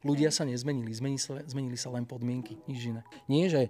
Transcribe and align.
Ľudia 0.00 0.32
sa 0.32 0.48
nezmenili, 0.48 0.92
zmenili 0.92 1.20
sa, 1.20 1.40
zmenili 1.44 1.76
sa 1.76 1.92
len 1.92 2.08
podmienky, 2.08 2.56
nič 2.64 2.88
iné. 2.88 3.04
Nie, 3.28 3.52
že 3.52 3.68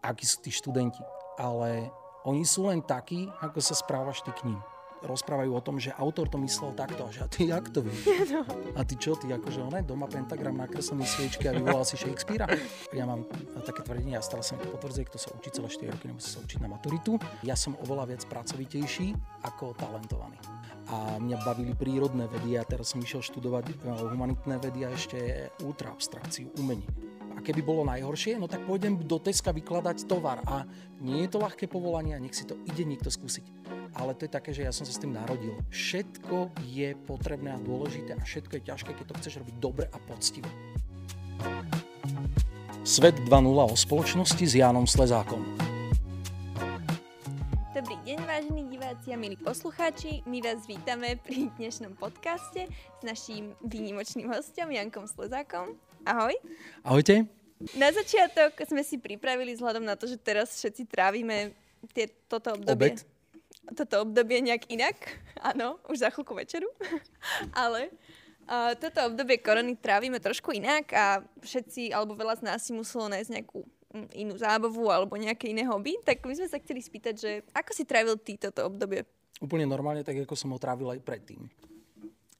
akí 0.00 0.24
sú 0.24 0.40
tí 0.40 0.48
študenti, 0.48 1.02
ale 1.36 1.92
oni 2.24 2.44
sú 2.48 2.68
len 2.68 2.80
takí, 2.80 3.28
ako 3.44 3.60
sa 3.60 3.76
správaš 3.76 4.24
ty 4.24 4.32
k 4.32 4.48
ním 4.48 4.60
rozprávajú 5.04 5.50
o 5.52 5.62
tom, 5.64 5.76
že 5.76 5.92
autor 5.96 6.30
to 6.30 6.40
myslel 6.40 6.72
takto, 6.72 7.08
že 7.12 7.20
a 7.24 7.28
ty 7.28 7.50
jak 7.50 7.68
to 7.68 7.84
vieš? 7.84 8.00
No. 8.32 8.42
A 8.76 8.80
ty 8.84 8.94
čo, 8.96 9.16
ty 9.16 9.28
akože 9.28 9.60
oné, 9.64 9.80
doma 9.84 10.08
pentagram 10.08 10.56
nakreslený 10.56 11.04
sviečky 11.04 11.48
a 11.48 11.56
vyvolal 11.56 11.84
si 11.84 11.96
Shakespearea? 11.96 12.48
Ja 12.92 13.04
mám 13.04 13.24
také 13.64 13.84
tvrdenie 13.84 14.16
a 14.16 14.22
stále 14.24 14.44
sa 14.44 14.56
mi 14.56 14.64
to 14.64 14.72
potvrdzuje, 14.72 15.04
kto 15.08 15.18
sa 15.20 15.28
učí 15.36 15.48
celé 15.52 15.68
4 15.68 15.94
roky, 15.96 16.04
nemusí 16.08 16.30
sa 16.32 16.40
učiť 16.40 16.58
na 16.60 16.68
maturitu. 16.68 17.16
Ja 17.44 17.56
som 17.56 17.76
oveľa 17.80 18.16
viac 18.16 18.22
pracovitejší 18.28 19.12
ako 19.44 19.76
talentovaný. 19.76 20.36
A 20.86 21.18
mňa 21.18 21.42
bavili 21.42 21.74
prírodné 21.74 22.30
vedy 22.30 22.54
a 22.54 22.62
teraz 22.62 22.94
som 22.94 23.02
išiel 23.02 23.24
študovať 23.24 23.64
eh, 23.72 23.74
humanitné 24.06 24.56
vedy 24.62 24.86
a 24.86 24.94
ešte 24.94 25.50
ultra 25.66 25.90
abstrakciu, 25.90 26.54
umenie 26.62 26.86
a 27.36 27.38
keby 27.44 27.60
bolo 27.60 27.84
najhoršie, 27.84 28.40
no 28.40 28.48
tak 28.48 28.64
pôjdem 28.64 28.96
do 29.04 29.20
Teska 29.20 29.52
vykladať 29.52 30.08
tovar 30.08 30.40
a 30.48 30.64
nie 31.04 31.28
je 31.28 31.36
to 31.36 31.38
ľahké 31.44 31.68
povolanie 31.68 32.16
a 32.16 32.22
nech 32.22 32.32
si 32.32 32.48
to 32.48 32.56
ide 32.64 32.88
niekto 32.88 33.12
skúsiť. 33.12 33.44
Ale 33.96 34.16
to 34.16 34.24
je 34.24 34.32
také, 34.32 34.56
že 34.56 34.64
ja 34.64 34.72
som 34.72 34.88
sa 34.88 34.92
s 34.92 35.00
tým 35.00 35.12
narodil. 35.12 35.56
Všetko 35.68 36.56
je 36.64 36.96
potrebné 37.04 37.52
a 37.52 37.60
dôležité 37.60 38.16
a 38.16 38.24
všetko 38.24 38.52
je 38.56 38.62
ťažké, 38.72 38.90
keď 38.96 39.06
to 39.12 39.16
chceš 39.20 39.34
robiť 39.44 39.56
dobre 39.60 39.84
a 39.92 39.98
poctivo. 40.00 40.48
Svet 42.86 43.18
2.0 43.28 43.28
o 43.52 43.76
spoločnosti 43.76 44.44
s 44.46 44.54
Jánom 44.56 44.88
Slezákom. 44.88 45.42
Dobrý 47.76 47.96
deň, 48.08 48.18
vážení 48.24 48.62
diváci 48.72 49.12
a 49.12 49.20
milí 49.20 49.36
poslucháči. 49.36 50.24
My 50.24 50.40
vás 50.40 50.64
vítame 50.64 51.20
pri 51.20 51.52
dnešnom 51.60 51.92
podcaste 52.00 52.64
s 52.72 53.02
naším 53.04 53.52
výnimočným 53.60 54.32
hostom 54.32 54.72
Jankom 54.72 55.04
Slezákom. 55.04 55.76
Ahoj. 56.06 56.38
Ahojte. 56.86 57.26
Na 57.74 57.90
začiatok 57.90 58.54
sme 58.62 58.86
si 58.86 58.94
pripravili 58.94 59.58
vzhľadom 59.58 59.82
na 59.82 59.98
to, 59.98 60.06
že 60.06 60.14
teraz 60.14 60.54
všetci 60.54 60.86
trávime 60.86 61.50
tie, 61.90 62.06
toto 62.30 62.54
obdobie. 62.54 62.94
Obed. 62.94 63.02
Toto 63.74 64.06
obdobie 64.06 64.38
nejak 64.38 64.70
inak. 64.70 64.94
Áno, 65.42 65.82
už 65.90 66.06
za 66.06 66.14
chvíľku 66.14 66.30
večeru. 66.38 66.70
Ale 67.58 67.90
uh, 68.46 68.78
toto 68.78 69.10
obdobie 69.10 69.42
korony 69.42 69.74
trávime 69.74 70.22
trošku 70.22 70.54
inak 70.54 70.94
a 70.94 71.26
všetci, 71.42 71.90
alebo 71.90 72.14
veľa 72.14 72.38
z 72.38 72.42
nás 72.46 72.62
si 72.62 72.70
muselo 72.70 73.10
nájsť 73.10 73.30
nejakú 73.42 73.66
inú 74.14 74.38
zábavu 74.38 74.86
alebo 74.86 75.18
nejaké 75.18 75.50
iné 75.50 75.66
hobby, 75.66 75.98
tak 76.06 76.22
my 76.22 76.38
sme 76.38 76.46
sa 76.46 76.62
chceli 76.62 76.84
spýtať, 76.84 77.14
že 77.18 77.30
ako 77.50 77.70
si 77.74 77.82
trávil 77.82 78.14
ty 78.20 78.38
toto 78.38 78.62
obdobie? 78.68 79.02
Úplne 79.42 79.66
normálne, 79.66 80.06
tak 80.06 80.22
ako 80.22 80.38
som 80.38 80.54
ho 80.54 80.60
trávil 80.60 80.94
aj 80.94 81.00
predtým 81.02 81.50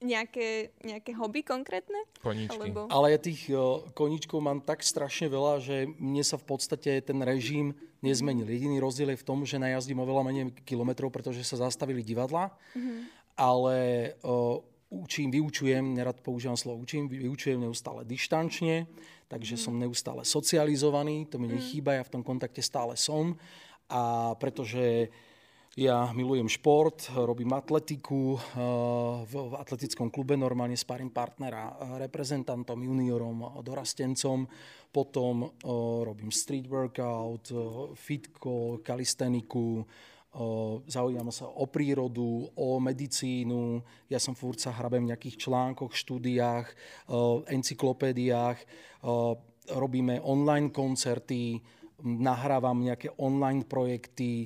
nejaké, 0.01 0.73
nejaké 0.85 1.11
hobby 1.17 1.41
konkrétne? 1.41 1.97
Koníčky. 2.21 2.53
Alebo... 2.53 2.85
Ale 2.89 3.17
ja 3.17 3.19
tých 3.19 3.49
uh, 3.49 3.81
koníčkov 3.97 4.37
mám 4.41 4.61
tak 4.61 4.85
strašne 4.85 5.29
veľa, 5.29 5.59
že 5.61 5.89
mne 5.97 6.21
sa 6.21 6.37
v 6.37 6.45
podstate 6.45 7.01
ten 7.01 7.19
režim 7.25 7.73
nezmenil. 8.05 8.45
Jediný 8.45 8.77
rozdiel 8.77 9.13
je 9.13 9.21
v 9.21 9.27
tom, 9.27 9.41
že 9.41 9.57
najazdím 9.57 9.97
oveľa 9.97 10.23
menej 10.29 10.45
kilometrov, 10.65 11.09
pretože 11.09 11.41
sa 11.41 11.57
zastavili 11.65 12.05
divadla, 12.05 12.53
mm-hmm. 12.77 12.99
ale 13.41 13.77
uh, 14.21 14.61
učím, 14.93 15.33
vyučujem, 15.33 15.83
nerad 15.97 16.21
používam 16.21 16.55
slovo 16.55 16.79
učím, 16.85 17.09
vyučujem 17.09 17.59
neustále 17.59 18.05
dištančne, 18.07 18.87
takže 19.27 19.59
mm. 19.59 19.61
som 19.61 19.75
neustále 19.75 20.23
socializovaný, 20.23 21.27
to 21.27 21.35
mi 21.35 21.51
mm. 21.51 21.53
nechýba, 21.59 21.99
ja 21.99 22.07
v 22.07 22.13
tom 22.15 22.23
kontakte 22.23 22.63
stále 22.63 22.95
som 22.95 23.35
a 23.91 24.31
pretože 24.39 25.11
ja 25.77 26.09
milujem 26.09 26.49
šport, 26.49 27.13
robím 27.13 27.53
atletiku 27.53 28.33
eh, 28.33 28.41
v 29.29 29.33
atletickom 29.61 30.09
klube, 30.09 30.33
normálne 30.33 30.73
sparím 30.73 31.13
partnera 31.13 31.69
eh, 31.69 32.01
reprezentantom, 32.01 32.81
juniorom, 32.81 33.61
dorastencom. 33.61 34.49
Potom 34.89 35.45
eh, 35.45 35.49
robím 36.01 36.33
street 36.33 36.65
workout, 36.65 37.53
fitko, 37.93 38.81
kalisteniku, 38.81 39.85
zaujímam 40.85 41.33
sa 41.33 41.49
o 41.49 41.65
prírodu, 41.65 42.53
o 42.61 42.77
medicínu. 42.77 43.81
Ja 44.05 44.21
som 44.21 44.37
furt 44.37 44.61
sa 44.61 44.69
hrabem 44.69 45.01
v 45.01 45.09
nejakých 45.09 45.49
článkoch, 45.49 45.97
štúdiách, 45.97 46.67
encyklopédiách. 47.49 48.59
Robíme 49.73 50.21
online 50.21 50.69
koncerty, 50.69 51.57
nahrávam 52.05 52.85
nejaké 52.85 53.17
online 53.17 53.65
projekty, 53.65 54.45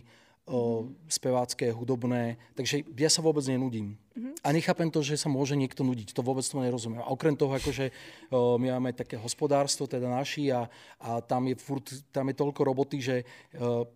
o, 0.51 0.91
spevácké, 1.07 1.71
hudobné, 1.71 2.35
takže 2.59 2.83
ja 2.99 3.07
sa 3.07 3.23
vôbec 3.23 3.47
nenudím. 3.47 3.95
Mm-hmm. 4.11 4.43
A 4.43 4.47
nechápem 4.51 4.91
to, 4.91 4.99
že 4.99 5.15
sa 5.15 5.31
môže 5.31 5.55
niekto 5.55 5.87
nudiť, 5.87 6.11
to 6.11 6.19
vôbec 6.19 6.43
to 6.43 6.59
nerozumiem. 6.59 6.99
A 6.99 7.07
okrem 7.07 7.39
toho, 7.39 7.55
akože 7.55 7.95
o, 8.27 8.59
my 8.59 8.75
máme 8.75 8.91
také 8.91 9.15
hospodárstvo, 9.15 9.87
teda 9.87 10.11
naši, 10.11 10.51
a, 10.51 10.67
a 10.99 11.23
tam, 11.23 11.47
je 11.47 11.55
furt, 11.55 11.87
tam 12.11 12.27
je 12.27 12.35
toľko 12.35 12.61
roboty, 12.67 12.99
že 12.99 13.15
o, 13.55 13.87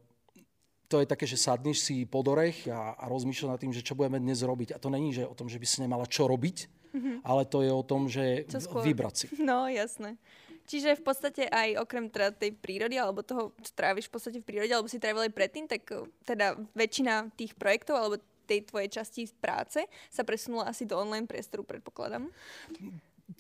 to 0.88 1.04
je 1.04 1.10
také, 1.10 1.28
že 1.28 1.36
sadneš 1.36 1.84
si 1.84 2.08
pod 2.08 2.24
orech 2.32 2.72
a, 2.72 2.96
a 2.96 3.04
rozmýšľaš 3.12 3.52
nad 3.52 3.60
tým, 3.60 3.74
že 3.76 3.84
čo 3.84 3.98
budeme 3.98 4.22
dnes 4.22 4.40
robiť. 4.40 4.78
A 4.78 4.82
to 4.82 4.88
není, 4.88 5.12
že 5.12 5.28
o 5.28 5.36
tom, 5.36 5.52
že 5.52 5.60
by 5.60 5.68
si 5.68 5.84
nemala 5.84 6.08
čo 6.08 6.30
robiť, 6.30 6.58
mm-hmm. 6.96 7.18
ale 7.26 7.44
to 7.44 7.66
je 7.66 7.72
o 7.74 7.84
tom, 7.84 8.08
že 8.08 8.48
vybrať 8.86 9.14
si. 9.14 9.26
No, 9.44 9.68
jasné. 9.68 10.16
Čiže 10.66 10.98
v 10.98 11.04
podstate 11.06 11.44
aj 11.46 11.78
okrem 11.82 12.10
teda 12.10 12.34
tej 12.34 12.58
prírody, 12.58 12.98
alebo 12.98 13.22
toho, 13.22 13.54
čo 13.62 13.72
tráviš 13.78 14.10
v 14.10 14.14
podstate 14.18 14.38
v 14.42 14.48
prírode, 14.50 14.74
alebo 14.74 14.90
si 14.90 14.98
trávil 14.98 15.30
aj 15.30 15.34
predtým, 15.34 15.66
tak 15.70 15.86
eh, 15.94 16.06
teda 16.26 16.58
väčšina 16.74 17.30
tých 17.38 17.54
projektov, 17.54 17.96
alebo 17.98 18.16
tej 18.46 18.62
tvojej 18.66 19.02
časti 19.02 19.26
práce 19.42 19.82
sa 20.14 20.22
presunula 20.22 20.70
asi 20.70 20.86
do 20.86 20.98
online 21.02 21.26
priestoru, 21.26 21.66
predpokladám. 21.66 22.30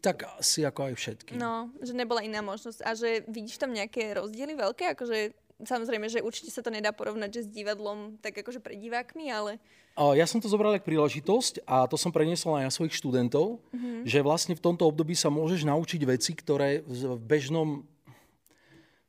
Tak 0.01 0.41
asi 0.41 0.65
ako 0.65 0.89
aj 0.89 0.93
všetky. 0.97 1.31
No, 1.37 1.69
že 1.77 1.93
nebola 1.93 2.25
iná 2.25 2.41
možnosť. 2.41 2.81
A 2.81 2.97
že 2.97 3.21
vidíš 3.29 3.61
tam 3.61 3.69
nejaké 3.69 4.17
rozdiely 4.17 4.57
veľké? 4.57 4.97
Akože 4.97 5.37
samozrejme, 5.63 6.11
že 6.11 6.19
určite 6.19 6.51
sa 6.51 6.59
to 6.59 6.73
nedá 6.73 6.91
porovnať 6.91 7.29
že 7.31 7.41
s 7.47 7.49
divadlom 7.49 8.19
tak 8.19 8.35
akože 8.35 8.59
pred 8.59 8.75
divákmi, 8.81 9.31
ale... 9.31 9.61
Ja 9.95 10.27
som 10.27 10.43
to 10.43 10.51
zobral 10.51 10.75
ako 10.75 10.91
príležitosť 10.91 11.63
a 11.63 11.87
to 11.87 11.95
som 11.95 12.11
preniesol 12.11 12.59
aj 12.59 12.67
na 12.67 12.73
svojich 12.73 12.99
študentov, 12.99 13.63
mm-hmm. 13.71 14.03
že 14.03 14.19
vlastne 14.19 14.51
v 14.51 14.59
tomto 14.59 14.83
období 14.83 15.15
sa 15.15 15.31
môžeš 15.31 15.63
naučiť 15.63 16.01
veci, 16.03 16.35
ktoré 16.35 16.83
v 16.83 17.15
bežnom 17.23 17.87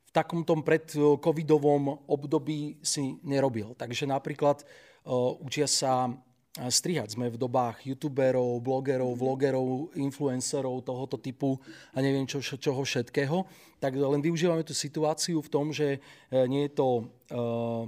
v 0.07 0.11
takom 0.15 0.47
tom 0.47 0.63
predcovidovom 0.63 2.07
období 2.07 2.79
si 2.79 3.19
nerobil. 3.27 3.75
Takže 3.75 4.07
napríklad 4.07 4.63
uh, 4.63 5.35
učia 5.43 5.67
sa 5.67 6.07
strihať. 6.65 7.13
Sme 7.13 7.29
v 7.29 7.37
dobách 7.37 7.85
youtuberov, 7.85 8.57
blogerov, 8.65 9.13
vlogerov, 9.13 9.93
influencerov 9.93 10.81
tohoto 10.81 11.21
typu 11.21 11.61
a 11.93 12.01
neviem 12.01 12.25
čo, 12.25 12.41
čoho 12.41 12.81
všetkého. 12.81 13.45
Tak 13.77 13.93
len 13.93 14.21
využívame 14.25 14.65
tú 14.65 14.73
situáciu 14.73 15.37
v 15.45 15.51
tom, 15.53 15.69
že 15.69 16.01
e, 16.33 16.39
nie 16.49 16.65
je 16.65 16.71
to 16.73 16.89
uh, 17.29 17.85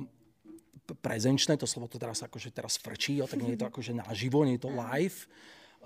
prezenčné, 1.01 1.57
to 1.57 1.65
slovo 1.65 1.89
to 1.89 1.97
teraz 1.97 2.21
akože 2.21 2.53
teraz 2.53 2.77
frčí, 2.77 3.21
tak 3.25 3.41
nie 3.41 3.57
je 3.57 3.61
to 3.65 3.69
akože 3.73 3.97
naživo, 3.97 4.45
nie 4.45 4.61
je 4.61 4.69
to 4.69 4.71
live, 4.73 5.25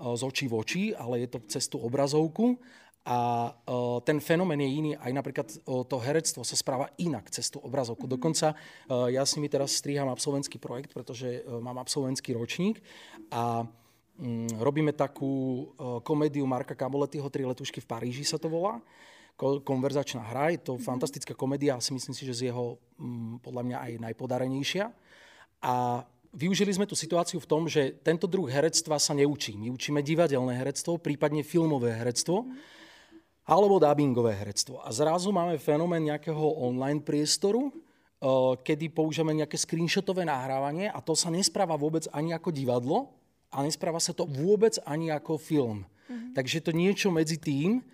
uh, 0.04 0.12
z 0.12 0.22
očí 0.24 0.44
v 0.44 0.54
očí, 0.60 0.84
ale 0.92 1.24
je 1.24 1.28
to 1.32 1.38
cez 1.48 1.64
tú 1.72 1.80
obrazovku 1.80 2.60
a 3.04 3.52
uh, 3.52 4.00
ten 4.00 4.16
fenomén 4.16 4.56
je 4.64 4.70
iný, 4.80 4.90
aj 4.96 5.12
napríklad 5.12 5.48
uh, 5.68 5.84
to 5.84 6.00
herectvo 6.00 6.40
sa 6.40 6.56
správa 6.56 6.88
inak 6.96 7.28
cez 7.28 7.52
tú 7.52 7.60
obrazovku. 7.60 8.08
Mm-hmm. 8.08 8.16
Dokonca 8.16 8.56
uh, 8.56 9.12
ja 9.12 9.28
si 9.28 9.44
mi 9.44 9.52
teraz 9.52 9.76
striham 9.76 10.08
absolventský 10.08 10.56
projekt, 10.56 10.96
pretože 10.96 11.44
uh, 11.44 11.60
mám 11.60 11.76
absolventský 11.84 12.32
ročník 12.32 12.80
a 13.28 13.68
um, 13.68 14.48
robíme 14.56 14.96
takú 14.96 15.28
uh, 15.76 16.00
komédiu 16.00 16.48
Marka 16.48 16.72
Kamoletyho 16.72 17.28
Tri 17.28 17.44
letušky 17.44 17.84
v 17.84 17.88
Paríži 17.92 18.24
sa 18.24 18.40
to 18.40 18.48
volá. 18.48 18.80
Ko- 19.36 19.60
konverzačná 19.60 20.24
hra, 20.24 20.56
je 20.56 20.64
to 20.64 20.80
mm-hmm. 20.80 20.88
fantastická 20.88 21.36
komédia, 21.36 21.76
asi 21.76 21.92
myslím 21.92 22.16
si, 22.16 22.24
že 22.24 22.40
z 22.40 22.42
jeho 22.48 22.80
um, 22.96 23.36
podľa 23.44 23.68
mňa 23.68 23.78
aj 23.84 23.92
najpodarenejšia. 24.00 24.88
A 25.60 26.00
využili 26.32 26.72
sme 26.72 26.88
tú 26.88 26.96
situáciu 26.96 27.36
v 27.36 27.50
tom, 27.52 27.68
že 27.68 28.00
tento 28.00 28.24
druh 28.24 28.48
herectva 28.48 28.96
sa 28.96 29.12
neučí. 29.12 29.60
My 29.60 29.68
učíme 29.68 30.00
divadelné 30.00 30.56
herectvo, 30.56 30.96
prípadne 30.96 31.44
filmové 31.44 31.92
herectvo. 31.92 32.48
Mm-hmm 32.48 32.80
alebo 33.44 33.76
dubbingové 33.76 34.32
herectvo. 34.32 34.80
A 34.80 34.88
zrazu 34.88 35.28
máme 35.28 35.60
fenomén 35.60 36.00
nejakého 36.00 36.40
online 36.40 37.04
priestoru, 37.04 37.68
eh, 37.68 37.76
kedy 38.64 38.90
používame 38.90 39.36
nejaké 39.44 39.60
screenshotové 39.60 40.24
nahrávanie 40.24 40.88
a 40.88 40.98
to 41.04 41.12
sa 41.12 41.28
nespráva 41.28 41.76
vôbec 41.76 42.08
ani 42.10 42.32
ako 42.32 42.48
divadlo 42.50 43.12
a 43.52 43.62
nespráva 43.62 44.00
sa 44.00 44.16
to 44.16 44.24
vôbec 44.24 44.80
ani 44.88 45.12
ako 45.12 45.36
film. 45.36 45.84
Mm-hmm. 45.84 46.32
Takže 46.34 46.64
to 46.64 46.72
niečo 46.72 47.08
medzi 47.12 47.36
tým 47.38 47.84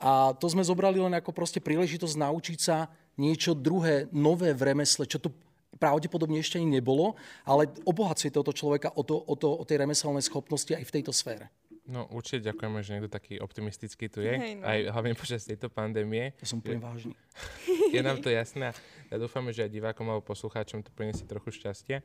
a 0.00 0.32
to 0.32 0.48
sme 0.48 0.64
zobrali 0.64 0.96
len 0.96 1.12
ako 1.12 1.34
proste 1.36 1.60
príležitosť 1.60 2.16
naučiť 2.16 2.58
sa 2.58 2.88
niečo 3.20 3.52
druhé, 3.52 4.08
nové 4.14 4.56
v 4.56 4.72
remesle, 4.72 5.04
čo 5.04 5.20
tu 5.20 5.28
pravdepodobne 5.76 6.40
ešte 6.40 6.56
ani 6.56 6.80
nebolo, 6.80 7.20
ale 7.44 7.68
obohacuje 7.84 8.32
toto 8.32 8.50
človeka 8.56 8.96
o, 8.96 9.04
to, 9.04 9.16
o, 9.16 9.34
to, 9.36 9.48
o 9.48 9.64
tej 9.68 9.84
remeselnej 9.84 10.24
schopnosti 10.24 10.72
aj 10.72 10.84
v 10.88 10.94
tejto 10.98 11.12
sfére. 11.12 11.52
No 11.90 12.06
určite 12.14 12.46
ďakujeme, 12.46 12.78
že 12.86 12.90
niekto 12.94 13.10
taký 13.10 13.42
optimistický 13.42 14.06
tu 14.06 14.22
je, 14.22 14.30
Hej, 14.30 14.62
no. 14.62 14.64
aj 14.64 14.78
hlavne 14.94 15.18
počas 15.18 15.42
tejto 15.42 15.66
pandémie. 15.66 16.38
Ja 16.38 16.46
som 16.46 16.62
úplne 16.62 16.78
vážny. 16.78 17.18
Je 17.94 17.98
nám 17.98 18.22
to 18.22 18.30
jasné 18.30 18.70
a 18.70 18.72
ja 19.10 19.18
dúfame, 19.18 19.50
že 19.50 19.66
aj 19.66 19.74
divákom 19.74 20.06
alebo 20.06 20.22
poslucháčom 20.22 20.86
to 20.86 20.94
priniesie 20.94 21.26
trochu 21.26 21.50
šťastie. 21.50 21.98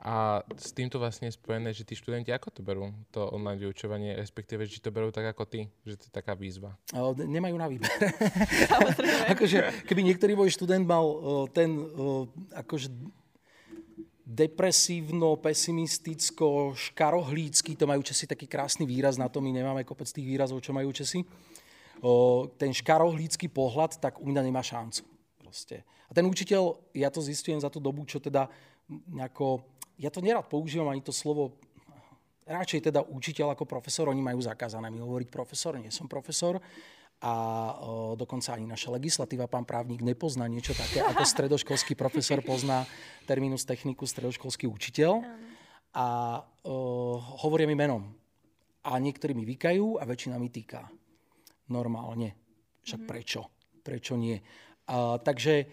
A 0.00 0.40
s 0.56 0.72
týmto 0.72 0.96
vlastne 0.96 1.28
je 1.28 1.36
spojené, 1.36 1.76
že 1.76 1.84
tí 1.84 1.92
študenti 1.92 2.32
ako 2.32 2.48
to 2.48 2.60
berú, 2.64 2.88
to 3.12 3.20
online 3.36 3.60
vyučovanie, 3.60 4.16
respektíve, 4.16 4.64
či 4.64 4.80
to 4.80 4.88
berú 4.88 5.12
tak 5.12 5.28
ako 5.28 5.44
ty, 5.44 5.68
že 5.84 6.00
to 6.00 6.04
je 6.08 6.12
taká 6.16 6.32
výzva? 6.32 6.72
O, 6.96 7.12
nemajú 7.12 7.56
na 7.60 7.68
výber. 7.68 7.92
akože, 9.36 9.84
keby 9.84 10.00
niektorý 10.00 10.40
môj 10.40 10.56
študent 10.56 10.88
mal 10.88 11.04
o, 11.04 11.44
ten 11.52 11.76
o, 11.76 12.32
akože 12.56 12.88
depresívno, 14.30 15.34
pesimisticko, 15.42 16.78
škarohlícky, 16.78 17.74
to 17.74 17.90
majú 17.90 18.06
Česi 18.06 18.30
taký 18.30 18.46
krásny 18.46 18.86
výraz, 18.86 19.18
na 19.18 19.26
to 19.26 19.42
my 19.42 19.50
nemáme 19.50 19.82
kopec 19.82 20.06
tých 20.06 20.22
výrazov, 20.22 20.62
čo 20.62 20.70
majú 20.70 20.94
Česi. 20.94 21.26
O, 21.98 22.46
ten 22.54 22.70
škarohlícky 22.70 23.50
pohľad, 23.50 23.98
tak 23.98 24.22
u 24.22 24.30
mňa 24.30 24.46
nemá 24.46 24.62
šancu. 24.62 25.02
Proste. 25.34 25.82
A 26.06 26.14
ten 26.14 26.22
učiteľ, 26.30 26.94
ja 26.94 27.10
to 27.10 27.18
zistujem 27.18 27.58
za 27.58 27.66
tú 27.66 27.82
dobu, 27.82 28.06
čo 28.06 28.22
teda 28.22 28.46
nejako 29.10 29.66
ja 30.00 30.08
to 30.08 30.24
nerad 30.24 30.48
používam 30.48 30.88
ani 30.88 31.04
to 31.04 31.12
slovo, 31.12 31.60
radšej 32.48 32.88
teda 32.88 33.04
učiteľ 33.04 33.52
ako 33.52 33.68
profesor, 33.68 34.08
oni 34.08 34.24
majú 34.24 34.40
zakázané 34.40 34.88
mi 34.88 34.96
hovoriť 34.96 35.28
profesor, 35.28 35.76
nie 35.76 35.92
som 35.92 36.08
profesor 36.08 36.56
a 37.20 37.32
o, 37.76 38.16
dokonca 38.16 38.56
ani 38.56 38.64
naša 38.64 38.96
legislatíva, 38.96 39.44
pán 39.44 39.68
právnik, 39.68 40.00
nepozná 40.00 40.48
niečo 40.48 40.72
také, 40.72 41.04
ako 41.04 41.20
stredoškolský 41.36 41.92
profesor 41.92 42.40
pozná 42.40 42.88
terminus 43.28 43.68
techniku 43.68 44.08
stredoškolský 44.08 44.64
učiteľ 44.64 45.20
a 45.92 46.06
o, 46.64 47.20
hovoria 47.44 47.68
mi 47.68 47.76
menom. 47.76 48.08
A 48.80 48.96
niektorí 48.96 49.36
mi 49.36 49.44
vykajú 49.44 50.00
a 50.00 50.08
väčšina 50.08 50.40
mi 50.40 50.48
týka. 50.48 50.88
Normálne. 51.68 52.32
Však 52.80 53.04
mm-hmm. 53.04 53.12
prečo? 53.12 53.40
Prečo 53.84 54.16
nie? 54.16 54.40
A, 54.88 55.20
takže 55.20 55.68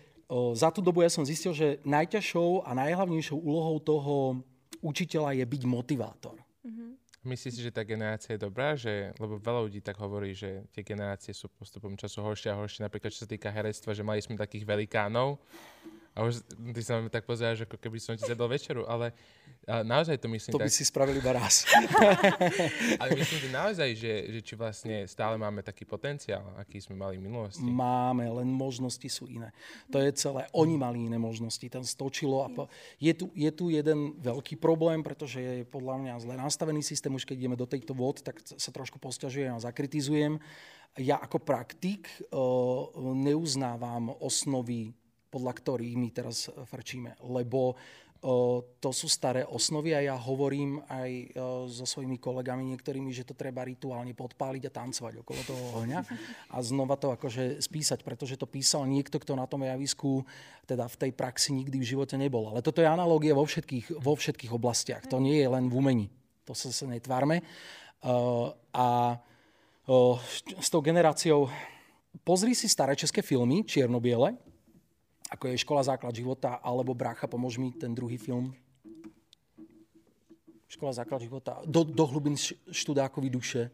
za 0.53 0.75
tú 0.75 0.83
dobu 0.83 1.07
ja 1.07 1.09
som 1.09 1.23
zistil, 1.23 1.55
že 1.55 1.79
najťažšou 1.87 2.67
a 2.67 2.75
najhlavnejšou 2.75 3.39
úlohou 3.39 3.79
toho 3.79 4.43
učiteľa 4.83 5.39
je 5.39 5.45
byť 5.47 5.63
motivátor. 5.63 6.35
Mm-hmm. 6.67 6.89
Myslíš 7.27 7.59
si, 7.59 7.61
že 7.61 7.75
tá 7.75 7.83
generácia 7.83 8.39
je 8.39 8.39
dobrá? 8.39 8.79
Že, 8.79 9.11
lebo 9.19 9.35
veľa 9.35 9.67
ľudí 9.67 9.83
tak 9.83 9.99
hovorí, 9.99 10.31
že 10.31 10.63
tie 10.71 10.79
generácie 10.79 11.35
sú 11.35 11.51
postupom 11.51 11.91
času 11.99 12.23
horšie 12.23 12.55
a 12.55 12.55
horšie. 12.55 12.87
Napríklad, 12.87 13.11
čo 13.11 13.27
sa 13.27 13.29
týka 13.29 13.51
herectva, 13.51 13.91
že 13.91 14.07
mali 14.07 14.23
sme 14.23 14.39
takých 14.39 14.63
velikánov, 14.63 15.35
a 16.17 16.25
už 16.25 16.41
ty 16.73 16.81
sa 16.81 16.97
mi 16.97 17.13
tak 17.13 17.29
pozeráš, 17.29 17.69
ako 17.69 17.77
keby 17.77 18.01
som 18.01 18.17
ti 18.17 18.25
zjedol 18.25 18.49
večeru, 18.49 18.89
ale 18.89 19.13
naozaj 19.69 20.17
to 20.17 20.25
myslím 20.33 20.49
To 20.49 20.65
by 20.65 20.73
tak... 20.73 20.77
si 20.81 20.81
spravili 20.81 21.21
iba 21.21 21.37
raz. 21.37 21.69
ale 23.01 23.13
myslím, 23.13 23.37
že 23.45 23.49
naozaj, 23.53 23.89
že, 23.93 24.13
že 24.33 24.39
či 24.41 24.53
vlastne 24.57 25.05
stále 25.05 25.37
máme 25.37 25.61
taký 25.61 25.85
potenciál, 25.85 26.57
aký 26.57 26.81
sme 26.81 26.97
mali 26.97 27.21
v 27.21 27.29
minulosti. 27.29 27.61
Máme, 27.61 28.25
len 28.33 28.49
možnosti 28.49 29.05
sú 29.13 29.29
iné. 29.29 29.53
To 29.93 30.01
je 30.01 30.09
celé. 30.17 30.49
Oni 30.57 30.73
mali 30.73 31.05
iné 31.05 31.21
možnosti. 31.21 31.69
Tam 31.69 31.85
stočilo. 31.85 32.41
A 32.41 32.49
po... 32.49 32.65
je, 32.97 33.13
tu, 33.13 33.29
je 33.37 33.51
tu 33.53 33.69
jeden 33.69 34.17
veľký 34.17 34.57
problém, 34.57 35.05
pretože 35.05 35.37
je 35.37 35.69
podľa 35.69 36.01
mňa 36.01 36.13
zle 36.25 36.33
nastavený 36.33 36.81
systém. 36.81 37.13
Už 37.13 37.29
keď 37.29 37.45
ideme 37.45 37.59
do 37.59 37.69
tejto 37.69 37.93
vod, 37.93 38.25
tak 38.25 38.41
sa 38.41 38.73
trošku 38.73 38.97
posťažujem 38.97 39.53
a 39.53 39.61
zakritizujem. 39.61 40.41
Ja 40.97 41.21
ako 41.21 41.37
praktik 41.45 42.09
uh, 42.33 42.89
neuznávam 43.13 44.17
osnovy 44.17 44.96
podľa 45.27 45.53
ktorých 45.53 45.95
my 45.99 46.09
teraz 46.15 46.47
frčíme. 46.47 47.19
Lebo 47.27 47.75
o, 48.23 48.63
to 48.81 48.89
sú 48.89 49.05
staré 49.05 49.45
osnovy 49.45 49.93
a 49.93 50.01
ja 50.01 50.15
hovorím 50.17 50.81
aj 50.87 51.11
o, 51.11 51.25
so 51.69 51.85
svojimi 51.85 52.17
kolegami 52.17 52.65
niektorými, 52.73 53.13
že 53.13 53.27
to 53.27 53.37
treba 53.37 53.61
rituálne 53.67 54.15
podpáliť 54.17 54.63
a 54.67 54.75
tancovať 54.75 55.13
okolo 55.21 55.41
toho 55.45 55.63
ohňa 55.81 55.99
a 56.49 56.57
znova 56.63 56.97
to 56.97 57.13
akože 57.13 57.61
spísať, 57.61 58.01
pretože 58.01 58.39
to 58.39 58.49
písal 58.49 58.89
niekto, 58.89 59.21
kto 59.21 59.37
na 59.37 59.45
tom 59.45 59.61
javisku 59.67 60.25
teda 60.65 60.89
v 60.89 60.95
tej 61.07 61.11
praxi 61.13 61.53
nikdy 61.53 61.77
v 61.79 61.89
živote 61.95 62.17
nebol. 62.17 62.49
Ale 62.49 62.65
toto 62.65 62.81
je 62.81 62.89
analogie 62.89 63.31
vo 63.31 63.45
všetkých, 63.45 64.01
vo 64.01 64.17
všetkých 64.17 64.51
oblastiach. 64.51 65.05
To 65.07 65.21
nie 65.21 65.39
je 65.39 65.47
len 65.47 65.69
v 65.69 65.77
umení. 65.77 66.07
To 66.47 66.55
sa 66.55 66.71
sa 66.71 66.87
netvárme. 66.87 67.43
A 68.71 68.87
s 70.59 70.67
tou 70.67 70.83
generáciou 70.83 71.47
pozri 72.27 72.51
si 72.51 72.67
staré 72.67 72.95
české 72.95 73.23
filmy, 73.23 73.63
čierno-biele, 73.63 74.35
ako 75.27 75.43
je 75.51 75.63
Škola 75.63 75.83
základ 75.83 76.15
života, 76.15 76.59
alebo 76.63 76.95
Brácha, 76.95 77.27
pomôž 77.27 77.59
mi, 77.59 77.75
ten 77.75 77.91
druhý 77.91 78.15
film. 78.15 78.55
Škola 80.67 80.91
základ 80.91 81.23
života, 81.23 81.63
do, 81.63 81.87
do 81.87 82.03
hlubin 82.07 82.35
študákovi 82.71 83.31
duše 83.31 83.71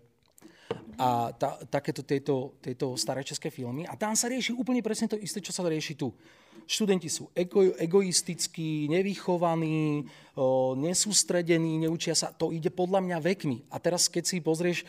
a 0.98 1.34
ta, 1.34 1.58
takéto 1.66 2.06
tieto, 2.06 2.58
tieto 2.62 2.94
staré 2.94 3.26
české 3.26 3.50
filmy. 3.50 3.86
A 3.90 3.98
tam 3.98 4.14
sa 4.14 4.30
rieši 4.30 4.54
úplne 4.54 4.82
presne 4.86 5.10
to 5.10 5.18
isté, 5.18 5.42
čo 5.42 5.50
sa 5.50 5.66
rieši 5.66 5.98
tu. 5.98 6.14
Študenti 6.70 7.10
sú 7.10 7.34
ego, 7.34 7.66
egoistickí, 7.76 8.88
nevychovaní, 8.88 10.06
nesústredení, 10.78 11.82
neučia 11.82 12.14
sa. 12.14 12.30
To 12.38 12.54
ide 12.54 12.70
podľa 12.70 13.02
mňa 13.02 13.18
vekmi. 13.20 13.58
A 13.74 13.82
teraz, 13.82 14.06
keď 14.06 14.24
si 14.24 14.38
pozrieš 14.40 14.86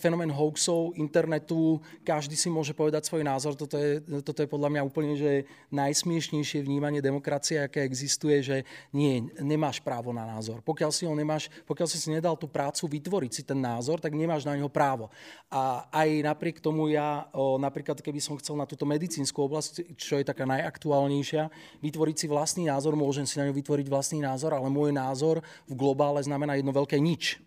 fenomén 0.00 0.32
hoaxov, 0.32 0.96
internetu, 0.96 1.78
každý 2.02 2.34
si 2.34 2.48
môže 2.48 2.72
povedať 2.72 3.04
svoj 3.04 3.22
názor. 3.22 3.52
Toto 3.54 3.76
je, 3.76 4.00
toto 4.24 4.40
je 4.40 4.48
podľa 4.48 4.68
mňa 4.72 4.82
úplne 4.88 5.14
že 5.14 5.44
najsmiešnejšie 5.68 6.64
vnímanie 6.64 7.04
demokracie, 7.04 7.60
aké 7.60 7.84
existuje, 7.84 8.40
že 8.40 8.56
nie, 8.96 9.28
nemáš 9.44 9.84
právo 9.84 10.16
na 10.16 10.24
názor. 10.24 10.64
Pokiaľ 10.64 10.90
si 10.90 11.04
ho 11.04 11.12
nemáš, 11.12 11.52
pokiaľ 11.68 11.88
si 11.88 12.00
si 12.00 12.08
nedal 12.08 12.40
tú 12.40 12.48
prácu 12.48 12.88
vytvoriť 12.88 13.32
si 13.32 13.42
ten 13.44 13.60
názor, 13.60 14.00
tak 14.00 14.16
nemáš 14.16 14.48
na 14.48 14.56
neho 14.56 14.72
právo. 14.72 15.12
A 15.52 15.84
aj 15.92 16.08
napriek 16.24 16.64
tomu 16.64 16.88
ja, 16.88 17.28
napríklad 17.60 18.00
keby 18.00 18.20
som 18.24 18.40
chcel 18.40 18.56
na 18.56 18.64
túto 18.64 18.88
medicínsku 18.88 19.36
oblasť, 19.36 19.96
čo 20.00 20.16
je 20.16 20.24
taká 20.24 20.48
naj 20.48 20.62
najaktuálnejšia, 20.62 21.50
vytvoriť 21.82 22.16
si 22.16 22.26
vlastný 22.30 22.62
názor, 22.70 22.94
môžem 22.94 23.26
si 23.26 23.36
na 23.36 23.50
ňu 23.50 23.54
vytvoriť 23.58 23.86
vlastný 23.90 24.22
názor, 24.22 24.41
ale 24.50 24.66
môj 24.66 24.90
názor 24.90 25.38
v 25.70 25.78
globále 25.78 26.18
znamená 26.18 26.58
jedno 26.58 26.74
veľké 26.74 26.98
nič. 26.98 27.38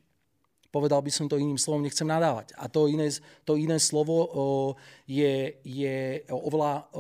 Povedal 0.72 1.00
by 1.00 1.08
som 1.08 1.32
to 1.32 1.40
iným 1.40 1.56
slovom, 1.56 1.88
nechcem 1.88 2.04
nadávať. 2.04 2.52
A 2.60 2.68
to 2.68 2.92
iné, 2.92 3.08
to 3.48 3.56
iné 3.56 3.80
slovo 3.80 4.28
je, 5.08 5.56
je 5.64 6.20
oveľa 6.28 6.92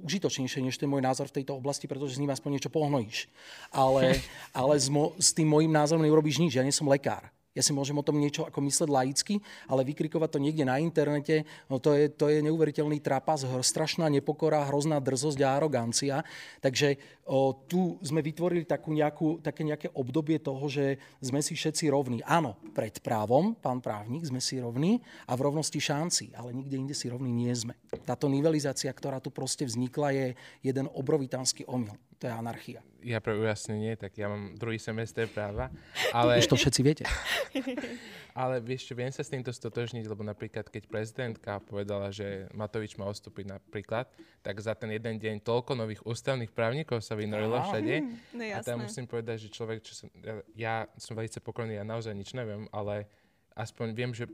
užitočnejšie 0.00 0.64
než 0.64 0.80
ten 0.80 0.88
môj 0.88 1.04
názor 1.04 1.28
v 1.28 1.36
tejto 1.40 1.60
oblasti, 1.60 1.84
pretože 1.84 2.16
s 2.16 2.20
ním 2.24 2.32
aspoň 2.32 2.56
niečo 2.56 2.72
pohnojíš. 2.72 3.28
Ale, 3.68 4.16
ale 4.64 4.80
s, 4.80 4.88
mo, 4.88 5.12
s 5.20 5.36
tým 5.36 5.44
môjim 5.44 5.68
názorom 5.68 6.00
neurobíš 6.00 6.40
nič. 6.40 6.56
Ja 6.56 6.64
nie 6.64 6.72
som 6.72 6.88
lekár. 6.88 7.28
Ja 7.56 7.64
si 7.64 7.72
môžem 7.72 7.96
o 7.96 8.04
tom 8.04 8.20
niečo 8.20 8.44
ako 8.44 8.60
mysleť 8.60 8.90
laicky, 8.92 9.34
ale 9.64 9.88
vykrikovať 9.88 10.28
to 10.36 10.42
niekde 10.44 10.68
na 10.68 10.76
internete, 10.76 11.48
no 11.72 11.80
to 11.80 11.96
je, 11.96 12.12
to 12.12 12.28
je 12.28 12.44
neuveriteľný 12.44 13.00
trapas, 13.00 13.48
strašná 13.64 14.12
nepokora, 14.12 14.68
hrozná 14.68 15.00
drzosť 15.00 15.40
a 15.40 15.56
arogancia. 15.56 16.20
Takže 16.60 17.00
o, 17.24 17.56
tu 17.64 17.96
sme 18.04 18.20
vytvorili 18.20 18.68
takú 18.68 18.92
nejakú, 18.92 19.40
také 19.40 19.64
nejaké 19.64 19.88
obdobie 19.96 20.36
toho, 20.36 20.68
že 20.68 21.00
sme 21.24 21.40
si 21.40 21.56
všetci 21.56 21.88
rovní. 21.88 22.20
Áno, 22.28 22.60
pred 22.76 23.00
právom, 23.00 23.56
pán 23.56 23.80
právnik, 23.80 24.28
sme 24.28 24.44
si 24.44 24.60
rovní 24.60 25.00
a 25.24 25.32
v 25.32 25.44
rovnosti 25.48 25.80
šanci, 25.80 26.36
ale 26.36 26.52
nikde 26.52 26.76
inde 26.76 26.92
si 26.92 27.08
rovní 27.08 27.32
nie 27.32 27.56
sme. 27.56 27.72
Táto 28.04 28.28
nivelizácia, 28.28 28.92
ktorá 28.92 29.16
tu 29.24 29.32
proste 29.32 29.64
vznikla, 29.64 30.12
je 30.12 30.26
jeden 30.60 30.92
obrovitánsky 30.92 31.64
omyl. 31.64 31.96
To 32.16 32.24
je 32.24 32.32
anarchia. 32.32 32.80
Ja 33.04 33.20
pre 33.20 33.36
ujasnenie, 33.36 33.92
tak 34.00 34.16
ja 34.16 34.32
mám 34.32 34.56
druhý 34.56 34.80
semester 34.80 35.28
práva. 35.28 35.68
Ale... 36.16 36.40
Už 36.40 36.48
to 36.48 36.56
všetci 36.56 36.80
viete. 36.80 37.04
ale 38.40 38.60
vieš 38.64 38.88
čo, 38.88 38.96
viem 38.96 39.12
sa 39.12 39.20
s 39.20 39.28
týmto 39.28 39.52
stotožniť, 39.52 40.08
lebo 40.08 40.24
napríklad 40.24 40.72
keď 40.72 40.88
prezidentka 40.88 41.60
povedala, 41.60 42.08
že 42.08 42.48
Matovič 42.56 42.96
má 42.96 43.04
odstúpiť 43.04 43.52
napríklad, 43.52 44.08
tak 44.40 44.56
za 44.64 44.72
ten 44.72 44.96
jeden 44.96 45.20
deň 45.20 45.44
toľko 45.44 45.76
nových 45.76 46.00
ústavných 46.08 46.56
právnikov 46.56 47.04
sa 47.04 47.12
vynorilo 47.20 47.60
všade. 47.68 47.94
No, 48.32 48.44
a 48.48 48.58
tam 48.64 48.88
musím 48.88 49.04
povedať, 49.04 49.44
že 49.44 49.48
človek, 49.52 49.84
čo 49.84 49.92
som, 49.92 50.08
ja, 50.24 50.34
ja 50.56 50.74
som 50.96 51.12
veľmi 51.12 51.40
pokorný, 51.44 51.76
ja 51.76 51.84
naozaj 51.84 52.16
nič 52.16 52.32
neviem, 52.32 52.64
ale 52.72 53.04
aspoň 53.52 53.92
viem, 53.92 54.12
že 54.16 54.24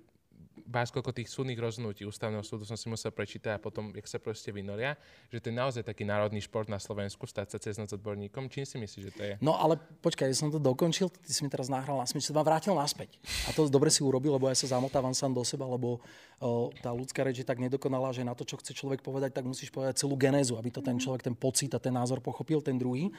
báš 0.73 0.89
koľko 0.89 1.13
tých 1.13 1.29
súdnych 1.29 1.61
rozhodnutí 1.61 2.09
ústavného 2.09 2.41
súdu 2.41 2.65
som 2.65 2.81
si 2.81 2.89
musel 2.89 3.13
prečítať 3.13 3.53
a 3.53 3.61
potom, 3.61 3.93
jak 3.93 4.09
sa 4.09 4.17
proste 4.17 4.49
vynoria, 4.49 4.97
že 5.29 5.45
to 5.45 5.53
je 5.53 5.57
naozaj 5.61 5.85
taký 5.85 6.09
národný 6.09 6.41
šport 6.41 6.73
na 6.73 6.81
Slovensku, 6.81 7.29
stať 7.29 7.53
sa 7.53 7.59
cez 7.61 7.77
noc 7.77 7.93
odborníkom. 7.93 8.49
Čím 8.49 8.65
si 8.65 8.81
myslíš, 8.81 9.05
že 9.05 9.13
to 9.13 9.23
je? 9.23 9.35
No 9.45 9.61
ale 9.61 9.77
počkaj, 10.01 10.33
ja 10.33 10.33
som 10.33 10.49
to 10.49 10.57
dokončil, 10.57 11.13
ty 11.13 11.29
si 11.29 11.45
mi 11.45 11.53
teraz 11.53 11.69
nahral 11.69 12.01
na 12.01 12.09
smyč, 12.09 12.33
ma 12.33 12.41
vrátil 12.41 12.73
naspäť. 12.73 13.21
A 13.45 13.53
to 13.53 13.69
dobre 13.69 13.93
si 13.93 14.01
urobil, 14.01 14.41
lebo 14.41 14.49
ja 14.49 14.57
sa 14.57 14.81
zamotávam 14.81 15.13
sám 15.13 15.37
do 15.37 15.45
seba, 15.45 15.69
lebo 15.69 16.01
o, 16.41 16.73
tá 16.81 16.89
ľudská 16.89 17.21
reč 17.21 17.45
je 17.45 17.47
tak 17.47 17.61
nedokonalá, 17.61 18.17
že 18.17 18.25
na 18.25 18.33
to, 18.33 18.49
čo 18.49 18.57
chce 18.57 18.73
človek 18.73 19.05
povedať, 19.05 19.37
tak 19.37 19.45
musíš 19.45 19.69
povedať 19.69 20.01
celú 20.01 20.17
genézu, 20.17 20.57
aby 20.57 20.73
to 20.73 20.81
ten 20.81 20.97
mhm. 20.97 21.03
človek, 21.05 21.23
ten 21.29 21.37
pocit 21.37 21.71
a 21.77 21.83
ten 21.83 21.93
názor 21.93 22.25
pochopil, 22.25 22.65
ten 22.65 22.81
druhý. 22.81 23.13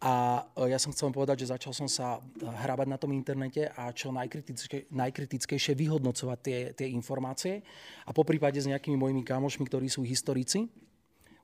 A 0.00 0.46
o, 0.56 0.64
ja 0.64 0.80
som 0.80 0.94
chcel 0.96 1.12
povedať, 1.12 1.44
že 1.44 1.52
začal 1.52 1.76
som 1.76 1.90
sa 1.90 2.22
hrabať 2.40 2.88
na 2.88 2.96
tom 2.96 3.12
internete 3.12 3.68
a 3.74 3.92
čo 3.92 4.14
najkritické, 4.14 4.88
najkritickejšie 4.88 5.74
vyhodnocovať 5.76 6.38
tie, 6.40 6.58
tie 6.72 6.85
informácie 6.90 7.62
a 8.06 8.10
po 8.10 8.22
prípade 8.22 8.58
s 8.58 8.70
nejakými 8.70 8.98
mojimi 8.98 9.22
kamošmi, 9.26 9.64
ktorí 9.66 9.90
sú 9.90 10.06
historici, 10.06 10.70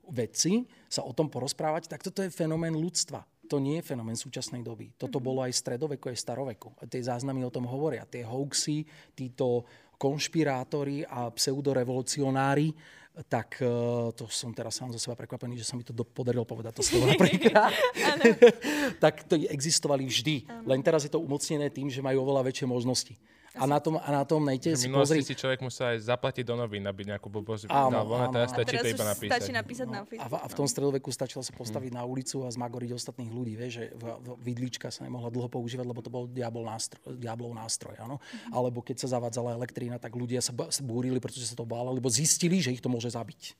vedci, 0.09 0.67
sa 0.91 1.03
o 1.07 1.15
tom 1.15 1.31
porozprávať, 1.31 1.87
tak 1.87 2.03
toto 2.03 2.19
je 2.19 2.33
fenomén 2.33 2.75
ľudstva. 2.75 3.23
To 3.51 3.59
nie 3.59 3.79
je 3.79 3.87
fenomén 3.87 4.15
súčasnej 4.15 4.63
doby. 4.63 4.91
Toto 4.95 5.19
mhm. 5.19 5.25
bolo 5.25 5.39
aj 5.43 5.53
stredoveku, 5.55 6.11
aj 6.11 6.17
staroveku. 6.19 6.75
Tie 6.87 7.03
záznamy 7.03 7.43
o 7.43 7.53
tom 7.53 7.67
hovoria. 7.67 8.07
Tie 8.07 8.23
hoaxy, 8.23 8.87
títo 9.15 9.67
konšpirátori 9.99 11.07
a 11.07 11.31
pseudorevolucionári, 11.31 12.75
tak 13.29 13.61
uh, 13.61 14.09
to 14.17 14.25
som 14.25 14.49
teraz 14.57 14.73
sám 14.73 14.89
zo 14.89 14.97
seba 14.97 15.13
prekvapený, 15.13 15.61
že 15.61 15.69
sa 15.69 15.77
mi 15.77 15.85
to 15.85 15.93
podarilo 15.93 16.49
povedať 16.49 16.81
to 16.81 16.83
slovo 16.83 17.05
napríklad. 17.13 17.69
tak 19.03 19.29
to 19.29 19.37
existovali 19.53 20.09
vždy. 20.09 20.49
Len 20.65 20.81
teraz 20.81 21.05
je 21.05 21.13
to 21.13 21.21
umocnené 21.21 21.69
tým, 21.69 21.93
že 21.93 22.01
majú 22.01 22.25
oveľa 22.25 22.49
väčšie 22.49 22.65
možnosti. 22.65 23.13
A 23.53 23.69
na 23.69 23.77
tom, 23.77 24.01
a 24.01 24.09
na 24.09 24.25
tom 24.25 24.41
nejte 24.41 24.73
si 24.73 24.89
pozri... 24.89 25.21
si 25.21 25.37
človek 25.37 25.61
musel 25.61 25.93
aj 25.93 26.09
zaplatiť 26.09 26.41
do 26.41 26.57
novín, 26.57 26.81
aby 26.89 27.05
nejakú 27.05 27.29
blbosť 27.29 27.69
áno, 27.69 28.01
áno. 28.01 28.33
teraz 28.33 28.49
stačí 28.49 28.81
to 28.81 28.89
iba 28.89 29.05
napísať. 29.05 29.29
Stačí 29.29 29.51
napísať 29.53 29.87
no. 29.93 29.93
na 29.93 29.99
a, 30.01 30.25
v, 30.25 30.33
a 30.41 30.45
v 30.49 30.55
tom 30.57 30.65
stredoveku 30.65 31.13
stačilo 31.13 31.45
sa 31.45 31.53
postaviť 31.53 31.93
hmm. 31.93 31.99
na 32.01 32.03
ulicu 32.09 32.41
a 32.41 32.49
zmagoriť 32.49 32.89
ostatných 32.97 33.29
ľudí. 33.29 33.53
Vieš, 33.53 33.73
že 33.77 33.85
v, 33.93 34.03
v, 34.09 34.27
vidlička 34.41 34.89
sa 34.89 35.05
nemohla 35.05 35.29
dlho 35.29 35.53
používať, 35.53 35.85
lebo 35.85 36.01
to 36.01 36.09
bol 36.09 36.25
diabol 36.25 36.65
nástroj, 36.65 37.13
diablov 37.13 37.53
nástroj. 37.53 37.93
Áno? 38.01 38.17
Hmm. 38.17 38.57
Alebo 38.57 38.81
keď 38.81 39.05
sa 39.05 39.21
zavádzala 39.21 39.53
elektrína, 39.53 40.01
tak 40.01 40.17
ľudia 40.17 40.41
sa, 40.41 40.49
sa 40.73 40.81
búrili, 40.81 41.21
pretože 41.21 41.45
sa 41.45 41.53
to 41.53 41.61
báli, 41.61 41.93
lebo 41.93 42.09
zistili, 42.09 42.57
že 42.57 42.73
ich 42.73 42.81
to 42.81 42.89
môže 42.89 43.13
zabiť. 43.13 43.53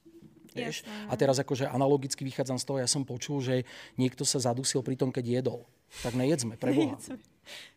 Vieš? 0.54 0.86
A 1.10 1.14
teraz 1.18 1.42
akože 1.42 1.66
analogicky 1.66 2.22
vychádzam 2.22 2.62
z 2.62 2.66
toho, 2.66 2.78
ja 2.78 2.90
som 2.90 3.02
počul, 3.02 3.42
že 3.42 3.66
niekto 3.98 4.22
sa 4.22 4.38
zadusil 4.38 4.86
pri 4.86 4.94
tom, 4.94 5.10
keď 5.10 5.42
jedol. 5.42 5.66
Tak 6.06 6.14
nejedzme, 6.14 6.58
preboha. 6.58 6.98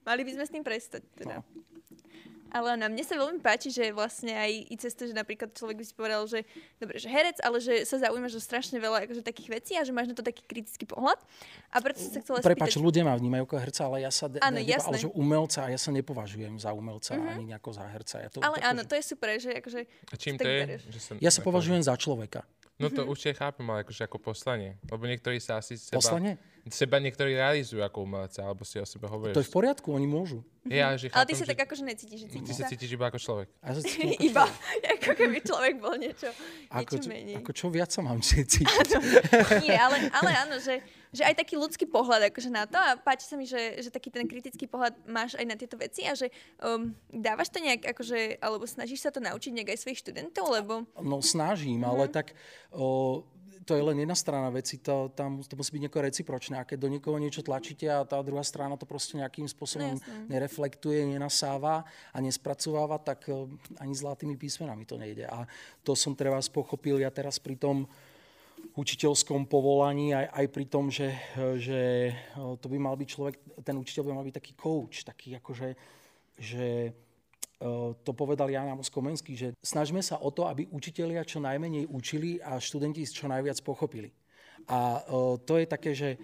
Mali 0.05 0.23
by 0.25 0.31
sme 0.37 0.45
s 0.45 0.53
tým 0.53 0.65
prestať. 0.65 1.03
Teda. 1.17 1.41
No. 1.41 1.76
Ale 2.55 2.79
na 2.79 2.87
mne 2.87 3.03
sa 3.03 3.19
veľmi 3.19 3.43
páči, 3.43 3.75
že 3.75 3.91
vlastne 3.91 4.33
aj 4.33 4.51
i 4.71 4.75
cez 4.79 4.95
to, 4.95 5.07
že 5.11 5.15
napríklad 5.15 5.51
človek 5.53 5.77
by 5.83 5.85
si 5.85 5.95
povedal, 5.95 6.23
že 6.31 6.47
dobre, 6.79 6.97
že 6.97 7.09
herec, 7.11 7.39
ale 7.43 7.59
že 7.59 7.83
sa 7.83 7.99
zaujímaš 7.99 8.39
o 8.39 8.43
strašne 8.43 8.79
veľa 8.79 9.07
akože, 9.09 9.23
takých 9.27 9.49
vecí 9.51 9.73
a 9.75 9.83
že 9.83 9.91
máš 9.91 10.11
na 10.11 10.15
to 10.15 10.23
taký 10.23 10.47
kritický 10.47 10.87
pohľad. 10.87 11.19
A 11.75 11.83
preto 11.83 11.99
sa 11.99 12.23
chcela 12.23 12.39
Prepač, 12.41 12.79
ľudia 12.79 13.03
ma 13.03 13.19
vnímajú 13.19 13.45
ako 13.51 13.57
herca, 13.59 13.83
ale 13.91 14.07
ja 14.07 14.11
sa, 14.15 14.31
áno, 14.31 14.59
ne, 14.63 14.77
ale 14.79 14.97
že 14.97 15.11
umelca, 15.11 15.67
ja 15.67 15.79
sa 15.79 15.91
nepovažujem 15.91 16.57
za 16.63 16.71
umelca 16.71 17.19
uh-huh. 17.19 17.33
ani 17.35 17.55
nejako 17.55 17.71
za 17.75 17.85
herca. 17.91 18.17
Ja 18.23 18.29
to, 18.31 18.39
ale 18.41 18.63
áno, 18.63 18.83
že... 18.85 18.89
to 18.89 18.95
je 18.95 19.05
super, 19.05 19.29
že 19.37 19.51
akože... 19.59 19.81
A 19.87 20.15
čím 20.15 20.35
to 20.39 20.47
je? 20.47 20.79
Že 20.91 21.01
sa, 21.03 21.11
ja 21.19 21.31
sa 21.35 21.41
považujem 21.43 21.83
za 21.83 21.95
človeka. 21.99 22.47
No 22.77 22.93
to 22.93 23.01
mm-hmm. 23.01 23.13
určite 23.13 23.33
chápem, 23.41 23.65
ale 23.73 23.89
akože 23.89 24.05
ako 24.05 24.21
poslanie. 24.21 24.77
Lebo 24.85 25.09
niektorí 25.09 25.41
sa 25.41 25.65
asi 25.65 25.81
seba... 25.81 25.97
Poslanie? 25.97 26.37
Seba 26.69 27.01
niektorí 27.01 27.33
realizujú 27.33 27.81
ako 27.81 28.05
umelca, 28.05 28.45
alebo 28.45 28.69
si 28.69 28.77
o 28.77 28.85
sebe 28.85 29.09
hovoríš. 29.09 29.33
To 29.33 29.41
je 29.41 29.49
v 29.49 29.55
poriadku, 29.55 29.89
oni 29.97 30.05
môžu. 30.05 30.45
Ja, 30.67 30.93
že 30.99 31.09
chápem, 31.09 31.23
ale 31.23 31.29
ty 31.31 31.35
sa 31.39 31.45
že... 31.47 31.51
tak 31.55 31.61
akože 31.63 31.83
necítiš, 31.87 32.19
že 32.27 32.29
cítiš 32.29 32.49
Ty 32.51 32.55
sa 32.59 32.65
cítiš 32.67 32.91
iba 32.99 33.07
ako 33.07 33.19
človek. 33.23 33.49
Ja 33.63 33.71
sa 33.71 33.81
cítim 33.87 34.11
ako 34.13 34.25
iba, 34.29 34.45
ako 34.99 35.11
keby 35.15 35.39
človek 35.47 35.75
bol 35.79 35.95
niečo, 35.95 36.29
ako, 36.69 36.95
niečo 36.99 37.09
menej. 37.09 37.35
Ako 37.39 37.53
čo 37.55 37.67
viac 37.71 37.91
sa 37.95 38.03
mám 38.03 38.19
cítiť? 38.29 38.67
Nie, 39.63 39.79
ale, 39.79 40.11
ale 40.11 40.31
áno, 40.43 40.59
že 40.59 40.83
že 41.17 41.25
aj 41.25 41.41
taký 41.41 41.57
ľudský 41.57 41.89
pohľad 41.89 42.29
akože 42.29 42.51
na 42.53 42.69
to 42.69 42.77
a 42.77 43.01
páči 43.01 43.25
sa 43.25 43.41
mi, 43.41 43.49
že, 43.49 43.81
že 43.81 43.89
taký 43.89 44.13
ten 44.13 44.29
kritický 44.29 44.69
pohľad 44.69 44.93
máš 45.09 45.33
aj 45.41 45.47
na 45.49 45.57
tieto 45.57 45.81
veci 45.81 46.05
a 46.05 46.13
že 46.13 46.29
um, 46.61 46.93
dávaš 47.09 47.49
to 47.49 47.59
nejak 47.65 47.89
akože, 47.97 48.37
alebo 48.45 48.69
snažíš 48.69 49.09
sa 49.09 49.11
to 49.11 49.25
naučiť 49.25 49.53
nejak 49.57 49.73
aj 49.73 49.81
svojich 49.81 50.03
študentov, 50.05 50.45
lebo... 50.53 50.85
No 51.01 51.25
snažím, 51.25 51.81
mm-hmm. 51.81 51.91
ale 51.91 52.05
mhm. 52.07 52.13
tak 52.13 52.37
o, 52.77 53.25
to 53.67 53.75
je 53.75 53.83
len 53.83 53.99
jedna 53.99 54.15
strana 54.15 54.47
veci, 54.55 54.79
to, 54.79 55.11
tam, 55.11 55.43
to 55.43 55.59
musí 55.59 55.75
byť 55.75 55.83
nejako 55.83 56.01
recipročné. 56.07 56.55
A 56.63 56.69
keď 56.69 56.87
do 56.87 56.89
niekoho 56.89 57.19
niečo 57.19 57.43
tlačíte 57.43 57.91
a 57.91 58.07
tá 58.07 58.23
druhá 58.23 58.47
strana 58.47 58.79
to 58.79 58.87
proste 58.87 59.19
nejakým 59.19 59.51
spôsobom 59.51 59.99
no, 59.99 60.01
nereflektuje, 60.31 61.03
nenasáva 61.03 61.83
a 62.15 62.19
nespracováva, 62.23 63.03
tak 63.03 63.27
ani 63.83 63.95
zlatými 63.95 64.39
písmenami 64.39 64.87
to 64.87 64.95
nejde. 64.95 65.27
A 65.27 65.51
to 65.83 65.99
som 65.99 66.15
teraz 66.15 66.47
pochopil 66.47 67.03
ja 67.03 67.11
teraz 67.11 67.43
pri 67.43 67.59
tom, 67.59 67.91
učiteľskom 68.75 69.47
povolaní, 69.47 70.17
aj, 70.17 70.27
aj 70.33 70.47
pri 70.51 70.65
tom, 70.67 70.91
že, 70.91 71.15
že 71.61 72.11
to 72.35 72.67
by 72.67 72.79
mal 72.81 72.99
byť 72.99 73.09
človek, 73.09 73.35
ten 73.63 73.77
učiteľ 73.79 74.03
by 74.03 74.13
mal 74.17 74.27
byť 74.27 74.37
taký 74.41 74.53
coach, 74.59 75.07
taký 75.07 75.39
akože, 75.39 75.69
že 76.41 76.91
to 78.05 78.13
povedal 78.13 78.53
Jan 78.53 78.69
Amos 78.69 78.93
Komenský, 78.93 79.33
že 79.33 79.49
snažíme 79.65 80.05
sa 80.05 80.21
o 80.21 80.29
to, 80.29 80.45
aby 80.45 80.69
učitelia 80.69 81.25
čo 81.25 81.41
najmenej 81.41 81.89
učili 81.89 82.37
a 82.45 82.61
študenti 82.61 83.01
čo 83.09 83.31
najviac 83.33 83.57
pochopili. 83.65 84.13
A 84.69 85.01
to 85.49 85.57
je 85.57 85.67
také, 85.67 85.97
že 85.97 86.21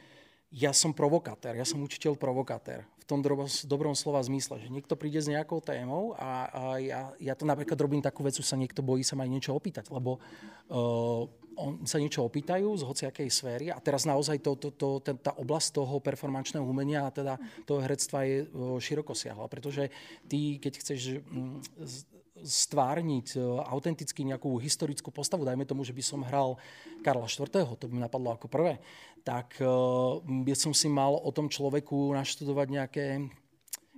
ja 0.52 0.76
som 0.76 0.92
provokatér, 0.92 1.56
ja 1.56 1.64
som 1.64 1.80
učiteľ 1.80 2.20
provokatér 2.20 2.84
v 2.84 3.04
tom 3.08 3.24
dobrom 3.64 3.96
slova 3.96 4.20
zmysle, 4.20 4.60
že 4.60 4.68
niekto 4.68 4.94
príde 4.94 5.18
s 5.18 5.26
nejakou 5.26 5.64
témou 5.64 6.12
a, 6.20 6.52
a 6.52 6.62
ja, 6.76 7.00
ja 7.16 7.34
to 7.34 7.48
napríklad 7.48 7.80
robím 7.80 8.04
takú 8.04 8.20
vec, 8.20 8.36
že 8.36 8.44
sa 8.44 8.60
niekto 8.60 8.84
bojí 8.84 9.00
sa 9.00 9.16
ma 9.16 9.24
niečo 9.24 9.56
opýtať, 9.56 9.88
lebo 9.88 10.20
uh, 10.20 11.24
on 11.56 11.84
sa 11.84 12.00
niečo 12.00 12.24
opýtajú 12.24 12.68
z 12.78 12.82
hociakej 12.86 13.28
sféry 13.28 13.66
a 13.68 13.78
teraz 13.80 14.08
naozaj 14.08 14.40
to, 14.40 14.56
to, 14.56 14.68
to, 14.72 14.88
ten, 15.04 15.16
tá 15.20 15.36
oblasť 15.36 15.76
toho 15.76 16.00
performančného 16.00 16.64
umenia 16.64 17.08
a 17.08 17.14
teda 17.14 17.34
toho 17.68 17.80
herectva 17.84 18.24
je 18.24 18.48
uh, 18.48 18.76
široko 18.80 19.12
siahla, 19.12 19.48
pretože 19.48 19.92
ty, 20.28 20.56
keď 20.56 20.72
chceš 20.80 21.00
um, 21.28 21.60
stvárniť 22.42 23.38
autenticky 23.70 24.26
nejakú 24.26 24.58
historickú 24.58 25.14
postavu, 25.14 25.46
dajme 25.46 25.62
tomu, 25.62 25.86
že 25.86 25.94
by 25.94 26.02
som 26.02 26.26
hral 26.26 26.58
Karla 27.06 27.30
IV., 27.30 27.46
to 27.78 27.86
by 27.86 27.92
mi 27.94 28.02
napadlo 28.02 28.34
ako 28.34 28.50
prvé, 28.50 28.82
tak 29.22 29.54
by 30.26 30.54
som 30.58 30.74
si 30.74 30.90
mal 30.90 31.14
o 31.14 31.30
tom 31.30 31.46
človeku 31.46 32.10
naštudovať 32.10 32.66
nejaké 32.66 33.06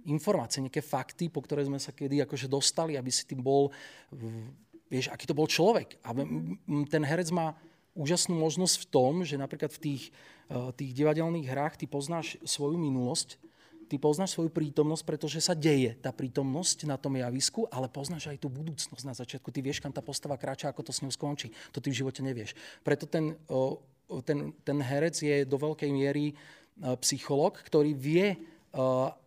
informácie, 0.04 0.60
nejaké 0.60 0.84
fakty, 0.84 1.32
po 1.32 1.40
ktoré 1.40 1.64
sme 1.64 1.80
sa 1.80 1.92
kedy 1.96 2.20
akože 2.28 2.46
dostali, 2.48 3.00
aby 3.00 3.08
si 3.08 3.24
tým 3.24 3.40
bol, 3.40 3.72
vieš, 4.94 5.10
aký 5.10 5.26
to 5.26 5.34
bol 5.34 5.50
človek. 5.50 5.98
A 6.06 6.14
ten 6.86 7.02
herec 7.02 7.34
má 7.34 7.58
úžasnú 7.98 8.38
možnosť 8.38 8.86
v 8.86 8.86
tom, 8.86 9.12
že 9.26 9.34
napríklad 9.34 9.74
v 9.74 9.82
tých, 9.82 10.02
tých 10.78 10.92
divadelných 10.94 11.50
hrách 11.50 11.74
ty 11.82 11.90
poznáš 11.90 12.38
svoju 12.46 12.78
minulosť, 12.78 13.38
ty 13.90 13.98
poznáš 13.98 14.38
svoju 14.38 14.54
prítomnosť, 14.54 15.02
pretože 15.02 15.38
sa 15.42 15.54
deje 15.54 15.98
tá 15.98 16.14
prítomnosť 16.14 16.86
na 16.86 16.94
tom 16.94 17.18
javisku, 17.18 17.66
ale 17.70 17.90
poznáš 17.90 18.30
aj 18.30 18.38
tú 18.38 18.46
budúcnosť 18.50 19.04
na 19.06 19.14
začiatku. 19.14 19.50
Ty 19.50 19.60
vieš, 19.62 19.82
kam 19.82 19.90
tá 19.90 20.02
postava 20.02 20.38
kráča, 20.38 20.70
ako 20.70 20.86
to 20.86 20.92
s 20.94 21.02
ňou 21.02 21.10
skončí. 21.10 21.50
To 21.74 21.82
ty 21.82 21.90
v 21.90 21.98
živote 22.02 22.22
nevieš. 22.22 22.54
Preto 22.82 23.06
ten, 23.06 23.34
ten, 24.26 24.54
ten 24.62 24.78
herec 24.78 25.14
je 25.18 25.42
do 25.46 25.58
veľkej 25.58 25.90
miery 25.90 26.34
psycholog, 27.02 27.54
ktorý 27.62 27.94
vie 27.94 28.34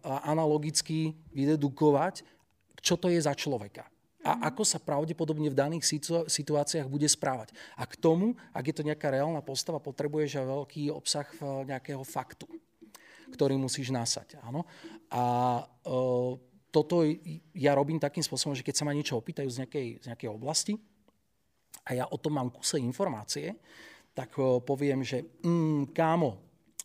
analogicky 0.04 1.16
vydedukovať, 1.32 2.24
čo 2.84 3.00
to 3.00 3.08
je 3.08 3.20
za 3.24 3.32
človeka 3.32 3.88
a 4.28 4.52
ako 4.52 4.68
sa 4.68 4.84
pravdepodobne 4.84 5.48
v 5.48 5.56
daných 5.56 6.04
situáciách 6.28 6.92
bude 6.92 7.08
správať. 7.08 7.56
A 7.80 7.88
k 7.88 7.96
tomu, 7.96 8.36
ak 8.52 8.68
je 8.68 8.76
to 8.76 8.84
nejaká 8.84 9.08
reálna 9.08 9.40
postava, 9.40 9.80
potrebuješ 9.80 10.44
aj 10.44 10.46
veľký 10.52 10.84
obsah 10.92 11.28
nejakého 11.64 12.04
faktu 12.04 12.44
ktorý 13.32 13.60
musíš 13.60 13.92
nasať. 13.92 14.40
Áno? 14.44 14.64
A 15.12 15.24
uh, 15.64 16.32
toto 16.72 17.04
ja 17.56 17.72
robím 17.76 18.00
takým 18.00 18.24
spôsobom, 18.24 18.56
že 18.56 18.64
keď 18.64 18.76
sa 18.76 18.86
ma 18.88 18.96
niečo 18.96 19.20
opýtajú 19.20 19.48
z 19.52 19.60
nejakej, 19.64 19.88
z 20.04 20.06
nejakej 20.12 20.30
oblasti 20.32 20.74
a 21.88 21.96
ja 21.96 22.06
o 22.08 22.18
tom 22.20 22.36
mám 22.40 22.52
kuse 22.52 22.80
informácie, 22.80 23.56
tak 24.16 24.36
uh, 24.40 24.60
poviem, 24.64 25.04
že 25.04 25.24
mm, 25.44 25.92
kámo, 25.92 26.40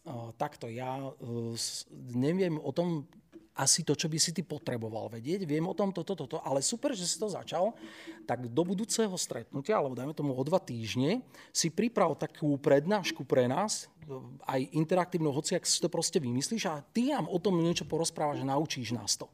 uh, 0.07 0.31
takto, 0.35 0.71
ja 0.71 0.99
uh, 0.99 1.55
neviem 2.15 2.59
o 2.59 2.71
tom 2.75 3.07
asi 3.53 3.85
to, 3.85 3.93
čo 3.93 4.09
by 4.09 4.17
si 4.17 4.33
ty 4.33 4.41
potreboval 4.41 5.13
vedieť. 5.13 5.45
Viem 5.45 5.69
o 5.69 5.77
tom 5.77 5.93
toto, 5.93 6.17
toto, 6.17 6.41
ale 6.41 6.65
super, 6.65 6.97
že 6.97 7.05
si 7.05 7.21
to 7.21 7.29
začal. 7.29 7.77
Tak 8.25 8.49
do 8.49 8.63
budúceho 8.65 9.13
stretnutia, 9.21 9.77
alebo 9.77 9.93
dajme 9.93 10.17
tomu 10.17 10.33
o 10.33 10.43
dva 10.47 10.57
týždne, 10.57 11.21
si 11.53 11.69
priprav 11.69 12.17
takú 12.17 12.57
prednášku 12.57 13.29
pre 13.29 13.45
nás, 13.45 13.93
aj 14.49 14.61
interaktívnu, 14.75 15.31
hoci 15.31 15.55
ak 15.55 15.69
si 15.69 15.79
to 15.79 15.87
proste 15.87 16.19
vymyslíš 16.19 16.67
a 16.67 16.83
ty 16.83 17.15
nám 17.15 17.31
o 17.31 17.39
tom 17.39 17.61
niečo 17.61 17.87
porozprávaš 17.87 18.43
a 18.43 18.51
naučíš 18.51 18.97
nás 18.97 19.15
to 19.15 19.31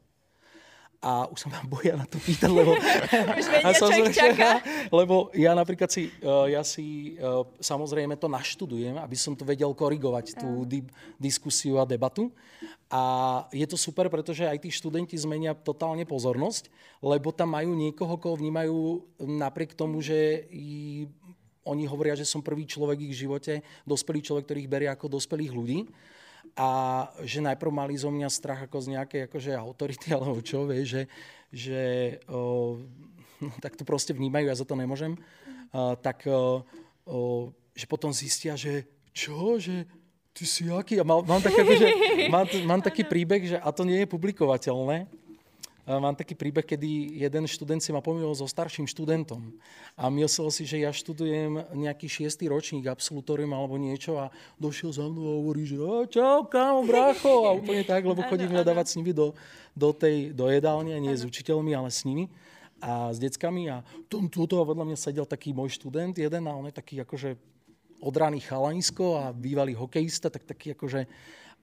a 0.99 1.31
už 1.31 1.47
sa 1.47 1.49
ma 1.51 1.63
boja 1.75 1.95
na 1.95 2.07
to 2.07 2.19
pýtať, 2.19 2.51
lebo, 2.51 2.75
čo 3.79 3.87
ich 3.91 4.15
čaká. 4.15 4.59
lebo 4.99 5.31
ja 5.35 5.55
napríklad 5.55 5.91
si, 5.91 6.11
uh, 6.23 6.51
ja 6.51 6.67
si 6.67 7.15
uh, 7.19 7.47
samozrejme 7.63 8.19
to 8.19 8.27
naštudujem, 8.27 8.99
aby 8.99 9.15
som 9.15 9.39
to 9.39 9.47
vedel 9.47 9.71
korigovať, 9.75 10.43
tú 10.43 10.67
di- 10.67 10.87
diskusiu 11.17 11.79
a 11.79 11.87
debatu. 11.87 12.35
A 12.89 13.45
je 13.53 13.67
to 13.69 13.77
super, 13.77 14.09
pretože 14.09 14.49
aj 14.49 14.59
tí 14.65 14.73
študenti 14.73 15.15
zmenia 15.15 15.53
totálne 15.53 16.03
pozornosť, 16.09 16.73
lebo 17.05 17.31
tam 17.31 17.55
majú 17.55 17.77
niekoho, 17.77 18.17
koho 18.17 18.35
vnímajú 18.41 19.05
napriek 19.23 19.77
tomu, 19.77 20.01
že 20.01 20.49
i, 20.49 21.05
oni 21.69 21.85
hovoria, 21.85 22.17
že 22.17 22.25
som 22.25 22.41
prvý 22.41 22.65
človek 22.65 22.97
v 22.97 23.13
ich 23.13 23.21
živote, 23.21 23.61
dospelý 23.85 24.25
človek, 24.25 24.45
ktorý 24.49 24.59
ich 24.65 24.73
berie 24.73 24.89
ako 24.89 25.21
dospelých 25.21 25.53
ľudí 25.53 25.79
a 26.55 26.69
že 27.25 27.45
najprv 27.45 27.71
mali 27.73 27.95
zo 27.99 28.13
mňa 28.13 28.29
strach 28.31 28.61
ako 28.65 28.79
z 28.85 28.87
nejakej 28.97 29.21
akože 29.29 29.53
autority 29.57 30.07
alebo 30.17 30.39
čo, 30.41 30.65
vie, 30.69 30.87
že, 30.87 31.03
že 31.51 31.83
o, 32.31 32.79
no, 33.43 33.53
tak 33.59 33.75
to 33.75 33.83
proste 33.83 34.15
vnímajú, 34.15 34.49
ja 34.49 34.57
za 34.57 34.67
to 34.69 34.79
nemôžem, 34.79 35.19
a, 35.75 35.99
tak 35.99 36.25
o, 36.31 36.65
o, 37.09 37.51
že 37.75 37.85
potom 37.91 38.15
zistia, 38.15 38.55
že 38.55 38.87
čo, 39.11 39.59
že 39.59 39.87
ty 40.31 40.47
si 40.47 40.71
aký? 40.71 41.03
A 41.03 41.05
mal, 41.05 41.27
mám, 41.27 41.43
také, 41.43 41.67
akože, 41.67 41.87
mám, 42.35 42.47
mám 42.63 42.83
taký 42.83 43.03
príbeh, 43.03 43.43
že 43.43 43.57
a 43.59 43.69
to 43.75 43.83
nie 43.83 44.07
je 44.07 44.13
publikovateľné, 44.15 45.11
mám 45.97 46.13
taký 46.13 46.37
príbeh, 46.37 46.69
kedy 46.69 47.17
jeden 47.25 47.49
študent 47.49 47.81
si 47.81 47.89
ma 47.97 48.05
pomýlil 48.05 48.37
so 48.37 48.45
starším 48.45 48.85
študentom 48.85 49.57
a 49.97 50.13
myslel 50.13 50.53
si, 50.53 50.69
že 50.69 50.85
ja 50.85 50.93
študujem 50.93 51.65
nejaký 51.73 52.05
šiestý 52.05 52.53
ročník, 52.53 52.85
absolutorium 52.85 53.57
alebo 53.57 53.81
niečo 53.81 54.21
a 54.21 54.29
došiel 54.61 54.93
za 54.93 55.09
mnou 55.09 55.25
a 55.25 55.35
hovorí, 55.41 55.65
že 55.65 55.81
čau, 56.13 56.45
kámo, 56.45 56.85
brácho 56.85 57.49
a 57.49 57.57
úplne 57.57 57.89
tak, 57.89 58.05
lebo 58.05 58.21
chodím 58.31 58.53
nadávať 58.53 58.93
s 58.93 58.97
nimi 59.01 59.17
do, 59.17 59.33
do, 59.73 59.97
tej, 59.97 60.37
do 60.37 60.53
jedálne, 60.53 60.93
nie 61.01 61.17
s 61.17 61.25
učiteľmi, 61.25 61.73
ale 61.73 61.89
s 61.89 62.05
nimi. 62.05 62.29
a 62.85 63.09
s 63.09 63.17
deckami 63.17 63.73
a 63.73 63.81
tuto 64.13 64.61
vedľa 64.61 64.85
mňa 64.85 64.99
sedel 65.01 65.25
taký 65.25 65.57
môj 65.57 65.81
študent 65.81 66.13
jeden 66.15 66.45
a 66.45 66.53
on 66.53 66.69
je 66.69 66.75
taký 66.77 67.01
akože 67.01 67.35
odraný 67.99 68.39
chalanisko 68.45 69.19
a 69.19 69.35
bývalý 69.35 69.75
hokejista, 69.75 70.31
tak 70.31 70.47
taký 70.47 70.77
akože 70.79 71.07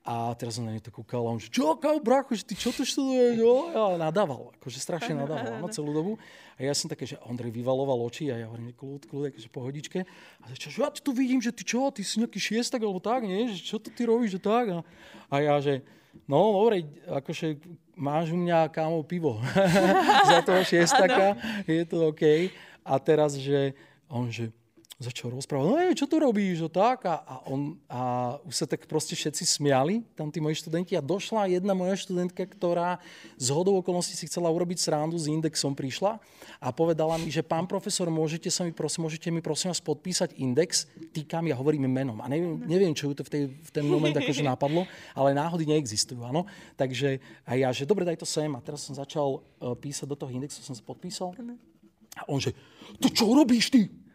a 0.06 0.30
teraz 0.38 0.54
som 0.54 0.62
na 0.62 0.70
ňu 0.70 0.78
tak 0.78 0.94
kúkal 0.94 1.26
a 1.26 1.34
on 1.34 1.42
že, 1.42 1.50
čo, 1.50 1.74
kámo, 1.74 1.98
bracho, 1.98 2.30
že 2.38 2.46
ty 2.46 2.54
čo 2.54 2.70
to 2.70 2.86
študuješ? 2.86 3.42
Jo? 3.42 3.74
A 3.74 3.98
nadával, 3.98 4.54
akože 4.54 4.78
strašne 4.78 5.18
nadával 5.18 5.58
no, 5.58 5.66
celú 5.66 5.90
dobu. 5.90 6.14
A 6.54 6.62
ja 6.62 6.70
som 6.78 6.86
také, 6.86 7.10
že 7.10 7.18
Ondrej 7.26 7.50
vyvaloval 7.50 7.98
oči 8.06 8.30
a 8.30 8.38
ja 8.38 8.46
hovorím, 8.46 8.70
kľud, 8.70 9.10
kľud, 9.10 9.34
akože 9.34 9.50
pohodičke. 9.50 10.06
A 10.06 10.44
že, 10.54 10.70
ja 10.70 10.94
tu 10.94 11.10
vidím, 11.10 11.42
že 11.42 11.50
ty 11.50 11.66
čo, 11.66 11.90
ty 11.90 12.06
si 12.06 12.22
nejaký 12.22 12.38
šiestak 12.38 12.86
alebo 12.86 13.02
tak, 13.02 13.26
nie? 13.26 13.50
Že 13.50 13.58
čo 13.66 13.76
to 13.82 13.90
ty 13.90 14.06
robíš, 14.06 14.38
že 14.38 14.46
tak? 14.46 14.70
A, 14.70 14.78
a 15.26 15.34
ja, 15.42 15.58
že 15.58 15.82
no, 16.30 16.54
dobre, 16.54 16.86
akože 17.10 17.58
máš 17.98 18.30
u 18.30 18.38
mňa 18.38 18.70
kámo 18.70 19.02
pivo 19.02 19.42
za 20.30 20.38
toho 20.46 20.62
šiestaka, 20.62 21.34
je 21.66 21.82
to 21.82 22.14
OK. 22.14 22.54
A 22.86 22.94
teraz, 23.02 23.34
že 23.34 23.74
on, 24.06 24.30
že 24.30 24.54
začal 24.96 25.28
rozprávať, 25.28 25.64
no 25.68 25.76
je, 25.76 25.92
čo 25.92 26.08
tu 26.08 26.16
robíš, 26.16 26.64
o 26.64 26.70
tak. 26.72 27.04
A, 27.04 27.20
a, 27.20 27.34
on, 27.52 27.76
a 27.84 28.00
už 28.48 28.64
sa 28.64 28.64
tak 28.64 28.88
proste 28.88 29.12
všetci 29.12 29.44
smiali, 29.44 30.00
tam 30.16 30.32
tí 30.32 30.40
moji 30.40 30.56
študenti. 30.56 30.96
A 30.96 31.04
došla 31.04 31.52
jedna 31.52 31.76
moja 31.76 32.00
študentka, 32.00 32.48
ktorá 32.48 32.96
z 33.36 33.52
hodou 33.52 33.76
okolností 33.76 34.16
si 34.16 34.24
chcela 34.24 34.48
urobiť 34.48 34.80
srandu, 34.80 35.20
s 35.20 35.28
indexom 35.28 35.76
prišla 35.76 36.16
a 36.64 36.72
povedala 36.72 37.20
mi, 37.20 37.28
že 37.28 37.44
pán 37.44 37.68
profesor, 37.68 38.08
môžete, 38.08 38.48
sa 38.48 38.64
mi, 38.64 38.72
prosím, 38.72 39.04
môžete 39.04 39.28
mi 39.28 39.44
prosím 39.44 39.68
vás 39.68 39.84
podpísať 39.84 40.32
index, 40.40 40.88
týkam, 41.12 41.44
ja 41.44 41.60
hovorím 41.60 41.92
menom. 41.92 42.16
A 42.24 42.26
neviem, 42.32 42.56
neviem 42.64 42.96
čo 42.96 43.12
ju 43.12 43.20
to 43.20 43.22
v, 43.28 43.30
tej, 43.30 43.42
v 43.52 43.70
ten 43.76 43.84
moment 43.84 44.16
akože 44.16 44.40
napadlo, 44.56 44.88
ale 45.12 45.36
náhody 45.36 45.68
neexistujú, 45.68 46.24
áno. 46.24 46.48
Takže 46.80 47.20
a 47.44 47.52
ja, 47.52 47.68
že 47.68 47.84
dobre, 47.84 48.08
daj 48.08 48.16
to 48.16 48.24
sem. 48.24 48.48
A 48.56 48.64
teraz 48.64 48.80
som 48.88 48.96
začal 48.96 49.44
uh, 49.44 49.76
písať 49.76 50.08
do 50.08 50.16
toho 50.16 50.32
indexu, 50.32 50.64
som 50.64 50.72
sa 50.72 50.80
podpísal. 50.80 51.36
A 52.16 52.24
on 52.32 52.40
že, 52.40 52.56
to 52.96 53.12
čo 53.12 53.28
robíš 53.28 53.68
ty? 53.68 54.05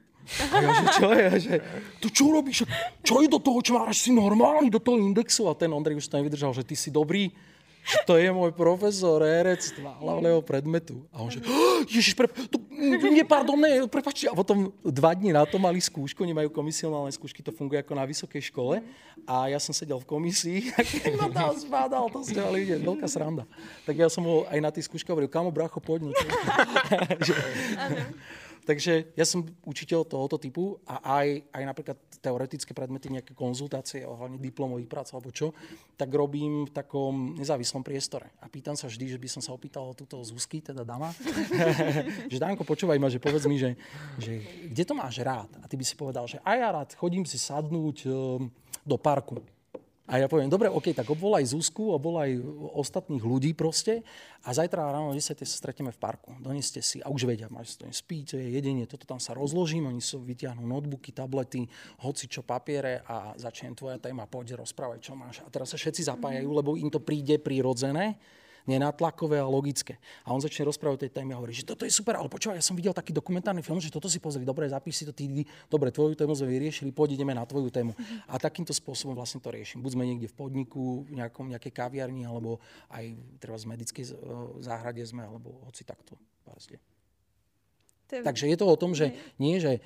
A 0.54 0.56
ja, 0.62 0.70
že 0.72 0.86
čo 0.96 1.08
je, 1.12 1.28
že 1.40 1.56
tu 2.00 2.08
čo 2.14 2.26
robíš? 2.32 2.64
Čo 3.04 3.20
je 3.20 3.28
do 3.28 3.40
toho, 3.42 3.60
čo 3.60 3.76
máš 3.76 4.08
si 4.08 4.12
normálny 4.14 4.72
do 4.72 4.80
toho 4.80 4.96
indexu? 4.96 5.50
A 5.50 5.58
ten 5.58 5.72
Ondrej 5.74 6.00
už 6.00 6.08
to 6.08 6.18
nevydržal, 6.18 6.56
že 6.56 6.64
ty 6.64 6.76
si 6.78 6.94
dobrý, 6.94 7.34
že 7.82 7.98
to 8.06 8.14
je 8.14 8.30
môj 8.30 8.54
profesor 8.54 9.26
herectva, 9.26 9.98
hlavného 9.98 10.46
predmetu. 10.46 11.02
A 11.10 11.26
on 11.26 11.34
že, 11.34 11.42
oh, 11.42 11.82
ježiš, 11.90 12.14
pre, 12.14 12.30
to, 12.30 12.62
nie, 13.10 13.26
pardon, 13.26 13.58
ne, 13.58 13.90
prepačte. 13.90 14.30
A 14.30 14.38
potom 14.38 14.70
dva 14.86 15.18
dní 15.18 15.34
na 15.34 15.50
to 15.50 15.58
mali 15.58 15.82
skúšku, 15.82 16.22
nemajú 16.22 16.54
komisionálne 16.54 17.10
skúšky, 17.10 17.42
to 17.42 17.50
funguje 17.50 17.82
ako 17.82 17.94
na 17.98 18.06
vysokej 18.06 18.54
škole. 18.54 18.86
A 19.26 19.50
ja 19.50 19.58
som 19.58 19.74
sedel 19.74 19.98
v 19.98 20.06
komisii, 20.06 20.70
a 20.78 20.86
keď 20.86 21.14
ma 21.18 21.28
tam 21.34 21.58
zbádal, 21.58 22.06
to 22.14 22.22
ste 22.22 22.38
mali 22.38 22.70
vidieť, 22.70 22.86
veľká 22.86 23.08
sranda. 23.10 23.50
Tak 23.90 23.98
ja 23.98 24.08
som 24.14 24.30
mu 24.30 24.46
aj 24.46 24.60
na 24.62 24.70
tej 24.70 24.86
skúške 24.86 25.10
hovoril, 25.10 25.30
kamo, 25.30 25.50
bracho, 25.50 25.82
poď. 25.82 26.10
No, 26.10 26.14
Takže 28.72 29.12
ja 29.20 29.28
som 29.28 29.44
učiteľ 29.68 30.08
tohoto 30.08 30.40
typu 30.40 30.80
a 30.88 31.20
aj, 31.20 31.44
aj 31.52 31.64
napríklad 31.68 31.98
teoretické 32.24 32.72
predmety, 32.72 33.12
nejaké 33.12 33.36
konzultácie 33.36 34.08
ohľadne 34.08 34.40
diplomových 34.40 34.88
prác 34.88 35.12
alebo 35.12 35.28
čo, 35.28 35.52
tak 36.00 36.08
robím 36.16 36.64
v 36.64 36.72
takom 36.72 37.36
nezávislom 37.36 37.84
priestore. 37.84 38.32
A 38.40 38.48
pýtam 38.48 38.80
sa 38.80 38.88
vždy, 38.88 39.12
že 39.12 39.20
by 39.20 39.28
som 39.28 39.44
sa 39.44 39.52
opýtal 39.52 39.92
túto 39.92 40.24
Zuzky, 40.24 40.64
teda 40.64 40.88
dama, 40.88 41.12
že 42.32 42.40
Danko, 42.40 42.64
počúvaj 42.64 42.96
ma, 42.96 43.12
že 43.12 43.20
povedz 43.20 43.44
mi, 43.44 43.60
že, 43.60 43.76
že 44.16 44.40
kde 44.72 44.84
to 44.88 44.96
máš 44.96 45.20
rád? 45.20 45.52
A 45.60 45.68
ty 45.68 45.76
by 45.76 45.84
si 45.84 46.00
povedal, 46.00 46.24
že 46.32 46.40
aj 46.48 46.56
ja 46.56 46.70
rád 46.72 46.90
chodím 46.96 47.28
si 47.28 47.36
sadnúť 47.36 48.08
um, 48.08 48.48
do 48.88 48.96
parku. 48.96 49.44
A 50.12 50.20
ja 50.20 50.28
poviem, 50.28 50.52
dobre, 50.52 50.68
OK, 50.68 50.92
tak 50.92 51.08
obvolaj 51.08 51.56
Zuzku, 51.56 51.96
obvolaj 51.96 52.36
ostatných 52.76 53.24
ľudí 53.24 53.56
proste 53.56 54.04
a 54.44 54.52
zajtra 54.52 54.92
ráno 54.92 55.10
o 55.10 55.16
10 55.16 55.40
sa 55.40 55.56
stretneme 55.56 55.96
v 55.96 56.00
parku. 56.04 56.36
Doneste 56.44 56.84
si, 56.84 57.00
a 57.00 57.08
už 57.08 57.24
vedia, 57.24 57.48
máš 57.48 57.80
to 57.80 57.88
spíte, 57.96 58.36
jedenie, 58.36 58.84
toto 58.84 59.08
tam 59.08 59.24
sa 59.24 59.32
rozložím, 59.32 59.88
oni 59.88 60.04
sú 60.04 60.20
vytiahnu 60.20 60.68
notebooky, 60.68 61.16
tablety, 61.16 61.64
hoci 62.04 62.28
čo 62.28 62.44
papiere 62.44 63.08
a 63.08 63.32
začnem 63.40 63.72
tvoja 63.72 64.04
téma, 64.04 64.28
poď 64.28 64.60
rozprávať, 64.60 65.00
čo 65.00 65.16
máš. 65.16 65.40
A 65.42 65.48
teraz 65.48 65.72
sa 65.72 65.80
všetci 65.80 66.04
zapájajú, 66.04 66.50
lebo 66.52 66.76
im 66.76 66.92
to 66.92 67.00
príde 67.00 67.40
prirodzené 67.40 68.20
nenatlakové 68.70 69.42
a 69.42 69.48
logické. 69.48 69.98
A 70.26 70.34
on 70.34 70.42
začne 70.42 70.68
rozprávať 70.68 70.96
o 70.98 71.02
tej 71.08 71.12
téme 71.14 71.34
a 71.34 71.40
hovorí, 71.40 71.54
že 71.54 71.66
toto 71.66 71.86
je 71.86 71.94
super, 71.94 72.18
ale 72.18 72.30
počúvaj, 72.30 72.62
ja 72.62 72.66
som 72.66 72.78
videl 72.78 72.94
taký 72.94 73.14
dokumentárny 73.14 73.66
film, 73.66 73.82
že 73.82 73.90
toto 73.90 74.06
si 74.06 74.22
pozri, 74.22 74.46
dobre, 74.46 74.70
zapíš 74.70 75.02
si 75.02 75.04
to, 75.08 75.14
ty, 75.14 75.46
dobre, 75.68 75.90
tvoju 75.90 76.14
tému 76.14 76.34
sme 76.38 76.50
vyriešili, 76.54 76.94
poď 76.94 77.18
ideme 77.18 77.34
na 77.34 77.46
tvoju 77.46 77.74
tému. 77.74 77.94
A 78.30 78.38
takýmto 78.38 78.74
spôsobom 78.74 79.18
vlastne 79.18 79.42
to 79.42 79.50
riešim. 79.50 79.82
Buď 79.82 79.98
sme 79.98 80.06
niekde 80.06 80.28
v 80.30 80.36
podniku, 80.36 81.06
v 81.08 81.22
nejakom, 81.22 81.50
nejakej 81.50 81.74
kaviarni, 81.74 82.26
alebo 82.26 82.62
aj 82.94 83.16
treba 83.42 83.58
z 83.58 83.66
medickej 83.66 84.04
záhrade 84.62 85.02
sme, 85.06 85.26
alebo 85.26 85.62
hoci 85.66 85.82
takto. 85.86 86.18
Takže 88.12 88.46
je 88.52 88.58
to 88.60 88.66
o 88.68 88.76
tom, 88.76 88.92
že 88.92 89.16
nie, 89.40 89.58
že 89.58 89.80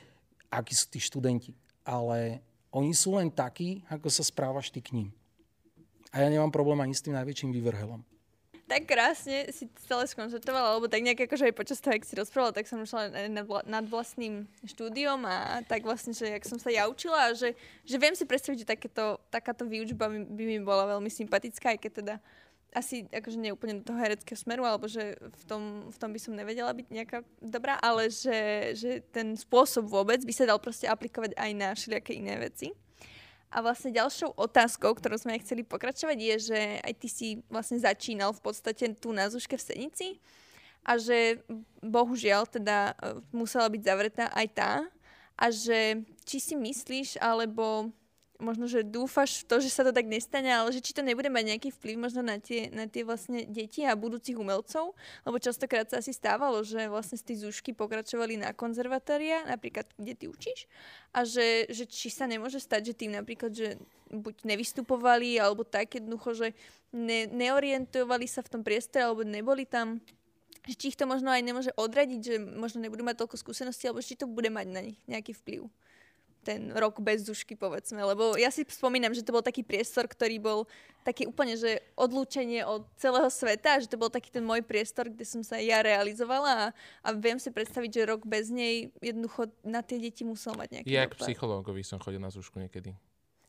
akí 0.49 0.73
sú 0.73 0.89
tí 0.89 0.97
študenti, 0.97 1.53
ale 1.85 2.41
oni 2.73 2.91
sú 2.91 3.15
len 3.15 3.29
takí, 3.29 3.85
ako 3.87 4.09
sa 4.09 4.25
správaš 4.25 4.73
ty 4.73 4.81
k 4.81 4.97
ním. 4.97 5.09
A 6.15 6.23
ja 6.23 6.31
nemám 6.31 6.49
problém 6.49 6.79
ani 6.79 6.95
s 6.95 7.03
tým 7.03 7.13
najväčším 7.13 7.51
vyvrhelom 7.51 8.14
tak 8.65 8.89
krásne 8.89 9.45
si 9.53 9.69
celé 9.85 10.09
skonštatovala, 10.09 10.75
alebo 10.75 10.89
tak 10.89 11.05
nejak 11.05 11.29
akože 11.29 11.53
aj 11.53 11.55
počas 11.55 11.77
toho, 11.77 11.93
ak 11.93 12.05
si 12.05 12.17
rozprávala, 12.17 12.57
tak 12.57 12.65
som 12.65 12.81
šla 12.81 13.13
nad 13.65 13.85
vlastným 13.85 14.49
štúdiom 14.65 15.21
a 15.25 15.61
tak 15.69 15.85
vlastne, 15.85 16.17
že 16.17 16.33
jak 16.33 16.43
som 16.49 16.57
sa 16.57 16.73
ja 16.73 16.89
učila, 16.89 17.37
že, 17.37 17.53
že 17.85 17.95
viem 18.01 18.17
si 18.17 18.25
predstaviť, 18.25 18.65
že 18.65 18.67
takéto, 18.67 19.21
takáto 19.29 19.69
výučba 19.69 20.09
by, 20.09 20.17
by 20.25 20.43
mi 20.49 20.59
bola 20.65 20.97
veľmi 20.97 21.13
sympatická, 21.13 21.77
aj 21.77 21.79
keď 21.81 21.91
teda 22.01 22.15
asi 22.75 23.07
akože 23.07 23.39
nie 23.39 23.55
úplne 23.55 23.79
do 23.79 23.87
toho 23.87 24.01
hereckého 24.03 24.35
smeru, 24.35 24.67
alebo 24.67 24.91
že 24.91 25.15
v 25.15 25.43
tom, 25.47 25.61
v 25.87 25.97
tom 25.97 26.11
by 26.11 26.19
som 26.19 26.35
nevedela 26.35 26.75
byť 26.75 26.87
nejaká 26.91 27.23
dobrá, 27.39 27.79
ale 27.79 28.11
že, 28.11 28.73
že 28.75 28.91
ten 29.15 29.39
spôsob 29.39 29.87
vôbec 29.87 30.19
by 30.25 30.33
sa 30.35 30.43
dal 30.43 30.59
proste 30.59 30.89
aplikovať 30.89 31.39
aj 31.39 31.51
na 31.55 31.71
všelijaké 31.71 32.19
iné 32.19 32.35
veci. 32.35 32.75
A 33.53 33.61
vlastne 33.63 33.93
ďalšou 33.93 34.35
otázkou, 34.35 34.91
ktorú 34.97 35.15
sme 35.15 35.37
aj 35.37 35.47
chceli 35.47 35.63
pokračovať, 35.63 36.17
je, 36.17 36.35
že 36.51 36.59
aj 36.81 36.93
ty 36.99 37.07
si 37.07 37.27
vlastne 37.47 37.79
začínal 37.79 38.35
v 38.35 38.41
podstate 38.43 38.97
tu 38.97 39.15
na 39.15 39.29
Zuške 39.31 39.55
v 39.55 39.63
Senici 39.63 40.07
a 40.85 41.01
že 41.01 41.41
bohužiaľ 41.81 42.45
teda 42.45 42.93
e, 42.93 42.93
musela 43.33 43.65
byť 43.65 43.81
zavretá 43.81 44.25
aj 44.33 44.47
tá 44.53 44.71
a 45.35 45.45
že 45.49 46.05
či 46.23 46.37
si 46.37 46.53
myslíš, 46.53 47.17
alebo 47.19 47.89
možno, 48.39 48.67
že 48.67 48.83
dúfaš 48.83 49.43
v 49.43 49.47
to, 49.47 49.55
že 49.63 49.71
sa 49.71 49.83
to 49.87 49.95
tak 49.95 50.07
nestane, 50.07 50.51
ale 50.51 50.71
že 50.75 50.83
či 50.83 50.91
to 50.91 51.01
nebude 51.01 51.27
mať 51.31 51.55
nejaký 51.55 51.69
vplyv 51.75 51.95
možno 51.95 52.21
na 52.21 52.39
tie, 52.39 52.67
na 52.71 52.85
tie 52.87 53.07
vlastne 53.07 53.47
deti 53.47 53.87
a 53.87 53.95
budúcich 53.95 54.35
umelcov, 54.35 54.93
lebo 55.23 55.37
častokrát 55.39 55.87
sa 55.87 56.03
asi 56.03 56.11
stávalo, 56.11 56.63
že 56.63 56.91
vlastne 56.91 57.15
z 57.15 57.23
tej 57.31 57.37
zúšky 57.47 57.71
pokračovali 57.71 58.39
na 58.39 58.51
konzervatória, 58.51 59.47
napríklad 59.47 59.87
kde 59.95 60.13
ty 60.15 60.25
učíš, 60.27 60.67
a 61.15 61.23
že, 61.23 61.67
že 61.71 61.87
či 61.87 62.11
sa 62.11 62.27
nemôže 62.27 62.59
stať, 62.59 62.91
že 62.91 62.97
tým 62.97 63.15
napríklad, 63.15 63.55
že 63.55 63.79
buď 64.11 64.43
nevystupovali, 64.43 65.39
alebo 65.39 65.63
tak 65.63 65.95
jednoducho, 65.95 66.35
že 66.35 66.47
ne, 66.91 67.27
neorientovali 67.31 68.27
sa 68.27 68.43
v 68.43 68.51
tom 68.51 68.61
priestore, 68.61 69.07
alebo 69.07 69.23
neboli 69.23 69.63
tam. 69.63 70.03
Že 70.65 70.75
či 70.81 70.85
ich 70.91 70.97
to 70.97 71.05
možno 71.05 71.29
aj 71.29 71.45
nemôže 71.45 71.71
odradiť, 71.77 72.19
že 72.25 72.35
možno 72.41 72.81
nebudú 72.81 73.05
mať 73.05 73.21
toľko 73.21 73.37
skúseností, 73.37 73.85
alebo 73.85 74.01
či 74.01 74.17
to 74.17 74.25
bude 74.25 74.49
mať 74.49 74.67
na 74.73 74.81
nich 74.81 74.97
nejaký 75.05 75.37
vplyv 75.37 75.69
ten 76.45 76.69
rok 76.77 77.01
bez 77.01 77.25
dušky, 77.25 77.57
povedzme. 77.57 77.97
Lebo 78.05 78.37
ja 78.37 78.53
si 78.53 78.61
spomínam, 78.61 79.09
že 79.17 79.25
to 79.25 79.33
bol 79.33 79.41
taký 79.41 79.65
priestor, 79.65 80.05
ktorý 80.05 80.37
bol 80.37 80.59
taký 81.01 81.25
úplne, 81.25 81.57
že 81.57 81.81
odlúčenie 81.97 82.61
od 82.61 82.85
celého 83.01 83.25
sveta, 83.33 83.81
že 83.81 83.89
to 83.89 83.97
bol 83.97 84.13
taký 84.13 84.29
ten 84.29 84.45
môj 84.45 84.61
priestor, 84.61 85.09
kde 85.09 85.25
som 85.25 85.41
sa 85.41 85.57
ja 85.57 85.81
realizovala 85.81 86.69
a, 86.69 86.73
a 87.01 87.09
viem 87.17 87.41
si 87.41 87.49
predstaviť, 87.49 87.89
že 87.89 88.01
rok 88.05 88.21
bez 88.29 88.53
nej 88.53 88.93
jednoducho 89.01 89.49
na 89.65 89.81
tie 89.81 89.97
deti 89.97 90.21
musel 90.21 90.53
mať 90.53 90.81
nejaký 90.81 90.89
Ja 90.93 91.09
ako 91.09 91.25
psychológovi 91.25 91.81
som 91.81 91.97
chodil 91.97 92.21
na 92.21 92.29
zúšku 92.29 92.61
niekedy. 92.61 92.93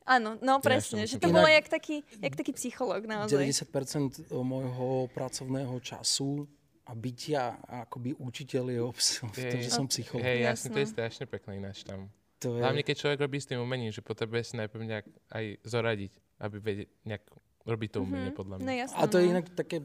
Áno, 0.07 0.39
no 0.39 0.63
presne, 0.63 1.03
ja 1.03 1.11
že 1.11 1.19
to 1.19 1.35
bolo 1.35 1.51
jak 1.51 1.67
taký, 1.67 2.07
jak 2.23 2.39
taký 2.39 2.55
psychológ 2.55 3.11
naozaj. 3.11 3.43
90% 3.43 4.31
môjho 4.31 5.11
pracovného 5.11 5.75
času 5.83 6.47
a 6.87 6.95
bytia 6.95 7.59
akoby 7.67 8.15
učiteľ 8.15 8.65
je 8.71 8.81
obsah 8.87 9.27
v 9.35 9.43
tom, 9.51 9.61
že 9.67 9.71
som 9.75 9.87
psychológ. 9.91 10.23
Hej, 10.23 10.39
jasne, 10.47 10.69
to 10.71 10.79
je 10.79 10.89
strašne 10.95 11.25
pekné 11.27 11.59
ináč 11.59 11.83
tam. 11.83 12.07
To 12.45 12.57
je... 12.57 12.61
Hlavne, 12.61 12.85
keď 12.85 12.97
človek 13.01 13.19
robí 13.25 13.39
s 13.41 13.49
tým 13.49 13.61
umením, 13.63 13.93
že 13.93 14.05
potrebuje 14.05 14.53
si 14.53 14.55
najprv 14.61 14.83
nejak 14.85 15.07
aj 15.33 15.45
zoradiť, 15.65 16.13
aby 16.43 16.57
vedieť 16.61 16.89
nejak 17.09 17.25
robiť 17.67 17.91
to 17.91 17.99
umenie, 18.07 18.31
mm-hmm. 18.31 18.39
podľa 18.39 18.57
mňa. 18.63 18.67
No, 18.67 18.73
jasné, 18.79 18.99
a 19.03 19.03
to 19.11 19.17
je 19.19 19.27
no. 19.27 19.33
inak 19.35 19.47
také, 19.59 19.77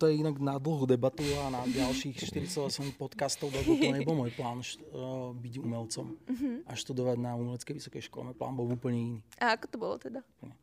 to 0.00 0.04
je 0.08 0.14
inak 0.16 0.36
na 0.40 0.56
dlhú 0.56 0.88
debatu 0.88 1.20
a 1.44 1.52
na 1.52 1.62
ďalších 1.68 2.16
48 2.32 2.96
podcastov, 2.96 3.52
lebo 3.52 3.76
to 3.76 3.92
nebol 3.92 4.16
môj 4.24 4.32
plán 4.32 4.64
št- 4.64 4.80
uh, 4.88 5.36
byť 5.36 5.54
umelcom 5.60 6.16
mm-hmm. 6.16 6.56
a 6.64 6.72
študovať 6.72 7.16
na 7.20 7.36
umeleckej 7.36 7.76
vysokej 7.76 8.02
škole. 8.08 8.32
Môj 8.32 8.36
plán 8.40 8.56
bol 8.56 8.64
úplne 8.72 8.96
iný. 8.96 9.18
A 9.36 9.52
ako 9.52 9.64
to 9.68 9.76
bolo 9.76 9.94
teda? 10.00 10.24
Nie. 10.40 10.56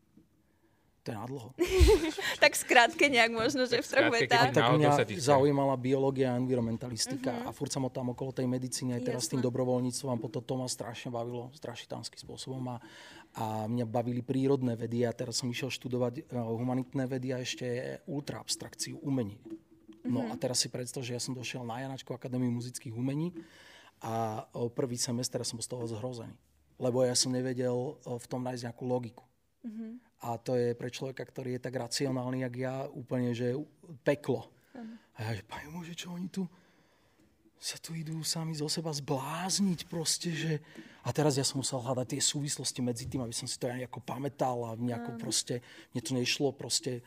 To 1.03 1.11
je 1.11 1.17
nadlho. 1.19 1.49
tak 2.43 2.55
skrátke 2.55 3.11
nejak 3.11 3.35
možno, 3.35 3.67
že 3.67 3.83
v 3.83 3.87
troch 3.91 4.07
vetách. 4.07 4.55
Tak 4.55 4.79
mňa 4.79 5.03
zaujímala 5.19 5.75
biológia 5.75 6.31
a 6.31 6.39
environmentalistika 6.39 7.43
uh-huh. 7.43 7.51
a 7.51 7.55
furt 7.55 7.75
som 7.75 7.83
tam 7.91 8.15
okolo 8.15 8.31
tej 8.31 8.47
medicíny 8.47 8.95
aj 8.95 9.01
teraz 9.03 9.21
s 9.27 9.35
tým 9.35 9.43
dobrovoľníctvom 9.43 10.15
a 10.15 10.17
potom 10.17 10.39
to 10.39 10.55
ma 10.55 10.67
strašne 10.71 11.11
bavilo, 11.11 11.51
strašitánskym 11.59 12.23
spôsobom 12.23 12.63
a, 12.71 12.77
a 13.35 13.67
mňa 13.67 13.83
bavili 13.83 14.23
prírodné 14.23 14.79
vedy 14.79 15.03
a 15.03 15.11
teraz 15.11 15.43
som 15.43 15.51
išiel 15.51 15.67
študovať 15.67 16.23
uh, 16.31 16.39
humanitné 16.55 17.03
vedy 17.03 17.35
a 17.35 17.43
ešte 17.43 17.99
ultra 18.07 18.39
abstrakciu, 18.39 18.95
umenie. 19.03 19.43
Uh-huh. 19.43 20.07
No 20.07 20.31
a 20.31 20.39
teraz 20.39 20.63
si 20.63 20.71
predstav, 20.71 21.03
že 21.03 21.19
ja 21.19 21.19
som 21.19 21.35
došiel 21.35 21.67
na 21.67 21.83
Janačku 21.83 22.15
Akadémiu 22.15 22.47
muzických 22.47 22.95
umení 22.95 23.35
a 23.99 24.43
o, 24.51 24.67
prvý 24.67 24.99
semester 24.99 25.39
som 25.47 25.59
z 25.63 25.67
toho 25.67 25.83
zhrozený. 25.87 26.35
Lebo 26.75 27.07
ja 27.07 27.15
som 27.15 27.31
nevedel 27.31 27.71
o, 27.75 27.95
v 28.19 28.25
tom 28.27 28.43
nájsť 28.43 28.67
nejakú 28.67 28.83
logiku. 28.83 29.23
A 30.23 30.39
to 30.39 30.55
je 30.55 30.71
pre 30.71 30.87
človeka, 30.87 31.27
ktorý 31.27 31.59
je 31.59 31.63
tak 31.67 31.75
racionálny, 31.75 32.47
jak 32.47 32.55
ja, 32.55 32.75
úplne, 32.87 33.35
že 33.35 33.59
peklo. 34.07 34.47
A 35.13 35.19
ja, 35.19 35.31
že 35.37 35.43
pani 35.43 35.67
Bože, 35.69 35.93
čo 35.93 36.15
oni 36.15 36.31
tu 36.31 36.47
sa 37.63 37.79
tu 37.79 37.95
idú 37.95 38.19
sami 38.27 38.51
zo 38.59 38.67
seba 38.67 38.91
zblázniť 38.91 39.87
proste, 39.87 40.35
že... 40.35 40.59
A 41.07 41.15
teraz 41.15 41.39
ja 41.39 41.47
som 41.47 41.63
musel 41.63 41.79
hľadať 41.79 42.11
tie 42.11 42.19
súvislosti 42.19 42.83
medzi 42.83 43.07
tým, 43.07 43.23
aby 43.23 43.31
som 43.31 43.47
si 43.47 43.55
to 43.55 43.71
aj 43.71 43.79
nejako 43.79 44.03
pamätal 44.03 44.67
a 44.67 44.75
nejako 44.75 45.15
proste... 45.15 45.63
Mne 45.95 46.01
to 46.03 46.11
nešlo 46.11 46.51
proste... 46.51 46.99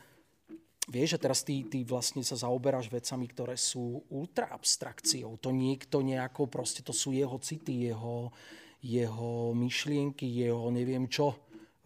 Vieš, 0.89 1.13
že 1.13 1.21
teraz 1.21 1.45
ty, 1.45 1.61
ty 1.69 1.85
vlastne 1.85 2.25
sa 2.25 2.33
zaoberáš 2.33 2.89
vecami, 2.89 3.29
ktoré 3.29 3.53
sú 3.53 4.01
ultra 4.09 4.49
abstrakciou. 4.49 5.37
To 5.45 5.53
niekto 5.53 6.01
nejako 6.01 6.49
proste, 6.49 6.81
to 6.81 6.89
sú 6.89 7.13
jeho 7.13 7.37
city, 7.37 7.93
jeho, 7.93 8.33
jeho 8.81 9.53
myšlienky, 9.53 10.25
jeho 10.25 10.73
neviem 10.73 11.05
čo, 11.05 11.37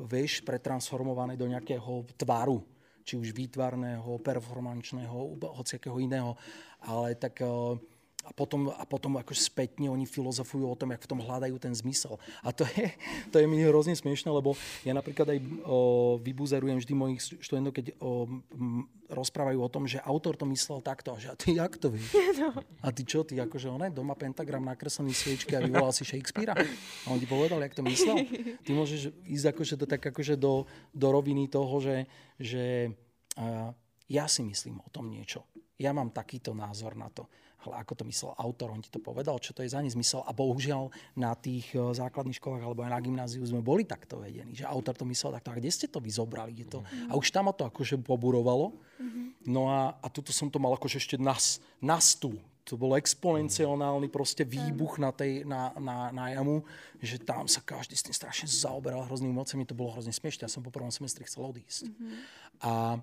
vieš, 0.08 0.42
pretransformované 0.46 1.38
do 1.38 1.50
nejakého 1.50 2.06
tvaru 2.18 2.62
či 3.02 3.18
už 3.18 3.34
výtvarného, 3.34 4.22
performančného, 4.22 5.42
hociakého 5.58 5.98
iného. 5.98 6.38
Ale 6.86 7.18
tak 7.18 7.42
uh, 7.42 7.78
a 8.22 8.32
potom, 8.32 8.70
a 8.70 8.84
potom 8.86 9.18
akože 9.18 9.42
spätne 9.42 9.90
oni 9.90 10.06
filozofujú 10.06 10.70
o 10.70 10.78
tom, 10.78 10.94
jak 10.94 11.02
v 11.02 11.10
tom 11.10 11.20
hľadajú 11.20 11.58
ten 11.58 11.74
zmysel. 11.74 12.22
A 12.46 12.54
to 12.54 12.64
je, 12.78 12.94
to 13.34 13.42
je 13.42 13.46
mi 13.50 13.60
hrozne 13.66 13.98
smiešne, 13.98 14.30
lebo 14.30 14.54
ja 14.86 14.94
napríklad 14.94 15.34
aj 15.34 15.40
o, 15.66 16.16
vybuzerujem 16.22 16.78
vždy 16.78 16.94
mojich 16.94 17.20
študentov, 17.42 17.74
keď 17.74 17.86
o, 17.98 18.30
m, 18.54 18.86
rozprávajú 19.10 19.60
o 19.60 19.70
tom, 19.70 19.84
že 19.90 20.00
autor 20.06 20.38
to 20.38 20.46
myslel 20.48 20.80
takto. 20.80 21.14
A 21.14 21.18
že 21.18 21.34
a 21.34 21.36
ty 21.36 21.58
jak 21.58 21.76
to 21.78 21.90
vieš? 21.90 22.14
No. 22.42 22.58
A 22.82 22.90
ty 22.90 23.06
čo, 23.06 23.22
ty 23.22 23.38
akože 23.38 23.70
on 23.70 23.86
doma 23.94 24.18
pentagram 24.18 24.66
nakreslený 24.66 25.14
sviečky 25.14 25.54
a 25.54 25.62
vyvolal 25.62 25.94
si 25.94 26.08
Shakespearea? 26.08 26.58
A 27.06 27.08
on 27.12 27.22
ti 27.22 27.30
povedal, 27.30 27.62
jak 27.62 27.76
to 27.78 27.86
myslel? 27.86 28.24
Ty 28.66 28.72
môžeš 28.72 29.14
ísť 29.30 29.46
akože 29.54 29.74
do, 29.78 29.86
tak 29.86 30.02
akože 30.02 30.40
do, 30.40 30.66
do 30.90 31.08
roviny 31.12 31.52
toho, 31.52 31.78
že, 31.78 32.10
že 32.42 32.90
a, 33.38 33.76
ja 34.10 34.26
si 34.26 34.42
myslím 34.42 34.82
o 34.82 34.90
tom 34.90 35.12
niečo. 35.12 35.46
Ja 35.78 35.94
mám 35.94 36.10
takýto 36.10 36.58
názor 36.58 36.98
na 36.98 37.14
to 37.14 37.30
ale 37.68 37.86
ako 37.86 37.94
to 37.94 38.04
myslel 38.10 38.34
autor, 38.42 38.74
on 38.74 38.82
ti 38.82 38.90
to 38.90 38.98
povedal, 38.98 39.38
čo 39.38 39.54
to 39.54 39.62
je 39.62 39.70
za 39.70 39.82
nezmysel. 39.82 40.26
A 40.26 40.34
bohužiaľ 40.34 40.90
na 41.14 41.38
tých 41.38 41.70
e, 41.78 41.78
základných 41.78 42.42
školách 42.42 42.66
alebo 42.66 42.82
aj 42.82 42.92
na 42.94 43.02
gymnáziu 43.02 43.46
sme 43.46 43.62
boli 43.62 43.86
takto 43.86 44.18
vedení, 44.18 44.58
že 44.58 44.66
autor 44.66 44.98
to 44.98 45.06
myslel 45.06 45.38
takto. 45.38 45.54
A 45.54 45.60
kde 45.62 45.70
ste 45.70 45.86
to 45.86 46.02
vyzobrali? 46.02 46.58
Je 46.58 46.66
to... 46.66 46.82
Mm-hmm. 46.82 47.14
A 47.14 47.20
už 47.22 47.30
tam 47.30 47.50
ma 47.50 47.54
to 47.54 47.70
akože 47.70 48.02
poburovalo. 48.02 48.74
Mm-hmm. 48.98 49.26
No 49.54 49.70
a, 49.70 49.94
a 50.02 50.08
tuto 50.10 50.34
som 50.34 50.50
to 50.50 50.58
mal 50.58 50.74
akože 50.74 50.98
ešte 50.98 51.16
nas, 51.22 51.62
nastu. 51.78 52.34
To 52.70 52.78
bol 52.78 52.94
exponenciálny 52.98 54.10
proste 54.10 54.46
výbuch 54.46 55.02
na, 55.02 55.10
tej, 55.10 55.46
na, 55.46 55.74
na, 55.82 56.14
na 56.14 56.26
jamu, 56.34 56.62
že 57.02 57.18
tam 57.18 57.50
sa 57.50 57.62
každý 57.62 57.98
s 57.98 58.06
tým 58.06 58.14
strašne 58.14 58.46
zaoberal 58.50 59.06
hroznými 59.06 59.34
mocami. 59.34 59.66
To 59.70 59.78
bolo 59.78 59.94
hrozne 59.98 60.14
smiešne. 60.14 60.46
Ja 60.46 60.52
som 60.54 60.62
po 60.62 60.74
prvom 60.74 60.94
semestri 60.94 61.26
chcel 61.26 61.46
odísť. 61.46 61.90
Mm-hmm. 61.90 62.14
A, 62.62 63.02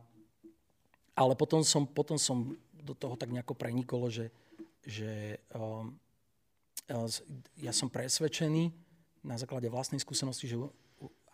ale 1.19 1.33
potom 1.35 1.67
som, 1.67 1.87
potom 1.87 2.15
som 2.19 2.55
do 2.79 2.95
toho 2.95 3.19
tak 3.19 3.29
nejako 3.35 3.53
prenikolo, 3.59 4.09
že, 4.09 4.31
že 4.89 5.37
um, 5.53 5.93
ja 7.61 7.73
som 7.77 7.93
presvedčený 7.93 8.73
na 9.21 9.37
základe 9.37 9.69
vlastnej 9.69 10.01
skúsenosti, 10.01 10.49
že 10.49 10.57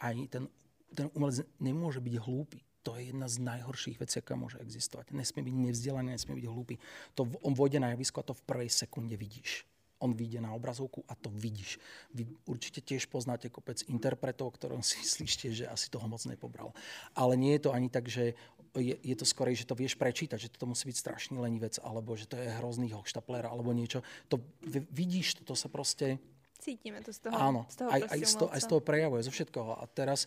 aj 0.02 0.14
ten, 0.26 0.44
ten 0.90 1.06
umelec 1.14 1.46
nemôže 1.62 2.02
byť 2.02 2.14
hlúpy. 2.18 2.58
To 2.84 2.98
je 2.98 3.14
jedna 3.14 3.30
z 3.30 3.40
najhorších 3.40 3.96
vecí, 3.96 4.20
aká 4.20 4.36
môže 4.36 4.60
existovať. 4.60 5.14
Nesmie 5.14 5.46
byť 5.46 5.56
nevzdelaný, 5.56 6.08
nesmie 6.12 6.36
byť 6.42 6.46
hlúpy. 6.50 6.74
To 7.16 7.24
on 7.40 7.54
vôjde 7.56 7.80
na 7.80 7.94
javisko 7.94 8.20
a 8.20 8.28
to 8.28 8.36
v 8.36 8.44
prvej 8.44 8.68
sekunde 8.68 9.16
vidíš. 9.16 9.64
On 10.02 10.12
vyjde 10.12 10.44
na 10.44 10.52
obrazovku 10.52 11.00
a 11.08 11.16
to 11.16 11.32
vidíš. 11.32 11.80
Vy 12.12 12.28
určite 12.44 12.84
tiež 12.84 13.08
poznáte 13.08 13.48
kopec 13.48 13.80
interpretov, 13.88 14.52
ktorom 14.58 14.84
si 14.84 15.00
myslíte, 15.06 15.64
že 15.64 15.64
asi 15.70 15.88
toho 15.88 16.04
moc 16.10 16.20
nepobral. 16.26 16.76
Ale 17.16 17.38
nie 17.38 17.56
je 17.56 17.70
to 17.70 17.70
ani 17.72 17.88
tak, 17.88 18.10
že 18.10 18.36
je, 18.80 18.94
je 18.98 19.14
to 19.14 19.26
skorej, 19.26 19.62
že 19.62 19.68
to 19.68 19.78
vieš 19.78 19.94
prečítať, 19.94 20.38
že 20.38 20.48
to 20.50 20.66
musí 20.66 20.90
byť 20.90 20.96
strašný 20.98 21.36
lenivec, 21.38 21.78
alebo 21.82 22.18
že 22.18 22.26
to 22.26 22.34
je 22.38 22.48
hrozný 22.58 22.90
hochštapler, 22.90 23.46
alebo 23.46 23.70
niečo. 23.70 24.02
To 24.30 24.42
vidíš, 24.90 25.42
to, 25.42 25.52
to 25.52 25.54
sa 25.54 25.70
proste... 25.70 26.18
Cítime 26.58 27.04
to 27.04 27.12
z 27.12 27.28
toho. 27.28 27.34
Áno, 27.36 27.68
z 27.68 27.84
toho 27.84 27.88
aj, 27.92 28.00
aj, 28.08 28.20
z 28.24 28.34
toho, 28.40 28.50
aj 28.50 28.60
z 28.62 28.66
toho 28.70 28.80
prejavuje, 28.82 29.20
zo 29.22 29.32
všetkoho. 29.32 29.72
A 29.78 29.84
teraz... 29.90 30.26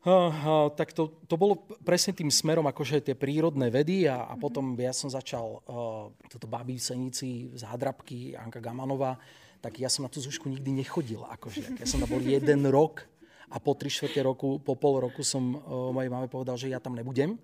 Uh, 0.00 0.32
uh, 0.32 0.68
tak 0.72 0.96
to, 0.96 1.12
to 1.28 1.36
bolo 1.36 1.60
presne 1.84 2.16
tým 2.16 2.32
smerom, 2.32 2.64
akože 2.64 3.04
tie 3.04 3.12
prírodné 3.12 3.68
vedy 3.68 4.08
a, 4.08 4.24
a 4.24 4.32
mm-hmm. 4.32 4.40
potom 4.40 4.72
ja 4.80 4.96
som 4.96 5.12
začal 5.12 5.60
uh, 5.60 6.08
toto 6.24 6.48
babi 6.48 6.80
v 6.80 6.86
Senici 6.88 7.52
z 7.52 7.68
Hadrabky, 7.68 8.32
Anka 8.32 8.64
Gamanová, 8.64 9.20
tak 9.60 9.76
ja 9.76 9.92
som 9.92 10.08
na 10.08 10.10
tú 10.10 10.16
zúšku 10.24 10.48
nikdy 10.48 10.72
nechodil. 10.72 11.28
Akože, 11.28 11.76
ja 11.76 11.84
som 11.84 12.00
tam 12.00 12.16
bol 12.16 12.24
jeden 12.24 12.64
rok 12.72 13.04
a 13.50 13.56
po 13.58 13.74
tri 13.74 13.90
štvrte 13.90 14.22
roku, 14.22 14.62
po 14.62 14.78
pol 14.78 15.02
roku 15.02 15.26
som 15.26 15.58
uh, 15.58 15.90
mojej 15.90 16.10
mame 16.10 16.30
povedal, 16.30 16.54
že 16.54 16.70
ja 16.70 16.78
tam 16.78 16.94
nebudem. 16.94 17.34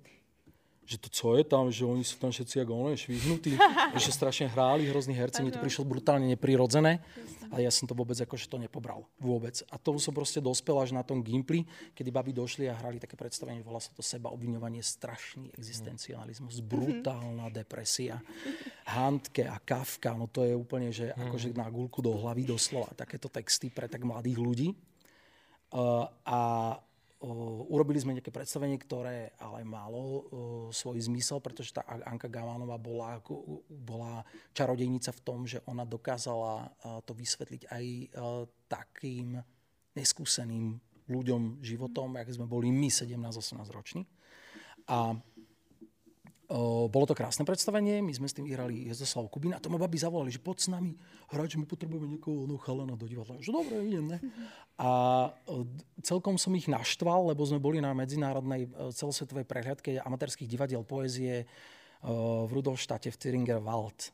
Že 0.87 1.03
to 1.03 1.09
co 1.11 1.27
je 1.35 1.43
tam, 1.43 1.65
že 1.67 1.83
oni 1.83 2.07
sú 2.07 2.15
tam 2.23 2.31
všetci 2.31 2.63
ako 2.63 2.71
ono, 2.71 2.95
švihnutí, 2.95 3.59
že 4.07 4.15
strašne 4.15 4.47
hráli, 4.47 4.87
hrozní 4.87 5.19
herci, 5.19 5.43
mi 5.43 5.51
to 5.51 5.59
prišlo 5.59 5.83
brutálne 5.83 6.31
neprirodzené 6.31 7.03
a 7.51 7.59
ja 7.59 7.71
som 7.75 7.91
to 7.91 7.95
vôbec 7.95 8.15
akože 8.15 8.47
to 8.47 8.59
nepobral. 8.59 9.03
Vôbec. 9.19 9.67
A 9.71 9.83
tomu 9.83 9.99
som 9.99 10.15
proste 10.15 10.39
dospel 10.39 10.79
až 10.79 10.95
na 10.95 11.03
tom 11.03 11.27
Gimply, 11.27 11.67
kedy 11.91 12.15
babi 12.15 12.31
došli 12.31 12.71
a 12.71 12.79
hrali 12.79 13.03
také 13.03 13.19
predstavenie, 13.19 13.67
volá 13.67 13.83
sa 13.83 13.91
to 13.91 14.03
seba 14.03 14.31
obviňovanie, 14.31 14.79
strašný 14.79 15.51
existencializmus, 15.59 16.63
brutálna 16.63 17.51
depresia, 17.51 18.23
Handke 18.95 19.43
a 19.43 19.59
Kafka, 19.59 20.15
no 20.15 20.31
to 20.31 20.47
je 20.47 20.55
úplne, 20.55 20.95
že 20.95 21.11
akože 21.11 21.51
na 21.55 21.67
gulku 21.67 21.99
do 21.99 22.15
hlavy 22.15 22.47
doslova, 22.47 22.95
takéto 22.95 23.27
texty 23.27 23.75
pre 23.75 23.91
tak 23.91 24.07
mladých 24.07 24.39
ľudí. 24.39 24.71
A 25.73 26.39
urobili 27.67 27.99
sme 27.99 28.15
nejaké 28.15 28.31
predstavenie, 28.31 28.77
ktoré 28.79 29.33
ale 29.41 29.65
malo 29.65 30.29
svoj 30.71 31.01
zmysel, 31.01 31.41
pretože 31.41 31.75
tá 31.75 31.83
Anka 32.07 32.29
Gamánová 32.29 32.77
bola, 32.79 33.19
bola 33.67 34.23
čarodejnica 34.53 35.11
v 35.11 35.25
tom, 35.25 35.43
že 35.49 35.65
ona 35.67 35.83
dokázala 35.89 36.71
to 37.03 37.17
vysvetliť 37.17 37.63
aj 37.73 37.85
takým 38.69 39.41
neskúseným 39.97 40.77
ľuďom 41.09 41.65
životom, 41.65 42.21
jak 42.21 42.31
sme 42.31 42.47
boli 42.47 42.69
my 42.69 42.93
17-18 42.93 43.65
roční. 43.73 44.03
A 44.87 45.17
bolo 46.87 47.05
to 47.11 47.15
krásne 47.19 47.43
predstavenie, 47.43 47.99
my 47.99 48.15
sme 48.15 48.31
s 48.31 48.37
tým 48.39 48.47
vyhrali 48.47 48.87
Jezdoslav 48.87 49.27
Kubín 49.27 49.51
a 49.51 49.59
to 49.59 49.67
ma 49.67 49.83
babi 49.83 49.99
zavolali, 49.99 50.31
že 50.31 50.39
poď 50.39 50.57
s 50.63 50.69
nami 50.71 50.95
hrať, 51.35 51.59
že 51.59 51.61
my 51.63 51.67
potrebujeme 51.67 52.07
niekoho 52.07 52.47
no, 52.47 52.55
chalana 52.63 52.95
do 52.95 53.11
divadla. 53.11 53.43
Že 53.43 53.51
dobre, 53.51 53.75
idem, 53.83 54.07
ne? 54.07 54.19
A 54.77 55.33
celkom 56.05 56.37
som 56.37 56.53
ich 56.53 56.69
naštval, 56.69 57.33
lebo 57.33 57.41
sme 57.49 57.57
boli 57.57 57.81
na 57.81 57.97
medzinárodnej 57.97 58.69
celosvetovej 58.93 59.49
prehľadke 59.49 59.97
amatérských 60.05 60.45
divadiel 60.45 60.85
poezie 60.85 61.49
o, 62.05 62.45
v 62.45 62.61
Rudolštáte 62.61 63.09
v 63.09 63.17
Thüringer 63.17 63.65
Wald. 63.65 64.13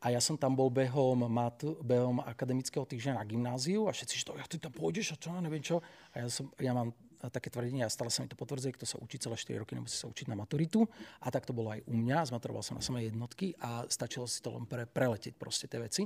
A 0.00 0.12
ja 0.12 0.24
som 0.24 0.40
tam 0.40 0.56
bol 0.56 0.72
behom, 0.72 1.28
mat, 1.28 1.60
behom 1.84 2.24
akademického 2.24 2.88
týždňa 2.88 3.20
na 3.20 3.28
gymnáziu 3.28 3.84
a 3.84 3.92
všetci, 3.92 4.14
že 4.16 4.24
to, 4.24 4.32
ja 4.40 4.48
ty 4.48 4.56
tam 4.56 4.72
pôjdeš 4.72 5.12
a 5.12 5.20
čo, 5.20 5.36
neviem 5.36 5.60
čo. 5.60 5.84
A 6.16 6.24
ja, 6.24 6.26
som, 6.32 6.48
ja 6.56 6.72
mám 6.72 6.96
také 7.30 7.48
tvrdenie 7.52 7.84
a 7.84 7.92
stále 7.92 8.10
sa 8.12 8.24
mi 8.24 8.28
to 8.28 8.36
potvrdzuje, 8.36 8.76
kto 8.76 8.86
sa 8.88 8.96
učí 9.00 9.20
celé 9.20 9.36
4 9.36 9.62
roky, 9.62 9.76
nemusí 9.76 9.96
sa 9.96 10.10
učiť 10.10 10.26
na 10.28 10.36
maturitu. 10.36 10.84
A 11.22 11.28
tak 11.28 11.48
to 11.48 11.56
bolo 11.56 11.72
aj 11.72 11.84
u 11.86 11.94
mňa, 11.94 12.28
zmaturoval 12.28 12.64
som 12.64 12.76
na 12.76 12.84
samé 12.84 13.06
jednotky 13.06 13.56
a 13.62 13.86
stačilo 13.86 14.28
si 14.28 14.42
to 14.42 14.52
len 14.52 14.68
pre, 14.68 14.84
preletieť 14.84 15.36
proste 15.38 15.70
tie 15.70 15.80
veci. 15.80 16.02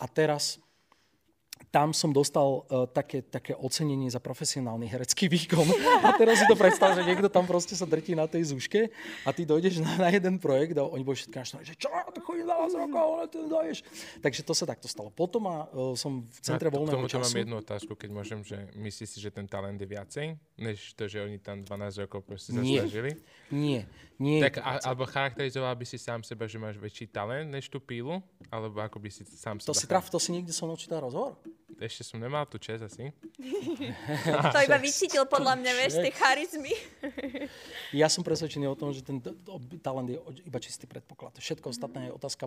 A 0.00 0.04
teraz 0.10 0.58
tam 1.74 1.90
som 1.90 2.14
dostal 2.14 2.62
uh, 2.70 2.86
také, 2.86 3.22
také 3.22 3.54
ocenenie 3.54 4.06
za 4.06 4.22
profesionálny 4.22 4.86
herecký 4.86 5.26
výkon. 5.26 5.66
A 6.06 6.14
teraz 6.14 6.38
si 6.38 6.46
to 6.46 6.54
predstav, 6.54 6.94
že 6.94 7.02
niekto 7.02 7.26
tam 7.26 7.50
proste 7.50 7.74
sa 7.74 7.82
drtí 7.82 8.14
na 8.14 8.30
tej 8.30 8.54
zúške 8.54 8.90
a 9.26 9.30
ty 9.34 9.42
dojdeš 9.42 9.82
na, 9.82 10.06
na 10.06 10.08
jeden 10.10 10.38
projekt 10.38 10.78
a 10.78 10.86
oni 10.86 11.02
boli 11.02 11.18
všetky 11.18 11.34
naštvaní, 11.34 11.66
že 11.66 11.74
čo, 11.74 11.90
to 12.14 12.22
chodí 12.22 12.46
na 12.46 12.54
vás 12.58 12.74
rokov, 12.78 13.06
ale 13.18 13.26
ty 13.26 13.38
doješ. 13.42 13.82
Takže 14.22 14.40
to 14.46 14.54
sa 14.54 14.70
takto 14.70 14.86
stalo. 14.86 15.10
Potom 15.10 15.50
a, 15.50 15.66
uh, 15.74 15.98
som 15.98 16.22
v 16.22 16.38
centre 16.42 16.70
no, 16.70 16.78
voľného 16.78 17.10
času. 17.10 17.22
mám 17.26 17.42
jednu 17.42 17.56
otázku, 17.58 17.92
keď 17.98 18.10
môžem, 18.14 18.40
že 18.46 18.70
myslíš 18.78 19.08
si, 19.10 19.18
že 19.18 19.34
ten 19.34 19.50
talent 19.50 19.78
je 19.78 19.88
viacej, 19.90 20.26
než 20.58 20.94
to, 20.94 21.10
že 21.10 21.26
oni 21.26 21.42
tam 21.42 21.66
12 21.66 22.06
rokov 22.06 22.22
proste 22.22 22.54
zaslažili? 22.54 23.18
Nie, 23.50 23.90
nie. 24.22 24.38
Tak, 24.38 24.62
a, 24.62 24.78
alebo 24.86 25.10
charakterizoval 25.10 25.74
by 25.74 25.86
si 25.86 25.98
sám 25.98 26.22
seba, 26.22 26.46
že 26.46 26.58
máš 26.58 26.78
väčší 26.78 27.10
talent 27.10 27.50
než 27.50 27.66
tú 27.66 27.82
pílu? 27.82 28.22
Alebo 28.46 28.78
ako 28.78 29.02
by 29.02 29.10
si 29.10 29.26
sám 29.26 29.58
to 29.58 29.74
si 29.74 29.90
traf, 29.90 30.06
to 30.06 30.22
si 30.22 30.30
niekde 30.30 30.54
som 30.54 30.70
čítal 30.78 31.02
rozhovor? 31.02 31.34
Ešte 31.74 32.06
som 32.06 32.22
nemal 32.22 32.46
tu 32.46 32.56
čas 32.62 32.78
asi. 32.80 33.10
to 34.54 34.58
iba 34.62 34.78
vycítil 34.78 35.26
podľa 35.26 35.58
mňa, 35.58 35.72
vieš, 35.74 35.92
tej 35.98 36.14
charizmy. 36.14 36.72
ja 38.00 38.06
som 38.06 38.22
presvedčený 38.22 38.70
o 38.70 38.78
tom, 38.78 38.94
že 38.94 39.02
ten 39.02 39.18
talent 39.82 40.08
je 40.08 40.18
iba 40.46 40.58
čistý 40.62 40.86
predpoklad. 40.86 41.34
Všetko 41.36 41.74
ostatné 41.74 42.08
je 42.08 42.16
otázka 42.16 42.46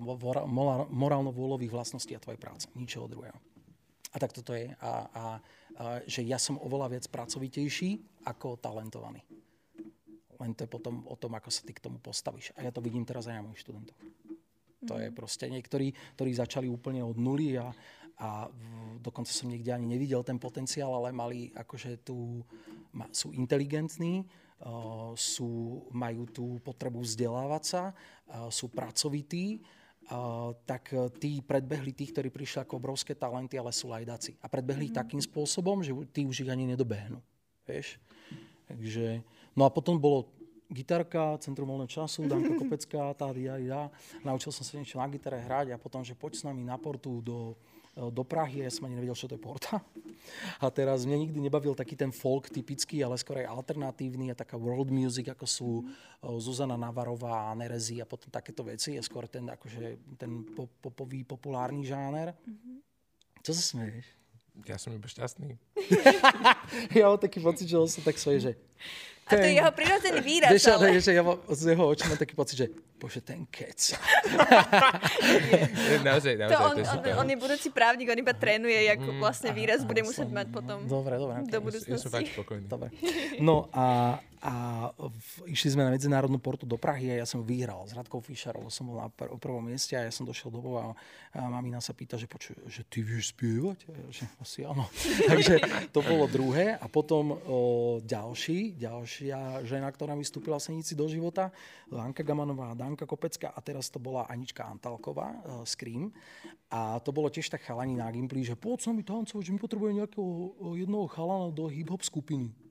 morálno-vôľových 0.88 1.72
vlastností 1.74 2.16
a 2.16 2.24
tvojej 2.24 2.40
práce. 2.40 2.72
Ničoho 2.74 3.12
druhého. 3.12 3.36
A 4.16 4.18
tak 4.18 4.32
toto 4.32 4.56
je. 4.56 4.72
A, 4.80 4.82
a, 4.82 4.94
a 5.12 5.26
že 6.08 6.24
ja 6.24 6.40
som 6.40 6.56
oveľa 6.58 6.98
viac 6.98 7.06
pracovitejší 7.12 8.24
ako 8.26 8.58
talentovaný. 8.58 9.22
len 10.40 10.52
to 10.56 10.64
je 10.64 10.70
potom 10.72 11.04
o 11.06 11.16
tom, 11.20 11.36
ako 11.36 11.52
sa 11.52 11.68
ty 11.68 11.76
k 11.76 11.84
tomu 11.84 12.00
postavíš. 12.00 12.56
A 12.56 12.64
ja 12.64 12.72
to 12.72 12.80
vidím 12.80 13.04
teraz 13.04 13.28
aj 13.28 13.44
na 13.44 13.46
mojich 13.46 13.62
študentoch. 13.62 14.00
To 14.86 14.94
je 15.02 15.10
proste 15.10 15.50
niektorí, 15.50 15.90
ktorí 16.16 16.32
začali 16.38 16.70
úplne 16.70 17.02
od 17.02 17.18
nuly 17.18 17.58
a, 17.58 17.74
a 18.18 18.50
dokonca 18.98 19.30
som 19.30 19.46
niekde 19.46 19.70
ani 19.70 19.86
nevidel 19.86 20.26
ten 20.26 20.42
potenciál, 20.42 20.90
ale 20.90 21.14
mali 21.14 21.54
akože 21.54 22.02
tu, 22.02 22.42
sú 23.14 23.30
inteligentní, 23.30 24.26
uh, 24.66 25.14
sú, 25.14 25.86
majú 25.94 26.26
tú 26.26 26.58
potrebu 26.66 27.06
vzdelávať 27.06 27.64
sa, 27.64 27.84
uh, 27.94 28.50
sú 28.50 28.74
pracovití, 28.74 29.62
uh, 30.10 30.50
tak 30.66 30.90
tí 31.22 31.46
predbehli 31.46 31.94
tých, 31.94 32.18
ktorí 32.18 32.34
prišli 32.34 32.66
ako 32.66 32.82
obrovské 32.82 33.14
talenty, 33.14 33.62
ale 33.62 33.70
sú 33.70 33.94
lajdáci. 33.94 34.34
A 34.42 34.50
predbehli 34.50 34.90
mm-hmm. 34.90 35.02
takým 35.06 35.22
spôsobom, 35.22 35.86
že 35.86 35.94
tí 36.10 36.26
už 36.26 36.42
ich 36.42 36.50
ani 36.50 36.66
nedobehnú. 36.66 37.22
Vieš? 37.70 38.02
Takže, 38.66 39.22
no 39.54 39.64
a 39.64 39.70
potom 39.70 40.02
bolo 40.02 40.34
gitarka, 40.68 41.40
Centrum 41.40 41.68
voľného 41.72 41.92
času, 41.92 42.28
Danka 42.28 42.56
Kopecká, 42.60 43.16
tá, 43.16 43.32
ja, 43.36 43.56
ja. 43.62 43.88
Naučil 44.24 44.52
som 44.52 44.64
sa 44.66 44.76
niečo 44.76 45.00
na 45.00 45.08
gitare 45.08 45.40
hrať 45.40 45.72
a 45.72 45.78
potom, 45.80 46.04
že 46.04 46.16
poď 46.16 46.34
s 46.36 46.44
nami 46.44 46.68
na 46.68 46.76
portu 46.76 47.24
do, 47.24 47.56
do 47.98 48.22
Prahy, 48.22 48.62
ja 48.62 48.70
som 48.70 48.86
ani 48.86 48.94
nevedel, 48.94 49.18
čo 49.18 49.26
to 49.26 49.34
je 49.34 49.42
porta. 49.42 49.82
A 50.62 50.70
teraz 50.70 51.08
mňa 51.10 51.18
nikdy 51.18 51.40
nebavil 51.42 51.74
taký 51.74 51.98
ten 51.98 52.14
folk 52.14 52.54
typický, 52.54 53.02
ale 53.02 53.18
skôr 53.18 53.42
aj 53.42 53.50
alternatívny 53.50 54.30
a 54.30 54.38
taká 54.38 54.54
world 54.54 54.94
music, 54.94 55.34
ako 55.34 55.46
sú 55.50 55.70
Zuzana 56.38 56.78
Navarová 56.78 57.50
a 57.50 57.58
Nerezi 57.58 57.98
a 57.98 58.06
potom 58.06 58.30
takéto 58.30 58.62
veci. 58.62 58.94
Je 58.94 59.02
skôr 59.02 59.26
ten, 59.26 59.50
akože, 59.50 60.18
ten 60.20 60.46
popový, 60.78 61.26
populárny 61.26 61.82
žáner. 61.88 62.38
Mm-hmm. 62.38 62.78
Čo 63.42 63.52
sa 63.58 63.64
smeješ? 63.64 64.06
Ja 64.65 64.82
som 64.82 64.96
iba 64.96 65.06
šťastný. 65.06 65.54
ja 66.98 67.04
mám 67.06 67.22
taký 67.22 67.43
pocit, 67.43 67.70
že 67.70 67.78
on 67.78 67.86
sa 67.86 68.02
tak 68.02 68.17
svoje, 68.17 68.39
že 68.41 68.52
a 69.28 69.36
to 69.36 69.43
je 69.43 69.60
jeho 69.60 69.72
prirodzený 69.76 70.20
výraz, 70.24 70.56
vieš, 70.56 70.72
ale... 70.72 70.96
Vieš, 70.96 71.12
ja 71.12 71.20
mám 71.20 71.36
z 71.52 71.62
jeho 71.76 71.84
očí 71.84 72.04
mám 72.08 72.15
taký 72.15 72.32
pocit, 72.32 72.56
že 72.63 72.67
bože, 72.96 73.20
ten 73.20 73.43
kec. 73.52 73.76
naozaj, 76.00 76.34
naozaj, 76.48 76.48
to 76.48 76.56
on, 76.63 76.72
to 76.72 76.80
je 76.80 76.88
super. 76.88 77.12
On, 77.12 77.20
on, 77.20 77.28
je 77.28 77.36
budúci 77.36 77.67
právnik, 77.76 78.08
on 78.08 78.15
iba 78.15 78.32
trénuje, 78.32 78.88
jak 78.88 79.04
mm, 79.04 79.20
vlastne 79.20 79.52
výraz 79.52 79.84
bude 79.84 80.00
musieť 80.08 80.32
mať 80.32 80.48
potom 80.48 80.88
dobre, 80.88 81.20
dobre, 81.20 81.43
do 81.43 81.60
budúcnosti. 81.60 81.91
Ja 81.91 82.00
som 82.00 82.12
fakt 82.15 82.32
spokojný. 82.32 82.72
Dobre. 82.72 82.88
No 83.43 83.67
a, 83.76 84.15
a 84.38 84.88
v, 84.93 85.50
išli 85.50 85.73
sme 85.73 85.82
na 85.82 85.89
medzinárodnú 85.89 86.38
portu 86.38 86.69
do 86.69 86.78
Prahy 86.78 87.10
a 87.10 87.26
ja 87.26 87.26
som 87.26 87.41
vyhral 87.41 87.82
s 87.89 87.97
Radkou 87.97 88.21
Fischerovou. 88.21 88.69
Som 88.69 88.93
bol 88.93 89.02
na 89.02 89.10
pr- 89.10 89.34
prvom 89.41 89.65
mieste 89.65 89.97
a 89.97 90.06
ja 90.06 90.13
som 90.13 90.30
došiel 90.30 90.54
do 90.54 90.62
a, 90.78 90.93
a 91.34 91.39
mamina 91.50 91.82
sa 91.82 91.97
pýta, 91.97 92.21
že, 92.21 92.30
poču, 92.30 92.54
že 92.69 92.86
ty 92.86 93.02
vieš 93.02 93.34
spievať? 93.34 93.89
Že 94.13 94.23
asi 94.38 94.60
áno. 94.62 94.86
Takže 95.32 95.56
to 95.89 96.06
bolo 96.06 96.30
druhé 96.30 96.78
a 96.78 96.86
potom 96.86 97.34
o, 97.34 97.58
ďalší, 98.06 98.78
ďalšia 98.78 99.65
žena, 99.65 99.89
ktorá 99.89 100.13
vystúpila 100.13 100.62
v 100.62 100.69
Senici 100.69 100.93
do 100.93 101.10
života, 101.10 101.50
Anka 101.89 102.21
Gamanová, 102.21 102.78
Danka 102.78 103.10
Kopecka 103.10 103.50
a 103.50 103.60
teraz 103.65 103.89
to 103.89 103.97
bola 103.97 104.30
Anička 104.30 104.69
Antalková, 104.69 105.34
uh, 105.34 105.65
Scream. 105.65 106.13
A 106.67 107.00
to 107.00 107.15
bolo 107.15 107.32
tiež 107.32 107.47
tak 107.47 107.63
chalani 107.63 107.95
na 107.95 108.12
Gimply, 108.12 108.43
že 108.43 108.60
poď 108.60 108.86
sa 108.86 108.91
mi 108.91 109.02
tancovať, 109.02 109.39
že 109.39 109.54
mi 109.56 109.60
potrebuje 109.60 110.04
nejakého 110.04 110.30
jednoho 110.76 111.08
chalana 111.08 111.47
do 111.50 111.71
hip-hop 111.71 112.04
skupiny. 112.04 112.67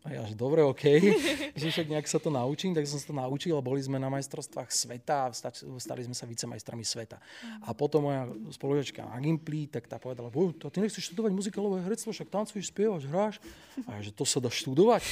A 0.00 0.16
ja, 0.16 0.24
že 0.24 0.32
dobre, 0.32 0.64
OK, 0.64 0.80
že 1.60 1.66
však 1.68 1.92
nejak 1.92 2.08
sa 2.08 2.16
to 2.16 2.32
naučím, 2.32 2.72
tak 2.72 2.88
som 2.88 2.96
sa 2.96 3.12
to 3.12 3.16
naučil 3.16 3.52
a 3.52 3.60
boli 3.60 3.84
sme 3.84 4.00
na 4.00 4.08
majstrovstvách 4.08 4.72
sveta 4.72 5.28
a 5.28 5.34
stali 5.76 6.08
sme 6.08 6.16
sa 6.16 6.24
vicemajstrami 6.24 6.80
sveta. 6.80 7.20
A 7.68 7.76
potom 7.76 8.08
moja 8.08 8.24
spolužiačka 8.56 9.04
na 9.04 9.20
Gimply, 9.20 9.68
tak 9.68 9.84
tá 9.84 10.00
povedala, 10.00 10.32
ty 10.32 10.76
nechceš 10.80 11.12
študovať 11.12 11.32
muzikálové 11.36 11.84
herectvo, 11.84 12.16
však 12.16 12.32
tancuješ, 12.32 12.72
spievaš, 12.72 13.04
hráš. 13.04 13.36
A 13.84 14.00
ja, 14.00 14.08
že 14.08 14.12
to 14.16 14.24
sa 14.24 14.40
dá 14.40 14.48
študovať. 14.48 15.04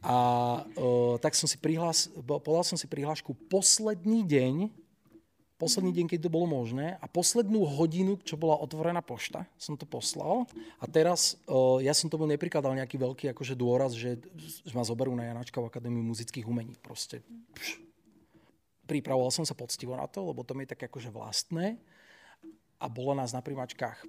A 0.00 0.16
uh, 0.64 1.20
tak 1.20 1.36
som 1.36 1.44
si 1.44 1.60
prihlás, 1.60 2.08
podal 2.24 2.64
som 2.64 2.80
si 2.80 2.88
prihlášku 2.88 3.36
posledný 3.52 4.24
deň 4.24 4.85
posledný 5.56 5.92
deň, 5.92 6.06
keď 6.12 6.28
to 6.28 6.30
bolo 6.32 6.44
možné 6.44 7.00
a 7.00 7.06
poslednú 7.08 7.64
hodinu, 7.64 8.20
čo 8.20 8.36
bola 8.36 8.60
otvorená 8.60 9.00
pošta, 9.00 9.48
som 9.56 9.74
to 9.76 9.88
poslal 9.88 10.44
a 10.80 10.84
teraz 10.84 11.40
uh, 11.48 11.80
ja 11.80 11.96
som 11.96 12.12
tomu 12.12 12.28
neprikladal 12.28 12.76
nejaký 12.76 13.00
veľký 13.00 13.24
akože 13.32 13.56
dôraz, 13.56 13.96
že, 13.96 14.20
že 14.36 14.72
ma 14.76 14.84
zoberú 14.84 15.16
na 15.16 15.28
Janačkovú 15.32 15.72
akadémiu 15.72 16.04
muzických 16.04 16.44
umení. 16.44 16.76
Proste 16.84 17.24
pš. 17.56 17.80
pripravoval 18.84 19.32
som 19.32 19.48
sa 19.48 19.56
poctivo 19.56 19.96
na 19.96 20.04
to, 20.04 20.22
lebo 20.28 20.44
to 20.44 20.52
mi 20.52 20.68
je 20.68 20.76
tak 20.76 20.92
akože 20.92 21.08
vlastné 21.08 21.80
a 22.76 22.86
bolo 22.92 23.16
nás 23.16 23.32
na 23.32 23.40
primačkách 23.40 24.04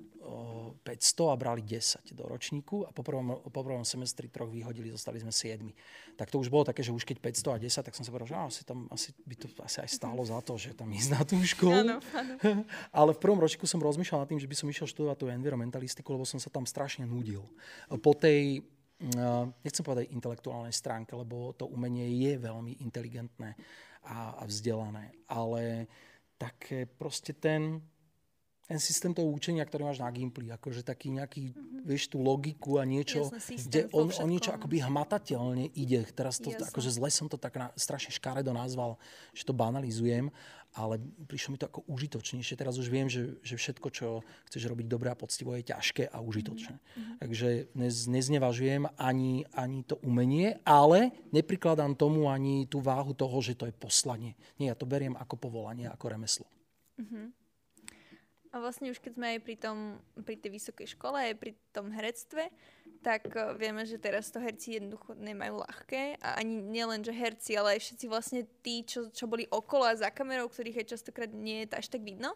500 0.83 1.33
a 1.33 1.35
brali 1.39 1.63
10 1.63 2.11
do 2.11 2.27
ročníku 2.27 2.83
a 2.83 2.91
po 2.91 2.99
prvom, 2.99 3.39
po 3.39 3.61
prvom 3.63 3.87
semestri 3.87 4.27
troch 4.27 4.51
vyhodili, 4.51 4.91
zostali 4.91 5.23
sme 5.23 5.31
7. 5.31 5.63
Tak 6.19 6.27
to 6.27 6.43
už 6.43 6.51
bolo 6.51 6.67
také, 6.67 6.83
že 6.83 6.91
už 6.91 7.07
keď 7.07 7.23
500 7.23 7.55
a 7.55 7.57
10, 7.63 7.87
tak 7.87 7.95
som 7.95 8.03
sa 8.03 8.11
povedal, 8.11 8.27
že 8.27 8.35
asi, 8.35 8.61
tam, 8.67 8.87
asi 8.91 9.15
by 9.23 9.35
to 9.39 9.47
asi 9.63 9.77
aj 9.83 9.89
stálo 9.91 10.21
za 10.27 10.39
to, 10.43 10.59
že 10.59 10.75
tam 10.75 10.91
ísť 10.91 11.09
na 11.15 11.21
tú 11.23 11.39
školu. 11.39 11.79
Áno, 11.79 11.95
áno. 12.11 12.35
Ale 12.99 13.11
v 13.15 13.19
prvom 13.23 13.39
ročku 13.39 13.63
som 13.63 13.79
rozmýšľal 13.79 14.27
nad 14.27 14.29
tým, 14.29 14.41
že 14.41 14.49
by 14.51 14.55
som 14.55 14.67
išiel 14.67 14.87
študovať 14.91 15.17
tú 15.19 15.27
environmentalistiku, 15.31 16.15
lebo 16.15 16.27
som 16.27 16.39
sa 16.39 16.51
tam 16.51 16.67
strašne 16.67 17.07
nudil. 17.07 17.47
Po 18.03 18.11
tej 18.11 18.67
nechcem 19.61 19.85
povedať 19.85 20.09
intelektuálnej 20.09 20.73
stránke, 20.73 21.13
lebo 21.13 21.53
to 21.53 21.69
umenie 21.69 22.09
je 22.17 22.33
veľmi 22.41 22.81
inteligentné 22.81 23.53
a, 24.09 24.41
a 24.41 24.43
vzdelané, 24.49 25.13
ale 25.29 25.85
také 26.41 26.89
proste 26.89 27.37
ten, 27.37 27.77
ten 28.67 28.83
systém 28.83 29.15
toho 29.15 29.31
učenia, 29.31 29.63
ktorý 29.63 29.87
máš 29.87 30.03
na 30.03 30.11
Gimply, 30.11 30.51
akože 30.51 30.83
taký 30.83 31.15
nejaký, 31.15 31.55
mm-hmm. 31.55 31.87
vieš, 31.87 32.11
tú 32.11 32.19
logiku 32.19 32.77
a 32.77 32.83
niečo, 32.83 33.31
Jasne, 33.31 33.63
kde 33.63 33.81
on, 33.95 34.11
on 34.11 34.27
niečo 34.27 34.51
akoby 34.51 34.83
hmatateľne 34.83 35.71
ide. 35.71 36.03
Teraz 36.11 36.43
to, 36.43 36.51
Jasne. 36.51 36.67
akože 36.67 36.89
zle 36.91 37.07
som 37.07 37.31
to 37.31 37.39
tak 37.39 37.55
na, 37.55 37.71
strašne 37.79 38.11
škaredo 38.11 38.51
nazval, 38.51 38.99
že 39.31 39.47
to 39.47 39.55
banalizujem, 39.55 40.35
ale 40.75 40.99
prišlo 41.31 41.55
mi 41.55 41.57
to 41.63 41.71
ako 41.71 41.87
užitočnejšie. 41.87 42.59
Teraz 42.59 42.75
už 42.75 42.91
viem, 42.91 43.07
že, 43.07 43.39
že 43.39 43.55
všetko, 43.55 43.87
čo 43.87 44.07
chceš 44.51 44.67
robiť 44.67 44.91
dobre 44.91 45.15
a 45.15 45.15
poctivo, 45.15 45.55
je 45.55 45.63
ťažké 45.71 46.11
a 46.11 46.19
užitočné. 46.19 46.75
Mm-hmm. 46.75 47.15
Takže 47.23 47.71
nez, 47.71 47.95
neznevažujem 48.03 48.91
ani, 48.99 49.47
ani 49.55 49.87
to 49.87 49.95
umenie, 50.03 50.59
ale 50.67 51.15
neprikladám 51.31 51.95
tomu 51.95 52.27
ani 52.27 52.67
tú 52.67 52.83
váhu 52.83 53.15
toho, 53.15 53.39
že 53.39 53.55
to 53.55 53.63
je 53.63 53.71
poslanie. 53.71 54.35
Nie, 54.59 54.75
ja 54.75 54.77
to 54.77 54.83
beriem 54.83 55.15
ako 55.15 55.39
povolanie, 55.39 55.87
ako 55.87 56.11
remeslo. 56.11 56.47
Mm-hmm. 56.99 57.36
A 58.57 58.63
vlastne 58.65 58.89
už 58.89 58.97
keď 58.97 59.13
sme 59.13 59.37
aj 59.37 59.39
pri, 59.45 59.55
tom, 59.61 60.01
pri 60.25 60.33
tej 60.33 60.57
vysokej 60.57 60.97
škole, 60.97 61.13
aj 61.13 61.37
pri 61.37 61.53
tom 61.69 61.93
herectve, 61.93 62.49
tak 63.05 63.29
uh, 63.37 63.53
vieme, 63.53 63.85
že 63.85 64.01
teraz 64.01 64.33
to 64.33 64.41
herci 64.41 64.81
jednoducho 64.81 65.13
nemajú 65.13 65.61
ľahké. 65.61 66.17
A 66.17 66.41
ani 66.41 66.57
nielen, 66.65 67.05
že 67.05 67.13
herci, 67.13 67.53
ale 67.53 67.77
aj 67.77 67.85
všetci 67.85 68.05
vlastne 68.09 68.41
tí, 68.65 68.81
čo, 68.81 69.13
čo 69.13 69.29
boli 69.29 69.45
okolo 69.53 69.85
a 69.85 69.93
za 69.93 70.09
kamerou, 70.09 70.49
ktorých 70.49 70.81
aj 70.81 70.97
častokrát 70.97 71.29
nie 71.29 71.69
je 71.69 71.77
až 71.77 71.93
tak 71.93 72.01
vidno. 72.01 72.33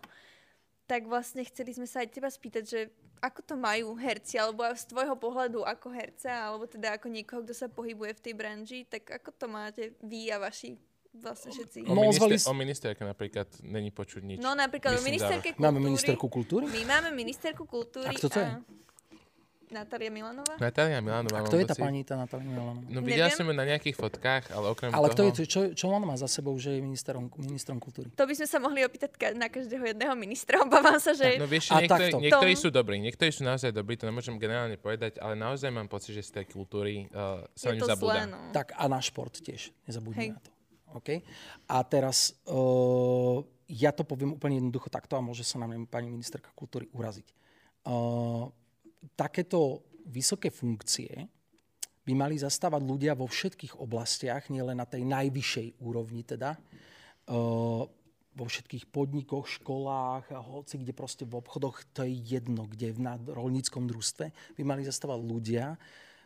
Tak 0.85 1.09
vlastne 1.09 1.41
chceli 1.41 1.73
sme 1.73 1.89
sa 1.89 2.05
aj 2.05 2.13
teba 2.13 2.29
spýtať, 2.29 2.63
že 2.69 2.93
ako 3.17 3.41
to 3.41 3.55
majú 3.57 3.97
herci, 3.97 4.37
alebo 4.37 4.61
z 4.77 4.85
tvojho 4.93 5.17
pohľadu 5.17 5.65
ako 5.65 5.89
herca, 5.89 6.29
alebo 6.29 6.69
teda 6.69 7.01
ako 7.01 7.09
niekoho, 7.09 7.41
kto 7.41 7.53
sa 7.57 7.65
pohybuje 7.65 8.17
v 8.17 8.23
tej 8.29 8.33
branži, 8.37 8.79
tak 8.85 9.09
ako 9.09 9.29
to 9.33 9.45
máte 9.49 9.83
vy 10.05 10.29
a 10.29 10.37
vaši 10.37 10.77
vlastne 11.15 11.51
všetci. 11.51 11.77
O, 11.87 11.95
minister, 11.95 12.31
o 12.47 12.53
ministerke 12.55 13.01
napríklad 13.03 13.47
není 13.67 13.91
počuť 13.91 14.21
nič. 14.23 14.37
No 14.39 14.55
napríklad 14.55 14.95
Myslím, 14.95 15.03
o 15.03 15.09
ministerke 15.11 15.49
kultúry. 15.51 15.65
Máme 15.67 15.79
ministerku 15.83 16.25
kultúry? 16.31 16.63
My 16.71 16.81
máme 16.87 17.09
ministerku 17.11 17.63
kultúry. 17.67 18.07
A 18.07 18.15
kto 18.15 18.27
to 18.31 18.39
je? 18.39 18.51
Natália 19.71 20.11
Milanová? 20.11 20.59
Natália 20.59 20.99
Milanová. 20.99 21.37
A 21.39 21.47
kto 21.47 21.55
je 21.55 21.63
tá 21.63 21.79
pani, 21.79 22.03
tá 22.03 22.19
Natália 22.19 22.43
Milanová? 22.43 22.83
No 22.91 22.99
videla 22.99 23.31
som 23.31 23.47
ju 23.47 23.55
na 23.55 23.63
nejakých 23.63 23.95
fotkách, 23.95 24.51
ale 24.51 24.67
okrem 24.67 24.91
ale 24.91 25.15
toho... 25.15 25.31
Ale 25.31 25.31
kto 25.31 25.41
je, 25.43 25.47
čo, 25.47 25.61
čo 25.71 25.85
on 25.87 26.03
má 26.03 26.19
za 26.19 26.27
sebou, 26.27 26.51
že 26.59 26.75
je 26.75 26.83
ministrom, 26.83 27.31
ministrom 27.39 27.79
kultúry? 27.79 28.11
To 28.11 28.27
by 28.27 28.35
sme 28.35 28.47
sa 28.51 28.59
mohli 28.59 28.83
opýtať 28.83 29.15
na 29.31 29.47
každého 29.47 29.95
jedného 29.95 30.11
ministra. 30.19 30.59
Obávam 30.67 30.99
sa, 30.99 31.15
že... 31.15 31.39
No 31.39 31.47
vieš, 31.47 31.71
niektorí, 31.71 32.11
niektorí 32.19 32.53
sú 32.59 32.67
dobrí, 32.67 32.99
niektorí 32.99 33.31
sú 33.31 33.47
naozaj 33.47 33.71
dobrí, 33.71 33.95
to 33.95 34.03
nemôžem 34.03 34.35
generálne 34.35 34.75
povedať, 34.75 35.23
ale 35.23 35.39
naozaj 35.39 35.71
mám 35.71 35.87
pocit, 35.87 36.19
že 36.19 36.27
z 36.27 36.43
tej 36.43 36.45
kultúry 36.51 37.07
uh, 37.15 37.47
sa 37.55 37.71
ňu 37.71 37.87
zabúda. 37.87 38.27
no. 38.27 38.51
Tak 38.51 38.75
a 38.75 38.91
na 38.91 38.99
šport 38.99 39.31
tiež, 39.39 39.71
nezabudnime 39.87 40.35
na 40.35 40.43
to. 40.43 40.51
Okay? 40.99 41.23
A 41.71 41.83
teraz 41.87 42.35
uh, 42.51 43.39
ja 43.71 43.95
to 43.95 44.03
poviem 44.03 44.35
úplne 44.35 44.59
jednoducho 44.59 44.91
takto 44.91 45.15
a 45.15 45.23
môže 45.23 45.47
sa 45.47 45.55
na 45.55 45.67
mňa 45.71 45.87
pani 45.87 46.11
ministerka 46.11 46.51
kultúry 46.51 46.91
uraziť. 46.91 47.27
Uh, 47.87 48.51
takéto 49.15 49.87
vysoké 50.11 50.51
funkcie 50.51 51.31
by 52.03 52.13
mali 52.17 52.35
zastávať 52.35 52.81
ľudia 52.83 53.13
vo 53.15 53.29
všetkých 53.29 53.79
oblastiach, 53.79 54.51
nielen 54.51 54.81
na 54.81 54.89
tej 54.89 55.07
najvyššej 55.07 55.79
úrovni 55.79 56.27
teda, 56.27 56.59
uh, 57.31 57.87
vo 58.31 58.45
všetkých 58.47 58.87
podnikoch, 58.91 59.47
školách 59.59 60.31
a 60.31 60.39
hoci 60.39 60.79
kde 60.79 60.95
proste 60.95 61.27
v 61.27 61.39
obchodoch, 61.39 61.83
to 61.91 62.07
je 62.07 62.15
jedno, 62.15 62.63
kde 62.67 62.95
v 62.95 63.27
rolníckom 63.27 63.87
družstve 63.87 64.55
by 64.55 64.63
mali 64.63 64.87
zastávať 64.87 65.19
ľudia, 65.19 65.75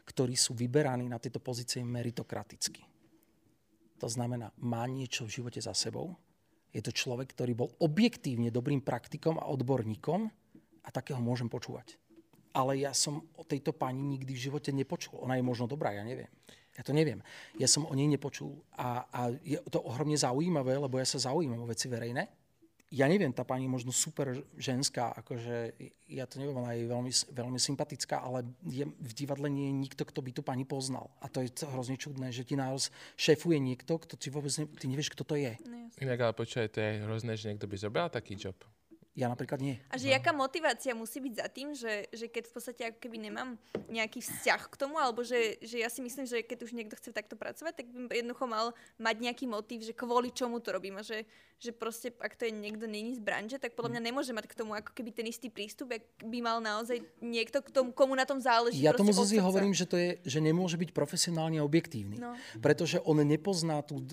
ktorí 0.06 0.38
sú 0.38 0.54
vyberaní 0.54 1.10
na 1.10 1.18
tieto 1.18 1.42
pozície 1.42 1.82
meritokraticky 1.82 2.95
to 4.00 4.08
znamená, 4.12 4.52
má 4.60 4.84
niečo 4.86 5.24
v 5.26 5.42
živote 5.42 5.60
za 5.64 5.72
sebou. 5.72 6.16
Je 6.76 6.84
to 6.84 6.92
človek, 6.92 7.32
ktorý 7.32 7.56
bol 7.56 7.70
objektívne 7.80 8.52
dobrým 8.52 8.84
praktikom 8.84 9.40
a 9.40 9.48
odborníkom 9.48 10.28
a 10.84 10.90
takého 10.92 11.24
môžem 11.24 11.48
počúvať. 11.48 11.96
Ale 12.56 12.80
ja 12.80 12.92
som 12.92 13.24
o 13.36 13.44
tejto 13.44 13.76
pani 13.76 14.00
nikdy 14.04 14.32
v 14.32 14.44
živote 14.52 14.72
nepočul. 14.76 15.20
Ona 15.24 15.40
je 15.40 15.44
možno 15.44 15.68
dobrá, 15.68 15.96
ja 15.96 16.04
neviem. 16.04 16.32
Ja 16.76 16.84
to 16.84 16.92
neviem. 16.92 17.24
Ja 17.56 17.72
som 17.72 17.88
o 17.88 17.96
nej 17.96 18.08
nepočul 18.08 18.60
a, 18.76 19.08
a 19.08 19.32
je 19.40 19.56
to 19.72 19.80
ohromne 19.80 20.20
zaujímavé, 20.20 20.76
lebo 20.76 21.00
ja 21.00 21.08
sa 21.08 21.32
zaujímam 21.32 21.64
o 21.64 21.72
veci 21.72 21.88
verejné. 21.88 22.28
Ja 22.94 23.10
neviem, 23.10 23.34
tá 23.34 23.42
pani 23.42 23.66
možno 23.66 23.90
super 23.90 24.46
ženská, 24.62 25.10
akože 25.18 25.74
ja 26.06 26.30
to 26.30 26.38
neviem, 26.38 26.62
ona 26.62 26.78
je 26.78 26.86
veľmi, 26.86 27.12
veľmi 27.34 27.58
sympatická, 27.58 28.22
ale 28.22 28.46
je, 28.62 28.86
v 28.86 29.12
divadle 29.18 29.50
nie 29.50 29.74
je 29.74 29.76
nikto, 29.90 30.04
kto 30.06 30.22
by 30.22 30.32
tu 30.32 30.42
pani 30.46 30.70
poznal. 30.70 31.10
A 31.18 31.26
to 31.26 31.42
je 31.42 31.50
to 31.50 31.66
hrozne 31.74 31.98
čudné, 31.98 32.30
že 32.30 32.46
ti 32.46 32.54
naraz 32.54 32.94
šéfuje 33.18 33.58
niekto, 33.58 33.98
kto 33.98 34.14
ti 34.16 34.30
vôbec 34.30 34.54
ne, 34.62 34.70
ty 34.70 34.86
nevieš, 34.86 35.10
kto 35.18 35.26
to 35.26 35.34
je. 35.34 35.58
Inak 35.98 36.20
ale 36.22 36.34
počkaj, 36.38 36.70
to 36.70 36.80
je 36.80 36.92
hrozné, 37.10 37.34
že 37.34 37.50
niekto 37.50 37.66
by 37.66 37.76
zobral 37.80 38.08
taký 38.14 38.38
job. 38.38 38.56
Ja 39.16 39.32
napríklad 39.32 39.64
nie. 39.64 39.80
A 39.88 39.96
že 39.96 40.12
no. 40.12 40.20
jaká 40.20 40.36
motivácia 40.36 40.92
musí 40.92 41.24
byť 41.24 41.34
za 41.40 41.48
tým, 41.48 41.72
že, 41.72 42.12
že 42.12 42.28
keď 42.28 42.52
v 42.52 42.54
podstate 42.54 42.82
ako 42.92 43.00
keby 43.00 43.18
nemám 43.32 43.56
nejaký 43.88 44.20
vzťah 44.20 44.68
k 44.68 44.76
tomu, 44.76 45.00
alebo 45.00 45.24
že, 45.24 45.56
že 45.64 45.80
ja 45.80 45.88
si 45.88 46.04
myslím, 46.04 46.28
že 46.28 46.44
keď 46.44 46.68
už 46.68 46.76
niekto 46.76 47.00
chce 47.00 47.16
takto 47.16 47.40
pracovať, 47.40 47.80
tak 47.80 47.88
by 47.88 48.12
jednoducho 48.12 48.44
mal 48.44 48.76
mať 49.00 49.16
nejaký 49.24 49.48
motív, 49.48 49.88
že 49.88 49.96
kvôli 49.96 50.36
čomu 50.36 50.60
to 50.60 50.76
robím. 50.76 51.00
A 51.00 51.04
že, 51.08 51.24
že 51.56 51.72
proste, 51.72 52.12
ak 52.20 52.36
to 52.36 52.44
je 52.44 52.52
niekto 52.52 52.92
není 52.92 53.16
z 53.16 53.24
branže, 53.24 53.56
tak 53.56 53.72
podľa 53.80 53.96
mňa 53.96 54.02
nemôže 54.12 54.36
mať 54.36 54.52
k 54.52 54.58
tomu 54.60 54.76
ako 54.76 54.92
keby 54.92 55.16
ten 55.16 55.32
istý 55.32 55.48
prístup, 55.48 55.96
ak 55.96 56.04
by 56.20 56.44
mal 56.44 56.60
naozaj 56.60 57.00
niekto 57.24 57.64
k 57.64 57.72
tomu, 57.72 57.96
komu 57.96 58.20
na 58.20 58.28
tom 58.28 58.44
záleží. 58.44 58.84
Ja 58.84 58.92
tomu 58.92 59.16
zase 59.16 59.40
hovorím, 59.40 59.72
že 59.72 59.88
to 59.88 59.96
je, 59.96 60.20
že 60.28 60.44
nemôže 60.44 60.76
byť 60.76 60.92
profesionálne 60.92 61.64
objektívny. 61.64 62.20
No. 62.20 62.36
Pretože 62.60 63.00
on 63.08 63.24
nepozná 63.24 63.80
tú, 63.80 64.04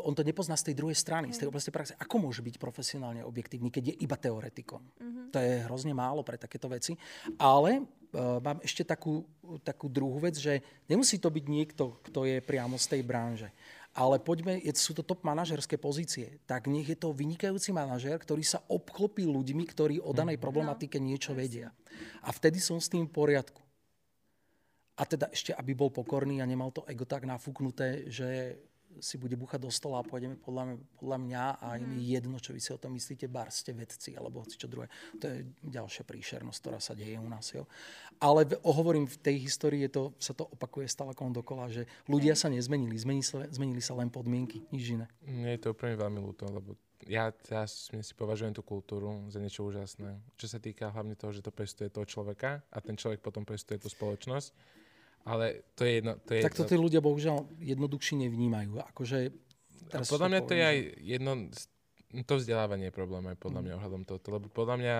on 0.00 0.16
to 0.16 0.24
nepozná 0.24 0.56
z 0.56 0.72
tej 0.72 0.74
druhej 0.80 0.96
strany, 0.96 1.28
mm. 1.28 1.34
z 1.36 1.38
tej 1.44 1.48
oblasti 1.52 1.68
praxe. 1.68 1.92
Ako 2.00 2.16
môže 2.16 2.40
byť 2.40 2.56
profesionálne 2.56 3.20
objektívny, 3.28 3.68
keď 3.68 3.92
je 3.92 3.94
iba 4.00 4.16
teoretikom? 4.38 4.78
Mm-hmm. 5.02 5.26
To 5.34 5.38
je 5.42 5.66
hrozne 5.66 5.90
málo 5.90 6.22
pre 6.22 6.38
takéto 6.38 6.70
veci. 6.70 6.94
Ale 7.34 7.82
uh, 7.82 8.38
mám 8.38 8.62
ešte 8.62 8.86
takú, 8.86 9.26
takú 9.66 9.90
druhú 9.90 10.22
vec, 10.22 10.38
že 10.38 10.62
nemusí 10.86 11.18
to 11.18 11.26
byť 11.26 11.44
niekto, 11.50 11.98
kto 12.06 12.22
je 12.22 12.38
priamo 12.38 12.78
z 12.78 12.86
tej 12.94 13.02
branže. 13.02 13.50
Ale 13.98 14.22
poďme, 14.22 14.62
sú 14.78 14.94
to 14.94 15.02
top 15.02 15.26
manažerské 15.26 15.74
pozície. 15.74 16.38
Tak 16.46 16.70
nech 16.70 16.86
je 16.86 16.94
to 16.94 17.10
vynikajúci 17.10 17.74
manažer, 17.74 18.14
ktorý 18.14 18.46
sa 18.46 18.62
obklopí 18.70 19.26
ľuďmi, 19.26 19.64
ktorí 19.66 19.98
o 19.98 20.14
danej 20.14 20.38
mhm. 20.38 20.44
problematike 20.46 21.02
niečo 21.02 21.34
vedia. 21.34 21.74
A 22.22 22.30
vtedy 22.30 22.62
som 22.62 22.78
s 22.78 22.86
tým 22.86 23.10
v 23.10 23.12
poriadku. 23.12 23.58
A 24.98 25.06
teda 25.06 25.30
ešte, 25.30 25.54
aby 25.54 25.78
bol 25.78 25.94
pokorný 25.94 26.42
a 26.42 26.46
nemal 26.46 26.74
to 26.74 26.82
ego 26.90 27.06
tak 27.06 27.22
nafúknuté, 27.22 28.10
že 28.10 28.58
si 29.00 29.16
bude 29.18 29.34
buchať 29.38 29.60
do 29.62 29.70
stola 29.70 30.02
a 30.02 30.06
pôjdeme 30.06 30.38
podľa, 30.38 30.78
podľa 30.98 31.18
mňa 31.18 31.44
a 31.58 31.66
je 31.78 31.86
mi 31.86 32.02
mhm. 32.02 32.08
jedno, 32.18 32.36
čo 32.38 32.50
vy 32.52 32.60
si 32.60 32.70
o 32.74 32.80
tom 32.80 32.94
myslíte, 32.94 33.30
bar 33.30 33.50
ste 33.50 33.72
vedci 33.72 34.14
alebo 34.14 34.42
hoci 34.42 34.58
čo 34.58 34.70
druhé. 34.70 34.90
To 35.18 35.26
je 35.26 35.46
ďalšia 35.64 36.04
príšernosť, 36.04 36.58
ktorá 36.60 36.78
sa 36.78 36.92
deje 36.98 37.16
u 37.18 37.28
nás. 37.28 37.46
Jo. 37.54 37.66
Ale 38.18 38.44
v, 38.44 38.58
hovorím, 38.66 39.06
v 39.06 39.18
tej 39.18 39.36
histórii 39.46 39.86
je 39.86 39.92
to, 39.94 40.02
sa 40.18 40.34
to 40.34 40.46
opakuje 40.46 40.90
stále 40.90 41.14
kon 41.14 41.30
dokola, 41.30 41.70
že 41.70 41.86
ľudia 42.10 42.34
sa 42.34 42.50
nezmenili, 42.50 42.98
zmenili 42.98 43.24
sa, 43.24 43.46
zmenili 43.48 43.82
sa 43.82 43.94
len 43.94 44.10
podmienky, 44.10 44.66
nič 44.74 44.98
iné. 44.98 45.06
Mne 45.22 45.54
je 45.54 45.60
to 45.62 45.72
úplne 45.74 45.94
veľmi 45.94 46.18
ľúto, 46.18 46.50
lebo 46.50 46.74
ja 47.06 47.30
teraz 47.30 47.88
si 47.88 48.14
považujem 48.18 48.52
tú 48.52 48.66
kultúru 48.66 49.30
za 49.30 49.38
niečo 49.38 49.62
úžasné. 49.62 50.18
Čo 50.34 50.46
sa 50.50 50.58
týka 50.58 50.90
hlavne 50.90 51.14
toho, 51.14 51.30
že 51.30 51.46
to 51.46 51.54
pestuje 51.54 51.88
toho 51.88 52.04
človeka 52.04 52.60
a 52.74 52.78
ten 52.82 52.98
človek 52.98 53.22
potom 53.22 53.46
pestuje 53.46 53.78
tú 53.78 53.86
spoločnosť 53.86 54.78
ale 55.28 55.68
to 55.76 55.84
je 55.84 56.00
jedno... 56.00 56.16
To 56.24 56.32
je 56.32 56.40
tak 56.40 56.56
to 56.56 56.64
tí 56.64 56.80
ľudia 56.80 57.04
bohužiaľ 57.04 57.44
jednoduchšie 57.60 58.24
nevnímajú. 58.24 58.80
Akože, 58.80 59.30
teraz 59.92 60.08
podľa 60.08 60.28
mňa 60.32 60.40
to 60.48 60.52
je 60.56 60.64
aj 60.64 60.78
jedno 61.04 61.32
to 62.08 62.40
vzdelávanie 62.40 62.88
je 62.88 62.94
problém 62.96 63.20
aj 63.28 63.36
podľa 63.36 63.60
mňa 63.60 63.72
ohľadom 63.76 64.02
tohto, 64.08 64.28
lebo 64.32 64.48
podľa 64.48 64.76
mňa 64.80 64.94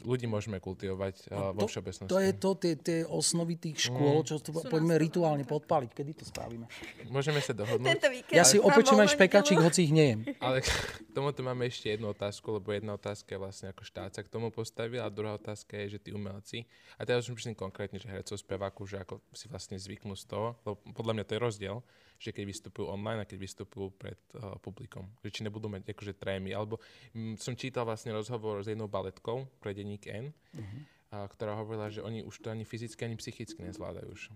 ľudí 0.00 0.24
môžeme 0.24 0.56
kultivovať 0.64 1.28
no, 1.28 1.52
vo 1.52 1.68
všeobecnosti. 1.68 2.08
To 2.08 2.16
je 2.16 2.32
to, 2.32 2.50
tie, 2.56 2.74
tie 2.80 2.98
osnovy 3.04 3.60
tých 3.60 3.92
škôl, 3.92 4.24
mm. 4.24 4.26
čo 4.26 4.40
to, 4.40 4.56
poďme 4.72 4.96
rituálne 4.96 5.44
podpaliť. 5.44 5.90
Kedy 5.92 6.12
to 6.16 6.24
spravíme? 6.24 6.64
Môžeme 7.12 7.44
sa 7.44 7.52
dohodnúť. 7.52 8.00
Ja 8.32 8.48
si 8.48 8.56
opečím 8.56 8.96
aj 9.04 9.12
špekačík, 9.12 9.60
hoci 9.60 9.84
ich 9.84 9.92
nejem. 9.92 10.24
Ale 10.40 10.64
k 10.64 10.68
tomuto 11.16 11.44
máme 11.44 11.68
ešte 11.68 11.92
jednu 11.92 12.16
otázku, 12.16 12.56
lebo 12.56 12.72
jedna 12.72 12.96
otázka 12.96 13.36
je 13.36 13.40
vlastne 13.44 13.66
ako 13.68 13.84
štát 13.84 14.16
sa 14.16 14.24
k 14.24 14.32
tomu 14.32 14.48
postavil 14.48 15.04
a 15.04 15.12
druhá 15.12 15.36
otázka 15.36 15.76
je, 15.84 16.00
že 16.00 16.08
tí 16.08 16.10
umelci, 16.16 16.64
a 16.96 17.04
teraz 17.04 17.28
už 17.28 17.36
myslím 17.44 17.58
konkrétne, 17.58 18.00
že 18.00 18.08
hercov, 18.08 18.40
speváku, 18.40 18.88
že 18.88 19.04
ako 19.04 19.20
si 19.36 19.50
vlastne 19.52 19.76
zvyknú 19.76 20.16
z 20.16 20.24
toho, 20.30 20.56
lebo 20.64 20.80
podľa 20.96 21.12
mňa 21.20 21.24
to 21.28 21.34
je 21.36 21.40
rozdiel, 21.40 21.76
že 22.24 22.32
keď 22.32 22.44
vystupujú 22.48 22.88
online 22.88 23.20
a 23.20 23.28
keď 23.28 23.36
vystupujú 23.36 23.92
pred 24.00 24.16
uh, 24.40 24.56
publikom. 24.64 25.04
Že 25.20 25.28
či 25.28 25.40
nebudú 25.44 25.68
mať 25.68 25.92
akože 25.92 26.16
trémy. 26.16 26.56
Alebo 26.56 26.80
m, 27.12 27.36
mm, 27.36 27.44
som 27.44 27.52
čítal 27.52 27.84
vlastne 27.84 28.16
rozhovor 28.16 28.64
s 28.64 28.72
jednou 28.72 28.88
baletkou 28.88 29.44
pre 29.60 29.76
denník 29.76 30.08
N, 30.08 30.32
uh-huh. 30.32 30.80
a, 31.12 31.28
ktorá 31.28 31.52
hovorila, 31.60 31.92
že 31.92 32.00
oni 32.00 32.24
už 32.24 32.40
to 32.40 32.48
ani 32.48 32.64
fyzicky, 32.64 33.04
ani 33.04 33.20
psychicky 33.20 33.60
nezvládajú 33.60 34.08
už. 34.08 34.32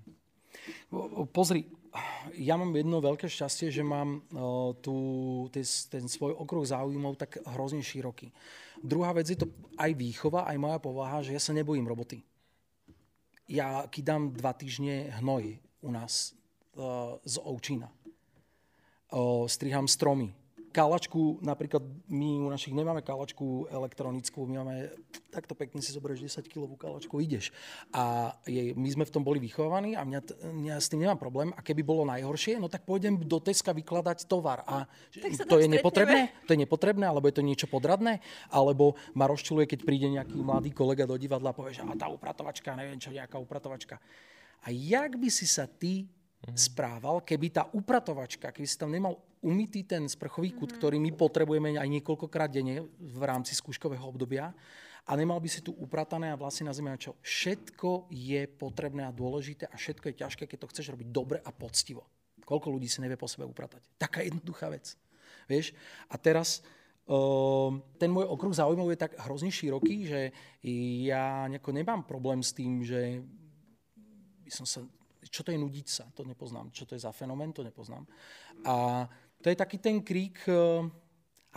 Pozri, 1.33 1.69
ja 2.37 2.57
mám 2.61 2.73
jedno 2.77 3.01
veľké 3.01 3.25
šťastie, 3.29 3.73
že 3.73 3.81
mám 3.81 4.21
uh, 4.37 4.77
tu, 4.85 4.95
ten, 5.49 5.65
ten 5.65 6.05
svoj 6.05 6.37
okruh 6.37 6.69
záujmov 6.69 7.17
tak 7.17 7.41
hrozne 7.57 7.81
široký. 7.81 8.29
Druhá 8.85 9.17
vec 9.17 9.33
je 9.33 9.39
to 9.41 9.49
aj 9.81 9.97
výchova, 9.97 10.45
aj 10.45 10.57
moja 10.61 10.77
povaha, 10.77 11.25
že 11.25 11.33
ja 11.33 11.41
sa 11.41 11.57
nebojím 11.57 11.89
roboty. 11.89 12.21
Ja 13.49 13.89
kydám 13.89 14.37
dva 14.37 14.53
týždne 14.53 15.09
hnoj 15.21 15.57
u 15.81 15.89
nás 15.89 16.38
z 17.27 17.37
Ovčína. 17.43 17.91
Striham 19.51 19.91
stromy. 19.91 20.31
Kalačku, 20.69 21.41
napríklad 21.41 21.81
my 22.13 22.45
u 22.45 22.53
našich 22.53 22.77
nemáme 22.77 23.01
kalačku 23.01 23.67
elektronickú, 23.73 24.45
my 24.45 24.61
máme, 24.63 24.93
takto 25.33 25.57
pekne 25.57 25.81
si 25.81 25.97
zoberieš 25.97 26.45
10 26.45 26.45
kilovú 26.45 26.77
kalačku, 26.77 27.19
ideš. 27.25 27.57
A 27.89 28.37
je, 28.45 28.77
my 28.77 28.85
sme 28.93 29.09
v 29.09 29.11
tom 29.11 29.25
boli 29.25 29.41
vychovaní 29.41 29.97
a 29.97 30.05
mňa, 30.05 30.21
mňa 30.45 30.77
s 30.77 30.93
tým 30.93 31.09
nemám 31.09 31.17
problém. 31.17 31.57
A 31.57 31.65
keby 31.65 31.81
bolo 31.81 32.05
najhoršie, 32.13 32.61
no 32.61 32.69
tak 32.69 32.85
pôjdem 32.85 33.17
do 33.17 33.41
Teska 33.41 33.73
vykladať 33.73 34.29
tovar. 34.29 34.61
A 34.69 34.85
to 35.49 35.57
je 35.57 35.73
nepotrebné? 35.73 36.37
To 36.45 36.53
je 36.53 36.61
nepotrebné, 36.61 37.09
alebo 37.09 37.33
je 37.33 37.41
to 37.41 37.49
niečo 37.49 37.67
podradné? 37.67 38.21
Alebo 38.53 38.93
ma 39.17 39.25
rozčuluje, 39.25 39.65
keď 39.65 39.81
príde 39.89 40.13
nejaký 40.13 40.37
mladý 40.37 40.77
kolega 40.77 41.09
do 41.09 41.17
divadla 41.17 41.51
a 41.51 41.57
povie, 41.57 41.81
že 41.81 41.83
a 41.83 41.97
tá 41.97 42.13
upratovačka, 42.13 42.77
neviem 42.77 43.01
čo, 43.01 43.09
nejaká 43.09 43.41
upratovačka. 43.41 43.97
A 44.63 44.69
jak 44.69 45.17
by 45.17 45.33
si 45.33 45.49
sa 45.49 45.65
ty 45.65 46.07
mm-hmm. 46.45 46.59
správal, 46.59 47.27
keby 47.27 47.47
tá 47.51 47.67
upratovačka, 47.75 48.55
keby 48.55 48.67
si 48.69 48.79
tam 48.79 48.95
nemal 48.95 49.19
umytý 49.43 49.87
ten 49.87 50.07
sprchový 50.07 50.55
kút, 50.55 50.71
mm-hmm. 50.71 50.79
ktorý 50.79 50.97
my 51.03 51.11
potrebujeme 51.15 51.79
aj 51.79 51.89
niekoľkokrát 51.99 52.51
denne 52.51 52.87
v 52.99 53.23
rámci 53.23 53.55
skúškového 53.55 54.05
obdobia, 54.07 54.55
a 55.09 55.17
nemal 55.17 55.41
by 55.41 55.49
si 55.49 55.65
tu 55.65 55.73
upratané 55.73 56.29
a 56.29 56.37
vlasy 56.37 56.69
na 56.69 56.77
zemi 56.77 56.93
čo. 57.01 57.17
Všetko 57.25 58.13
je 58.13 58.45
potrebné 58.45 59.09
a 59.09 59.15
dôležité 59.15 59.65
a 59.65 59.81
všetko 59.81 60.13
je 60.13 60.21
ťažké, 60.21 60.45
keď 60.45 60.59
to 60.61 60.71
chceš 60.77 60.93
robiť 60.93 61.09
dobre 61.09 61.41
a 61.41 61.49
poctivo. 61.49 62.05
Koľko 62.45 62.69
ľudí 62.69 62.93
si 62.93 63.01
nevie 63.01 63.17
po 63.17 63.25
sebe 63.25 63.49
upratať. 63.49 63.81
Taká 63.97 64.21
jednoduchá 64.21 64.69
vec. 64.69 65.01
Vieš? 65.49 65.73
A 66.13 66.21
teraz 66.21 66.61
uh, 67.09 67.73
ten 67.97 68.13
môj 68.13 68.29
okruh 68.29 68.53
záujmov 68.53 68.93
je 68.93 69.01
tak 69.01 69.17
hrozne 69.25 69.49
široký, 69.49 69.97
že 70.05 70.21
ja 71.09 71.49
nemám 71.49 72.05
problém 72.05 72.45
s 72.45 72.53
tým, 72.53 72.85
že 72.85 73.25
by 74.45 74.51
som 74.53 74.69
sa 74.69 74.85
čo 75.27 75.43
to 75.43 75.51
je 75.51 75.59
nudiť 75.59 75.87
sa, 75.91 76.05
to 76.15 76.23
nepoznám. 76.23 76.71
Čo 76.71 76.87
to 76.87 76.95
je 76.95 77.03
za 77.03 77.11
fenomén, 77.11 77.51
to 77.51 77.67
nepoznám. 77.67 78.07
A 78.63 79.07
to 79.43 79.51
je 79.51 79.57
taký 79.59 79.79
ten 79.79 80.03
krík, 80.03 80.47
e, 80.47 80.87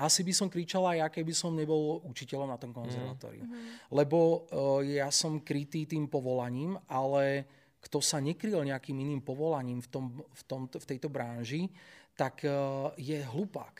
asi 0.01 0.25
by 0.25 0.33
som 0.33 0.49
kričala 0.49 0.97
ja, 0.97 1.11
keby 1.11 1.33
som 1.35 1.53
nebol 1.53 2.01
učiteľom 2.09 2.49
na 2.49 2.57
tom 2.57 2.73
konzervatóriu. 2.73 3.43
Mm. 3.45 3.91
Lebo 3.91 4.17
uh, 4.17 4.81
ja 4.81 5.11
som 5.13 5.43
krytý 5.43 5.85
tým 5.85 6.07
povolaním, 6.07 6.79
ale 6.89 7.45
kto 7.83 7.99
sa 8.01 8.17
nekryl 8.23 8.65
nejakým 8.65 8.97
iným 8.97 9.21
povolaním 9.21 9.83
v, 9.83 9.89
tom, 9.91 10.05
v, 10.15 10.43
tom, 10.47 10.61
v 10.71 10.85
tejto 10.87 11.11
branži, 11.11 11.69
tak 12.17 12.41
uh, 12.47 12.89
je 12.97 13.19
hlupák. 13.19 13.77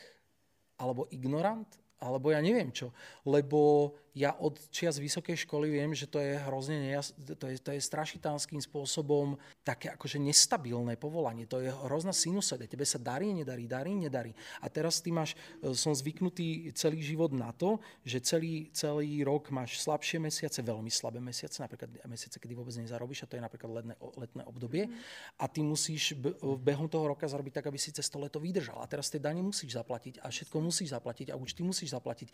Alebo 0.78 1.10
ignorant, 1.10 1.66
alebo 2.02 2.34
ja 2.34 2.42
neviem 2.42 2.74
čo. 2.74 2.90
Lebo 3.22 3.94
ja 4.12 4.36
od 4.36 4.60
čias 4.68 5.00
vysokej 5.00 5.48
školy 5.48 5.72
viem, 5.72 5.96
že 5.96 6.04
to 6.04 6.20
je 6.20 6.36
hrozne 6.36 6.76
nejas- 6.76 7.16
to 7.16 7.48
je, 7.48 7.56
to 7.56 7.72
je 7.72 7.80
strašitánským 7.80 8.60
spôsobom 8.60 9.40
také 9.64 9.88
akože 9.88 10.20
nestabilné 10.20 11.00
povolanie. 11.00 11.48
To 11.48 11.64
je 11.64 11.72
hrozná 11.72 12.12
sinusoida. 12.12 12.68
Tebe 12.68 12.84
sa 12.84 13.00
darí, 13.00 13.32
nedarí, 13.32 13.64
darí, 13.64 13.96
nedarí. 13.96 14.36
A 14.60 14.68
teraz 14.68 15.00
ty 15.00 15.08
máš, 15.08 15.32
e, 15.64 15.72
som 15.72 15.96
zvyknutý 15.96 16.68
celý 16.76 17.00
život 17.00 17.32
na 17.32 17.56
to, 17.56 17.80
že 18.04 18.20
celý, 18.20 18.68
celý 18.76 19.24
rok 19.24 19.48
máš 19.48 19.80
slabšie 19.80 20.20
mesiace, 20.20 20.60
veľmi 20.60 20.92
slabé 20.92 21.16
mesiace, 21.16 21.64
napríklad 21.64 21.88
mesiace, 22.04 22.36
kedy 22.36 22.52
vôbec 22.52 22.76
nezarobíš, 22.76 23.24
a 23.24 23.30
to 23.32 23.40
je 23.40 23.42
napríklad 23.42 23.70
letné, 23.80 23.94
letné 24.20 24.42
obdobie. 24.44 24.92
A 25.40 25.48
ty 25.48 25.64
musíš 25.64 26.12
v 26.20 26.60
behom 26.60 26.84
toho 26.84 27.08
roka 27.08 27.24
zarobiť 27.24 27.64
tak, 27.64 27.72
aby 27.72 27.80
si 27.80 27.96
cez 27.96 28.04
to 28.12 28.20
leto 28.20 28.36
vydržal. 28.36 28.76
A 28.84 28.84
teraz 28.84 29.08
tie 29.08 29.22
dane 29.22 29.40
musíš 29.40 29.72
zaplatiť 29.80 30.20
a 30.20 30.28
všetko 30.28 30.56
musíš 30.60 30.92
zaplatiť 30.92 31.32
a 31.32 31.38
účty 31.40 31.64
musíš 31.64 31.91
zaplatiť. 31.92 32.28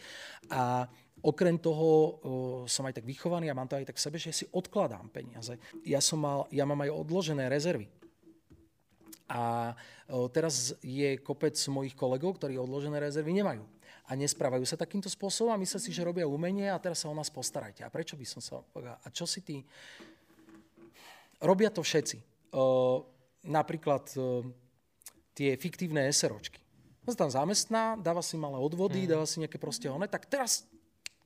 A 0.55 0.87
okrem 1.23 1.59
toho 1.59 1.89
uh, 1.91 2.13
som 2.71 2.87
aj 2.87 3.03
tak 3.03 3.07
vychovaný 3.07 3.51
a 3.51 3.59
mám 3.59 3.67
to 3.67 3.75
aj 3.75 3.91
tak 3.91 3.99
v 3.99 4.05
sebe, 4.07 4.17
že 4.23 4.31
si 4.31 4.45
odkladám 4.55 5.11
peniaze. 5.11 5.59
Ja, 5.83 5.99
som 5.99 6.23
mal, 6.23 6.47
ja 6.55 6.63
mám 6.63 6.79
aj 6.87 6.95
odložené 6.95 7.51
rezervy. 7.51 7.91
A 9.29 9.75
uh, 9.75 10.27
teraz 10.31 10.79
je 10.81 11.19
kopec 11.19 11.59
mojich 11.69 11.99
kolegov, 11.99 12.39
ktorí 12.39 12.55
odložené 12.57 13.03
rezervy 13.03 13.35
nemajú. 13.35 13.67
A 14.09 14.17
nesprávajú 14.17 14.65
sa 14.65 14.81
takýmto 14.81 15.13
spôsobom 15.13 15.53
a 15.53 15.61
myslia 15.61 15.83
si, 15.83 15.93
že 15.93 16.07
robia 16.07 16.25
umenie 16.25 16.73
a 16.73 16.81
teraz 16.81 17.05
sa 17.05 17.13
o 17.13 17.19
nás 17.19 17.29
postarajte. 17.29 17.85
A 17.85 17.93
prečo 17.93 18.17
by 18.17 18.25
som 18.25 18.41
sa... 18.41 18.65
A 19.05 19.09
čo 19.13 19.29
si 19.29 19.45
ty... 19.45 19.61
Robia 21.45 21.69
to 21.69 21.85
všetci. 21.85 22.17
Uh, 22.57 23.05
napríklad 23.45 24.09
tie 25.39 25.55
fiktívne 25.55 26.11
SROčky. 26.11 26.59
On 27.09 27.17
sa 27.17 27.25
tam 27.25 27.33
zamestná, 27.33 27.97
dáva 27.97 28.21
si 28.21 28.37
malé 28.37 28.61
odvody, 28.61 29.09
mm. 29.09 29.17
dáva 29.17 29.25
si 29.25 29.41
nejaké 29.41 29.57
proste 29.57 29.89
one, 29.89 30.05
tak 30.05 30.29
teraz, 30.29 30.69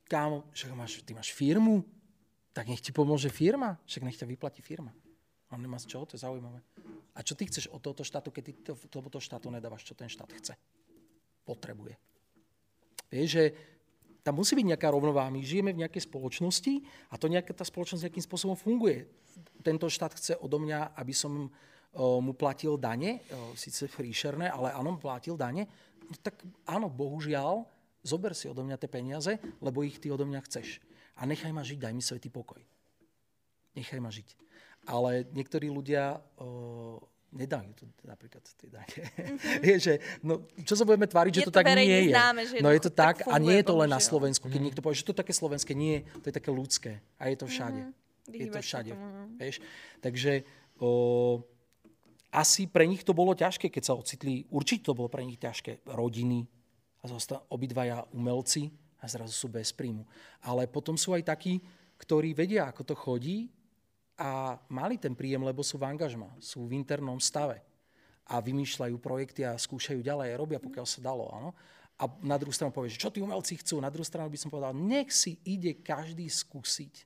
kámo, 0.07 0.47
že 0.55 0.71
máš, 0.71 1.03
ty 1.03 1.11
máš 1.11 1.35
firmu, 1.35 1.83
tak 2.55 2.71
nech 2.71 2.79
ti 2.79 2.95
pomôže 2.95 3.27
firma, 3.27 3.75
však 3.83 4.07
nech 4.07 4.15
ťa 4.15 4.31
vyplatí 4.31 4.63
firma. 4.63 4.95
On 5.51 5.59
nemá 5.59 5.75
z 5.83 5.91
čoho, 5.91 6.07
to 6.07 6.15
je 6.15 6.23
zaujímavé. 6.23 6.63
A 7.11 7.19
čo 7.19 7.35
ty 7.35 7.51
chceš 7.51 7.67
od 7.67 7.83
tohoto 7.83 8.07
štátu, 8.07 8.31
keď 8.31 8.43
ty 8.47 8.51
to, 8.63 8.79
tomuto 8.87 9.19
štátu 9.19 9.51
nedávaš, 9.51 9.83
čo 9.83 9.91
ten 9.91 10.07
štát 10.07 10.31
chce? 10.31 10.55
Potrebuje. 11.43 11.99
Vieš, 13.11 13.27
že 13.27 13.43
tam 14.23 14.39
musí 14.39 14.55
byť 14.55 14.63
nejaká 14.71 14.87
rovnováha. 14.87 15.35
My 15.35 15.43
žijeme 15.43 15.75
v 15.75 15.83
nejakej 15.83 16.07
spoločnosti 16.07 16.79
a 17.11 17.19
to 17.19 17.27
nejaká 17.27 17.51
tá 17.51 17.67
spoločnosť 17.67 18.07
nejakým 18.07 18.23
spôsobom 18.23 18.55
funguje. 18.55 19.11
Tento 19.59 19.91
štát 19.91 20.15
chce 20.15 20.39
odo 20.39 20.63
mňa, 20.63 20.95
aby 20.95 21.11
som 21.11 21.51
mu 21.97 22.33
platil 22.33 22.73
dane, 22.77 23.21
síce 23.53 23.85
fríšerné, 23.85 24.49
ale 24.49 24.73
áno, 24.73 24.97
platil 24.97 25.37
dane, 25.37 25.69
no 26.09 26.15
tak 26.21 26.41
áno, 26.65 26.89
bohužiaľ, 26.89 27.65
zober 28.01 28.33
si 28.35 28.49
odo 28.49 28.65
mňa 28.65 28.77
tie 28.81 28.89
peniaze, 28.91 29.31
lebo 29.61 29.85
ich 29.85 29.97
ty 30.01 30.09
odo 30.09 30.27
mňa 30.27 30.41
chceš. 30.49 30.81
A 31.17 31.29
nechaj 31.29 31.53
ma 31.53 31.61
žiť, 31.61 31.79
daj 31.79 31.93
mi 31.93 32.01
svetý 32.01 32.33
pokoj. 32.33 32.59
Nechaj 33.77 33.99
ma 34.01 34.09
žiť. 34.09 34.29
Ale 34.89 35.23
niektorí 35.31 35.71
ľudia 35.71 36.19
o, 36.41 36.99
nedajú 37.31 37.71
to 37.77 37.83
napríklad 38.03 38.43
tie 38.43 38.69
dane. 38.69 38.89
Mm-hmm. 38.89 39.63
je, 39.69 39.75
že, 39.79 39.93
no, 40.21 40.43
čo 40.65 40.75
sa 40.75 40.83
budeme 40.83 41.07
tváriť, 41.07 41.33
je 41.33 41.41
že 41.41 41.47
to, 41.47 41.53
to 41.53 41.57
tak 41.61 41.71
nie 41.71 42.11
je. 42.11 42.13
Známe, 42.13 42.41
že 42.43 42.55
no 42.59 42.69
je 42.69 42.81
to 42.83 42.91
tak, 42.91 43.23
tak 43.23 43.29
funguje, 43.29 43.39
a 43.39 43.45
nie 43.45 43.55
je 43.61 43.65
to 43.65 43.75
len 43.79 43.89
na 43.89 44.01
Slovensku. 44.01 44.45
Keď 44.51 44.59
mm. 44.59 44.65
niekto 44.69 44.81
povie, 44.83 44.99
že 44.99 45.05
to 45.07 45.13
je 45.15 45.21
také 45.23 45.33
slovenské, 45.33 45.71
nie, 45.73 46.03
to 46.19 46.27
je 46.29 46.35
také 46.35 46.51
ľudské. 46.51 46.99
A 47.17 47.31
je 47.31 47.37
to 47.39 47.45
všade. 47.47 47.81
Mm-hmm. 47.87 48.01
Je 48.33 48.47
to 48.47 48.59
všade. 48.59 48.91
no. 48.95 49.35
Vieš? 49.39 49.55
Takže 49.99 50.43
o, 50.79 50.89
asi 52.33 52.65
pre 52.65 52.89
nich 52.89 53.05
to 53.05 53.13
bolo 53.13 53.37
ťažké, 53.37 53.69
keď 53.69 53.83
sa 53.85 53.93
ocitli, 53.93 54.49
určite 54.49 54.89
to 54.89 54.97
bolo 54.97 55.07
pre 55.07 55.21
nich 55.21 55.37
ťažké, 55.37 55.85
rodiny, 55.93 56.49
a 57.03 57.05
zosta- 57.05 57.43
obidvaja 57.51 58.07
umelci 58.15 58.71
a 59.03 59.05
zrazu 59.11 59.35
sú 59.35 59.47
bez 59.51 59.75
príjmu. 59.75 60.07
Ale 60.47 60.65
potom 60.71 60.95
sú 60.95 61.11
aj 61.11 61.27
takí, 61.35 61.59
ktorí 61.99 62.31
vedia, 62.31 62.71
ako 62.71 62.81
to 62.87 62.95
chodí 62.95 63.51
a 64.17 64.55
mali 64.71 64.95
ten 64.95 65.11
príjem, 65.11 65.43
lebo 65.43 65.61
sú 65.61 65.75
v 65.75 65.87
angažma, 65.87 66.31
sú 66.39 66.63
v 66.65 66.79
internom 66.79 67.19
stave 67.19 67.59
a 68.23 68.39
vymýšľajú 68.39 68.95
projekty 69.03 69.43
a 69.43 69.59
skúšajú 69.59 69.99
ďalej 69.99 70.27
a 70.31 70.39
robia, 70.39 70.63
pokiaľ 70.63 70.85
sa 70.87 71.03
dalo. 71.03 71.27
Áno? 71.35 71.51
A 71.99 72.07
na 72.23 72.39
druhú 72.39 72.55
stranu 72.55 72.71
povie, 72.71 72.95
že 72.95 73.03
čo 73.03 73.11
tí 73.11 73.19
umelci 73.19 73.59
chcú. 73.59 73.83
Na 73.83 73.91
druhú 73.91 74.07
stranu 74.07 74.31
by 74.31 74.39
som 74.39 74.47
povedal, 74.47 74.71
nech 74.71 75.11
si 75.11 75.37
ide 75.43 75.75
každý 75.83 76.25
skúsiť. 76.31 77.03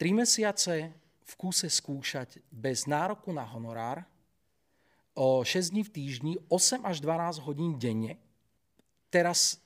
Tri 0.00 0.10
mesiace 0.16 0.92
v 1.20 1.32
kúse 1.36 1.68
skúšať 1.68 2.40
bez 2.48 2.88
nároku 2.88 3.28
na 3.28 3.44
honorár, 3.44 4.04
6 5.16 5.72
dní 5.72 5.82
v 5.82 5.90
týždni, 5.90 6.32
8 6.52 6.84
až 6.84 7.00
12 7.00 7.40
hodín 7.48 7.80
denne. 7.80 8.20
Teraz 9.08 9.56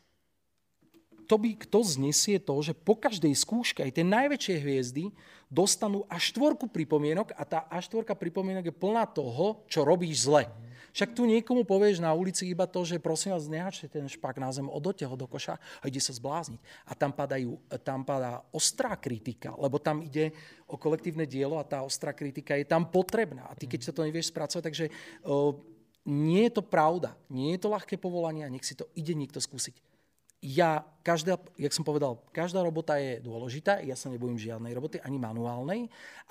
to 1.26 1.38
by 1.38 1.54
kto 1.54 1.82
znesie 1.86 2.42
to, 2.42 2.54
že 2.62 2.74
po 2.74 2.98
každej 2.98 3.34
skúške 3.34 3.86
aj 3.86 3.98
tie 3.98 4.06
najväčšie 4.06 4.54
hviezdy 4.62 5.14
dostanú 5.46 6.06
až 6.10 6.34
štvorku 6.34 6.66
pripomienok 6.70 7.34
a 7.34 7.42
tá 7.46 7.58
až 7.70 7.86
štvorka 7.90 8.18
pripomienok 8.18 8.70
je 8.70 8.74
plná 8.74 9.06
toho, 9.10 9.62
čo 9.70 9.86
robíš 9.86 10.26
zle. 10.26 10.50
Však 10.90 11.14
tu 11.14 11.22
niekomu 11.26 11.62
povieš 11.62 12.02
na 12.02 12.10
ulici 12.10 12.50
iba 12.50 12.66
to, 12.66 12.82
že 12.82 13.02
prosím 13.02 13.34
vás, 13.34 13.46
nehačte 13.46 13.86
ten 13.86 14.06
špak 14.10 14.38
na 14.42 14.50
zem, 14.50 14.66
odote 14.66 15.06
ho 15.06 15.14
do 15.14 15.26
koša 15.30 15.56
a 15.56 15.84
ide 15.86 16.02
sa 16.02 16.10
zblázniť. 16.10 16.60
A 16.86 16.92
tam, 16.98 17.14
padajú, 17.14 17.58
tam 17.82 18.02
padá 18.02 18.42
ostrá 18.50 18.98
kritika, 18.98 19.54
lebo 19.54 19.78
tam 19.78 20.02
ide 20.02 20.34
o 20.66 20.74
kolektívne 20.74 21.24
dielo 21.26 21.58
a 21.58 21.66
tá 21.66 21.82
ostrá 21.86 22.10
kritika 22.10 22.58
je 22.58 22.66
tam 22.66 22.86
potrebná. 22.90 23.46
A 23.46 23.54
ty, 23.54 23.70
keď 23.70 23.90
sa 23.90 23.92
to 23.94 24.02
nevieš 24.02 24.34
spracovať, 24.34 24.62
takže 24.66 24.86
o, 25.22 25.58
nie 26.10 26.50
je 26.50 26.52
to 26.58 26.62
pravda, 26.66 27.14
nie 27.30 27.54
je 27.54 27.60
to 27.62 27.68
ľahké 27.70 27.94
povolanie 27.98 28.42
a 28.42 28.52
nech 28.52 28.66
si 28.66 28.74
to 28.74 28.90
ide 28.98 29.14
niekto 29.14 29.38
skúsiť 29.38 29.90
ja, 30.40 30.80
každá, 31.04 31.36
jak 31.60 31.72
som 31.72 31.84
povedal, 31.84 32.16
každá 32.32 32.64
robota 32.64 32.96
je 32.96 33.20
dôležitá, 33.20 33.84
ja 33.84 33.92
sa 33.92 34.08
nebojím 34.08 34.40
žiadnej 34.40 34.72
roboty, 34.72 34.96
ani 35.04 35.20
manuálnej, 35.20 35.80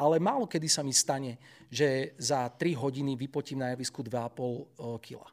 ale 0.01 0.17
málo 0.17 0.49
kedy 0.49 0.65
sa 0.65 0.81
mi 0.81 0.93
stane, 0.93 1.37
že 1.69 2.17
za 2.17 2.49
3 2.49 2.73
hodiny 2.73 3.13
vypotím 3.13 3.61
na 3.61 3.69
javisku 3.73 4.01
2,5 4.01 4.97
kila. 5.05 5.29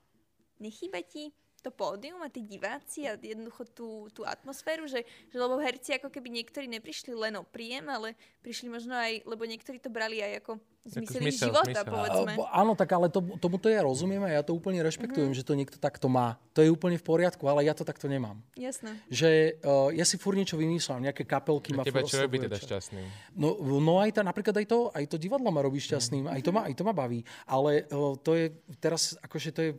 Nechýba 0.60 1.00
ti 1.04 1.32
to 1.66 1.74
pódium 1.74 2.22
a 2.22 2.30
tí 2.30 2.46
diváci 2.46 3.10
a 3.10 3.18
jednoducho 3.18 3.66
tú, 3.74 4.06
tú 4.14 4.22
atmosféru, 4.22 4.86
že, 4.86 5.02
že 5.02 5.36
lebo 5.36 5.58
herci 5.58 5.98
ako 5.98 6.14
keby 6.14 6.30
niektorí 6.30 6.70
neprišli 6.70 7.10
len 7.10 7.34
o 7.34 7.42
príjem, 7.42 7.90
ale 7.90 8.14
prišli 8.46 8.70
možno 8.70 8.94
aj, 8.94 9.26
lebo 9.26 9.42
niektorí 9.42 9.82
to 9.82 9.90
brali 9.90 10.22
aj 10.22 10.46
ako 10.46 10.62
zmysel 10.86 11.18
života, 11.26 11.82
zmysel. 11.82 11.90
povedzme. 11.90 12.32
A, 12.46 12.62
áno, 12.62 12.78
tak 12.78 12.94
ale 12.94 13.10
to, 13.10 13.18
tomuto 13.42 13.66
ja 13.66 13.82
rozumiem 13.82 14.22
a 14.22 14.30
ja 14.30 14.42
to 14.46 14.54
úplne 14.54 14.78
rešpektujem, 14.86 15.34
mm-hmm. 15.34 15.42
že 15.42 15.48
to 15.48 15.58
niekto 15.58 15.76
takto 15.82 16.06
má. 16.06 16.38
To 16.54 16.62
je 16.62 16.70
úplne 16.70 16.94
v 16.94 17.02
poriadku, 17.02 17.42
ale 17.50 17.66
ja 17.66 17.74
to 17.74 17.82
takto 17.82 18.06
nemám. 18.06 18.38
Jasné. 18.54 18.94
Že 19.10 19.58
uh, 19.66 19.90
ja 19.90 20.06
si 20.06 20.16
furt 20.16 20.38
niečo 20.38 20.54
vymýšľam, 20.54 21.02
nejaké 21.10 21.26
kapelky 21.26 21.74
ma 21.74 21.82
Teba 21.82 22.06
čo 22.06 22.22
robí 22.22 22.38
teda 22.38 22.56
šťastným? 22.56 23.34
No, 23.34 23.58
no 23.82 23.98
aj 23.98 24.14
tá, 24.14 24.22
napríklad 24.22 24.54
aj 24.62 24.66
to, 24.70 24.78
aj 24.94 25.04
to 25.10 25.16
divadlo 25.18 25.50
ma 25.50 25.58
robí 25.58 25.82
šťastným, 25.82 26.30
aj 26.30 26.40
to 26.46 26.50
ma, 26.54 26.70
aj 26.70 26.74
to 26.78 26.86
ma 26.86 26.94
baví. 26.94 27.26
Ale 27.50 27.90
uh, 27.90 28.14
to 28.22 28.38
je 28.38 28.54
teraz, 28.78 29.18
akože 29.18 29.48
to 29.50 29.60
je 29.66 29.70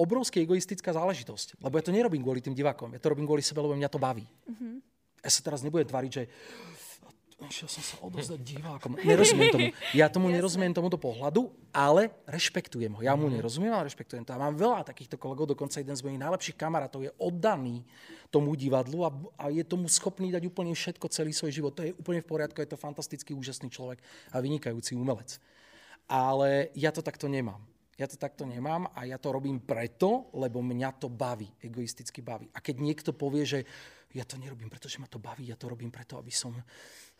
obrovsky 0.00 0.40
egoistická 0.40 0.96
záležitosť. 0.96 1.60
Lebo 1.60 1.76
ja 1.76 1.84
to 1.84 1.92
nerobím 1.92 2.24
kvôli 2.24 2.40
tým 2.40 2.56
divákom, 2.56 2.96
ja 2.96 3.00
to 3.00 3.12
robím 3.12 3.28
kvôli 3.28 3.44
sebe, 3.44 3.60
lebo 3.60 3.76
mňa 3.76 3.92
to 3.92 4.00
baví. 4.00 4.24
Ja 5.20 5.28
sa 5.28 5.44
teraz 5.44 5.60
nebudem 5.60 5.84
tváriť, 5.84 6.10
že 6.10 6.22
išiel 7.48 7.68
som 7.72 7.80
sa 7.80 7.96
odozdať 8.04 8.40
divákom. 8.44 9.00
Nerozumiem 9.08 9.48
tomu. 9.48 9.68
Ja 9.96 10.12
tomu 10.12 10.28
nerozumiem 10.28 10.76
tomuto 10.76 11.00
pohľadu, 11.00 11.48
ale 11.72 12.12
rešpektujem 12.28 12.92
ho. 12.92 13.00
Ja 13.00 13.16
mu 13.16 13.32
nerozumiem, 13.32 13.72
ale 13.72 13.88
rešpektujem 13.88 14.28
to. 14.28 14.36
A 14.36 14.42
mám 14.42 14.52
veľa 14.60 14.84
takýchto 14.84 15.16
kolegov, 15.16 15.48
dokonca 15.48 15.80
jeden 15.80 15.96
z 15.96 16.04
mojich 16.04 16.20
najlepších 16.20 16.56
kamarátov 16.60 17.00
je 17.00 17.12
oddaný 17.16 17.88
tomu 18.28 18.52
divadlu 18.52 19.08
a, 19.08 19.10
a 19.40 19.44
je 19.48 19.64
tomu 19.64 19.88
schopný 19.88 20.28
dať 20.28 20.44
úplne 20.44 20.76
všetko, 20.76 21.08
celý 21.08 21.32
svoj 21.32 21.52
život. 21.54 21.72
To 21.80 21.86
je 21.88 21.96
úplne 21.96 22.20
v 22.20 22.28
poriadku, 22.28 22.60
je 22.60 22.68
to 22.68 22.76
fantastický, 22.76 23.32
úžasný 23.32 23.72
človek 23.72 24.04
a 24.34 24.36
vynikajúci 24.44 24.92
umelec. 24.92 25.40
Ale 26.10 26.74
ja 26.76 26.92
to 26.92 27.00
takto 27.00 27.30
nemám. 27.30 27.69
Ja 28.00 28.08
to 28.08 28.16
takto 28.16 28.48
nemám 28.48 28.88
a 28.96 29.04
ja 29.04 29.20
to 29.20 29.28
robím 29.28 29.60
preto, 29.60 30.32
lebo 30.32 30.64
mňa 30.64 30.96
to 30.96 31.12
baví, 31.12 31.52
egoisticky 31.60 32.24
baví. 32.24 32.48
A 32.56 32.64
keď 32.64 32.80
niekto 32.80 33.10
povie, 33.12 33.44
že 33.44 33.60
ja 34.16 34.24
to 34.24 34.40
nerobím, 34.40 34.72
pretože 34.72 34.96
ma 34.96 35.04
to 35.04 35.20
baví, 35.20 35.52
ja 35.52 35.60
to 35.60 35.68
robím 35.68 35.92
preto, 35.92 36.16
aby 36.16 36.32
som 36.32 36.56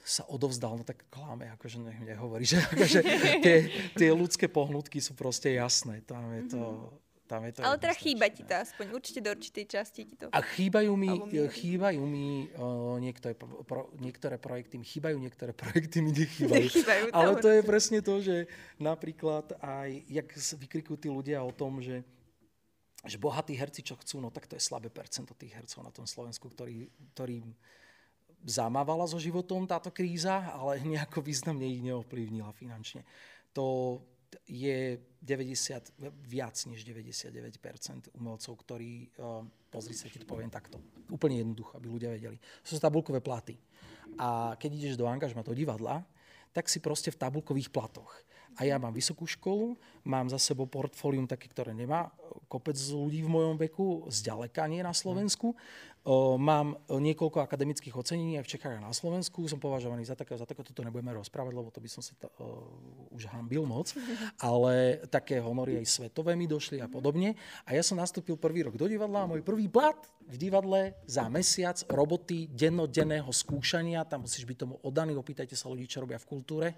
sa 0.01 0.24
odovzdal, 0.33 0.81
no 0.81 0.85
tak 0.89 1.05
klame, 1.12 1.53
akože 1.53 1.85
nech 1.85 2.01
nehovorí, 2.01 2.49
že 2.49 2.64
akože 2.72 3.01
tie, 3.45 3.57
tie 3.93 4.11
ľudské 4.11 4.49
pohnutky 4.49 5.05
sú 5.05 5.12
proste 5.12 5.53
jasné. 5.53 6.01
Tam 6.09 6.33
je 6.33 6.57
to, 6.57 6.89
tam 7.31 7.47
je 7.47 7.53
to 7.55 7.59
Ale 7.62 7.78
teda 7.78 7.95
chýba 7.95 8.26
ti 8.26 8.43
to 8.43 8.55
aspoň, 8.59 8.87
určite 8.91 9.20
do 9.22 9.31
určitej 9.31 9.64
časti 9.70 10.01
ti 10.03 10.14
to. 10.18 10.26
A 10.35 10.43
chýbajú 10.43 10.93
mi, 10.99 11.14
chýbajú 11.31 12.03
mi 12.03 12.51
uh, 12.59 12.99
niektoré, 12.99 13.39
pro, 13.39 13.87
niektoré 14.03 14.35
projekty, 14.43 14.83
mi 14.83 14.87
chýbajú 14.87 15.14
niektoré 15.14 15.55
projekty, 15.55 16.03
mi 16.03 16.11
nechýbajú. 16.11 16.66
Nechýbajú, 16.66 17.05
to 17.07 17.14
Ale 17.14 17.33
to 17.39 17.49
je 17.55 17.62
presne 17.62 17.99
to, 18.03 18.18
že 18.18 18.51
napríklad 18.83 19.55
aj, 19.62 19.91
jak 20.11 20.26
vykrikujú 20.35 20.99
tí 20.99 21.07
ľudia 21.07 21.39
o 21.47 21.55
tom, 21.55 21.78
že 21.78 22.03
že 23.01 23.16
bohatí 23.16 23.57
herci, 23.57 23.81
čo 23.81 23.97
chcú, 23.97 24.20
no 24.20 24.28
tak 24.28 24.45
to 24.45 24.61
je 24.61 24.61
slabé 24.61 24.93
percento 24.93 25.33
tých 25.33 25.57
hercov 25.57 25.81
na 25.81 25.89
tom 25.89 26.05
Slovensku, 26.05 26.53
ktorý, 26.53 26.85
ktorým 27.16 27.57
zamávala 28.45 29.09
so 29.09 29.16
životom 29.16 29.64
táto 29.64 29.89
kríza, 29.89 30.53
ale 30.53 30.85
nejako 30.85 31.24
významne 31.24 31.64
ich 31.64 31.81
neovplyvnila 31.81 32.53
finančne. 32.53 33.05
To 33.57 33.97
je 34.47 34.99
90, 35.22 35.95
viac 36.26 36.57
než 36.66 36.87
99% 36.87 38.14
umelcov, 38.16 38.53
ktorí, 38.62 39.11
uh, 39.18 39.43
pozri 39.68 39.95
sa, 39.95 40.07
ti 40.07 40.22
to 40.22 40.26
poviem 40.26 40.49
takto, 40.49 40.81
úplne 41.11 41.43
jednoducho, 41.43 41.76
aby 41.76 41.87
ľudia 41.91 42.11
vedeli. 42.14 42.39
Sú 42.62 42.78
tabulkové 42.78 43.20
platy. 43.20 43.59
A 44.18 44.55
keď 44.59 44.70
ideš 44.74 44.95
do 44.99 45.07
angažma 45.07 45.43
do 45.43 45.55
divadla, 45.55 46.03
tak 46.51 46.66
si 46.66 46.83
proste 46.83 47.14
v 47.14 47.20
tabulkových 47.20 47.70
platoch. 47.70 48.11
A 48.59 48.67
ja 48.67 48.77
mám 48.77 48.91
vysokú 48.91 49.29
školu, 49.29 49.79
mám 50.03 50.27
za 50.27 50.39
sebou 50.41 50.67
portfólium 50.67 51.29
také, 51.29 51.47
ktoré 51.47 51.71
nemá 51.71 52.11
kopec 52.51 52.75
ľudí 52.75 53.23
v 53.23 53.31
mojom 53.31 53.57
veku, 53.59 54.11
zďaleka 54.11 54.67
nie 54.67 54.83
na 54.83 54.91
Slovensku. 54.91 55.55
O, 56.01 56.41
mám 56.41 56.81
niekoľko 56.89 57.45
akademických 57.45 57.93
ocenení 57.93 58.41
aj 58.41 58.49
v 58.49 58.53
Čechách 58.57 58.81
a 58.81 58.89
na 58.89 58.97
Slovensku. 58.97 59.45
Som 59.45 59.61
považovaný 59.61 60.09
za 60.09 60.17
takého, 60.17 60.41
za 60.41 60.49
takého, 60.49 60.65
toto 60.65 60.81
nebudeme 60.81 61.13
rozprávať, 61.13 61.53
lebo 61.53 61.69
to 61.69 61.77
by 61.77 61.91
som 61.93 62.01
sa 62.01 62.17
ta, 62.17 62.33
o, 62.41 62.73
už 63.13 63.29
hambil 63.29 63.69
moc. 63.69 63.93
Ale 64.41 65.05
také 65.13 65.45
honory 65.45 65.77
aj 65.77 66.01
svetové 66.01 66.41
mi 66.41 66.49
došli 66.49 66.81
a 66.81 66.89
podobne. 66.89 67.37
A 67.69 67.77
ja 67.77 67.85
som 67.85 68.01
nastúpil 68.01 68.41
prvý 68.41 68.65
rok 68.65 68.81
do 68.81 68.89
divadla 68.89 69.29
a 69.29 69.31
môj 69.31 69.45
prvý 69.45 69.69
plat 69.69 70.01
v 70.25 70.37
divadle 70.41 70.97
za 71.05 71.29
mesiac 71.29 71.77
roboty 71.93 72.49
dennodenného 72.49 73.29
skúšania, 73.29 74.09
tam 74.09 74.25
musíš 74.25 74.49
byť 74.49 74.57
tomu 74.57 74.81
oddaný, 74.81 75.21
opýtajte 75.21 75.53
sa 75.53 75.69
ľudí, 75.69 75.85
čo 75.85 76.01
robia 76.01 76.17
v 76.17 76.29
kultúre, 76.33 76.69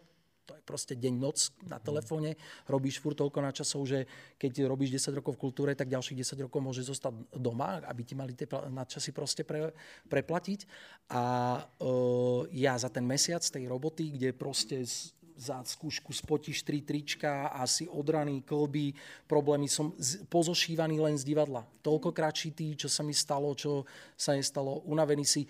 to 0.46 0.58
je 0.58 0.62
proste 0.66 0.94
deň-noc 0.98 1.38
na 1.70 1.78
telefóne, 1.78 2.34
robíš 2.66 2.98
furt 2.98 3.18
toľko 3.18 3.38
na 3.42 3.54
časov, 3.54 3.86
že 3.86 4.06
keď 4.38 4.66
robíš 4.66 4.98
10 4.98 5.18
rokov 5.22 5.38
v 5.38 5.42
kultúre, 5.48 5.70
tak 5.78 5.90
ďalších 5.90 6.18
10 6.18 6.46
rokov 6.46 6.60
môže 6.60 6.82
zostať 6.82 7.14
doma, 7.38 7.78
aby 7.86 8.02
ti 8.02 8.14
mali 8.18 8.34
tie 8.34 8.50
nadčasy 8.50 9.14
proste 9.14 9.46
pre, 9.46 9.70
preplatiť. 10.10 10.66
A 11.14 11.22
uh, 11.62 12.46
ja 12.50 12.74
za 12.74 12.90
ten 12.90 13.06
mesiac 13.06 13.42
tej 13.42 13.70
roboty, 13.70 14.16
kde 14.18 14.34
proste 14.34 14.82
s- 14.82 15.14
za 15.36 15.58
skúšku 15.64 16.12
spotíš 16.12 16.62
tri 16.62 16.84
trička, 16.84 17.50
asi 17.50 17.88
odraný, 17.88 18.44
klby, 18.44 18.94
problémy. 19.26 19.66
Som 19.66 19.96
z, 19.96 20.22
pozošívaný 20.28 21.00
len 21.00 21.16
z 21.18 21.24
divadla. 21.26 21.66
Toľkokrát 21.82 22.36
čitý, 22.36 22.76
čo 22.76 22.86
sa 22.86 23.02
mi 23.02 23.16
stalo, 23.16 23.50
čo 23.56 23.88
sa 24.14 24.36
nestalo. 24.36 24.84
Unavený 24.86 25.24
si 25.26 25.42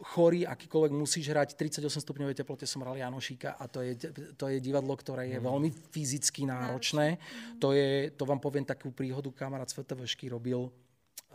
chorý, 0.00 0.48
akýkoľvek 0.48 0.92
musíš 0.96 1.28
hrať, 1.28 1.54
38 1.60 2.00
stupňovej 2.00 2.36
teplote 2.40 2.64
som 2.64 2.80
hral 2.80 2.96
Janošíka 2.96 3.60
a 3.60 3.68
to 3.68 3.84
je, 3.84 3.92
to 4.34 4.44
je 4.48 4.58
divadlo, 4.58 4.96
ktoré 4.96 5.28
je 5.28 5.38
mm. 5.38 5.44
veľmi 5.44 5.70
fyzicky 5.92 6.48
náročné. 6.48 7.20
Mm. 7.20 7.60
To, 7.60 7.76
je, 7.76 8.08
to 8.16 8.24
vám 8.24 8.40
poviem 8.40 8.64
takú 8.64 8.90
príhodu, 8.96 9.28
kamarát 9.28 9.68
Svetovešky 9.68 10.32
robil 10.32 10.68
uh, 10.68 10.72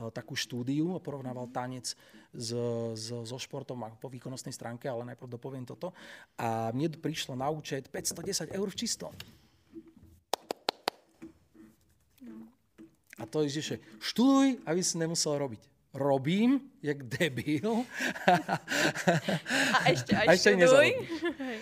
takú 0.10 0.34
štúdiu, 0.34 0.98
porovnával 0.98 1.46
tanec 1.54 1.94
s, 2.34 2.50
s, 2.98 3.06
so 3.14 3.38
športom 3.38 3.78
a 3.86 3.94
po 3.94 4.10
výkonnostnej 4.10 4.52
stránke, 4.52 4.90
ale 4.90 5.14
najprv 5.14 5.30
dopoviem 5.30 5.64
toto. 5.64 5.94
A 6.42 6.74
mne 6.74 6.90
prišlo 6.98 7.38
na 7.38 7.54
účet 7.54 7.86
510 7.94 8.50
eur 8.50 8.68
v 8.68 8.80
čistom. 8.82 9.14
No. 12.26 12.50
A 13.22 13.30
to 13.30 13.46
je, 13.46 13.62
že 13.62 13.78
študuj, 14.02 14.58
aby 14.66 14.82
si 14.82 14.98
nemusel 14.98 15.38
robiť 15.38 15.75
robím, 15.96 16.60
jak 16.84 17.04
debil. 17.08 17.88
A 19.80 19.90
ešte 19.90 20.12
aj 20.12 20.28
a 20.28 20.32
ešte 20.36 20.50
študuj. 20.60 20.90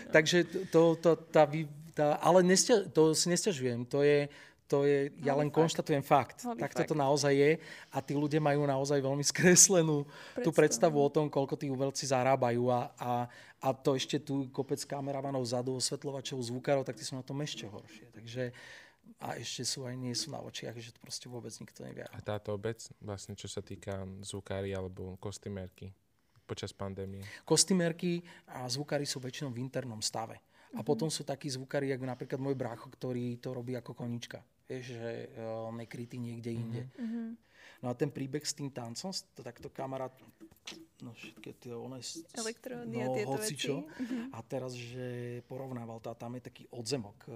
Takže 0.09 0.37
to, 0.73 0.97
to, 0.97 1.11
tá, 1.29 1.45
tá, 1.93 2.17
ale 2.19 2.41
nestia, 2.41 2.81
to 2.89 3.13
si 3.13 3.29
nestiažujem. 3.29 3.85
To 3.93 4.01
je, 4.01 4.27
to 4.65 4.89
je, 4.89 5.13
ja 5.21 5.37
len 5.37 5.53
fakt. 5.53 5.57
konštatujem 5.61 6.03
fakt. 6.03 6.41
Tak 6.43 6.73
to 6.89 6.97
naozaj 6.97 7.29
je 7.29 7.51
a 7.93 7.97
tí 8.01 8.17
ľudia 8.17 8.41
majú 8.41 8.65
naozaj 8.65 8.97
veľmi 8.97 9.21
skreslenú 9.21 10.03
predstavu. 10.03 10.41
tú 10.41 10.49
predstavu 10.49 10.97
o 10.97 11.09
tom, 11.13 11.29
koľko 11.29 11.53
tí 11.53 11.69
umelci 11.69 12.09
zarábajú 12.09 12.73
a, 12.73 12.89
a, 12.97 13.11
a 13.61 13.67
to 13.71 13.93
ešte 13.93 14.17
tu 14.17 14.49
kopec 14.49 14.81
kameramanov 14.81 15.45
vzadu, 15.45 15.77
osvetľovačov, 15.77 16.41
zvukárov, 16.41 16.83
tak 16.83 16.97
tí 16.97 17.05
sú 17.05 17.13
na 17.13 17.23
tom 17.23 17.37
ešte 17.45 17.69
horšie. 17.69 18.09
Takže 18.17 18.49
a 19.23 19.39
ešte 19.39 19.63
sú 19.63 19.87
aj 19.87 19.95
nie 19.95 20.11
sú 20.11 20.35
na 20.35 20.43
očiach, 20.43 20.75
že 20.75 20.91
to 20.91 20.99
proste 20.99 21.31
vôbec 21.31 21.55
nikto 21.55 21.79
nevie. 21.87 22.03
A 22.11 22.19
táto 22.19 22.51
obec, 22.51 22.83
vlastne 22.99 23.39
čo 23.39 23.47
sa 23.47 23.63
týka 23.63 24.03
zvukári 24.19 24.75
alebo 24.75 25.15
kostymérky 25.15 25.95
počas 26.43 26.75
pandémie? 26.75 27.23
Kostymérky 27.47 28.19
a 28.51 28.67
zvukári 28.67 29.07
sú 29.07 29.23
väčšinou 29.23 29.55
v 29.55 29.63
internom 29.63 30.03
stave. 30.03 30.35
A 30.35 30.43
mm-hmm. 30.43 30.83
potom 30.83 31.07
sú 31.07 31.23
takí 31.23 31.47
zvukári, 31.47 31.95
ako 31.95 32.03
napríklad 32.03 32.39
môj 32.43 32.55
brácho, 32.59 32.91
ktorý 32.91 33.39
to 33.39 33.55
robí 33.55 33.79
ako 33.79 33.95
konička. 33.95 34.43
Vieš, 34.67 34.99
že 34.99 35.11
uh, 35.39 35.71
on 35.71 35.79
je 35.79 35.87
krytý 35.87 36.19
niekde 36.19 36.51
mm-hmm. 36.51 36.63
inde. 36.67 36.81
Mm-hmm. 36.99 37.27
No 37.79 37.91
a 37.91 37.93
ten 37.95 38.11
príbeh 38.11 38.43
s 38.43 38.51
tým 38.51 38.75
tancom, 38.75 39.11
to 39.11 39.39
takto 39.39 39.71
kamarát 39.71 40.11
no 41.03 41.11
všetky 41.15 41.59
tie 41.59 41.75
one... 41.75 41.99
Elektróny 42.35 42.95
no, 42.95 43.03
a 43.03 43.07
tieto 43.15 43.35
hocičo. 43.35 43.75
veci. 43.87 44.03
Mm-hmm. 44.03 44.23
A 44.35 44.37
teraz, 44.43 44.71
že 44.75 45.07
porovnával 45.47 45.99
to 45.99 46.11
a 46.11 46.15
tam 46.15 46.35
je 46.39 46.47
taký 46.47 46.63
odzemok. 46.71 47.27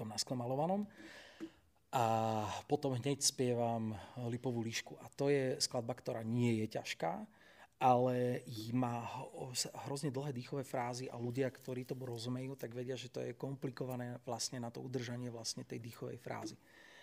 Tom 0.00 0.08
naskle 0.08 0.32
malovanom. 0.32 0.88
A 1.92 2.46
potom 2.64 2.96
hneď 2.96 3.20
spievam 3.20 3.92
Lipovú 4.32 4.64
líšku. 4.64 4.96
A 5.04 5.12
to 5.12 5.28
je 5.28 5.60
skladba, 5.60 5.92
ktorá 5.92 6.24
nie 6.24 6.64
je 6.64 6.80
ťažká, 6.80 7.20
ale 7.76 8.40
má 8.72 9.04
hrozne 9.84 10.08
dlhé 10.08 10.32
dýchové 10.32 10.64
frázy 10.64 11.12
a 11.12 11.20
ľudia, 11.20 11.52
ktorí 11.52 11.84
to 11.84 11.92
rozumejú, 11.96 12.56
tak 12.56 12.72
vedia, 12.72 12.96
že 12.96 13.12
to 13.12 13.20
je 13.20 13.36
komplikované 13.36 14.16
vlastne 14.24 14.56
na 14.62 14.72
to 14.72 14.80
udržanie 14.80 15.28
vlastne 15.28 15.68
tej 15.68 15.82
dýchovej 15.82 16.16
frázy 16.16 16.56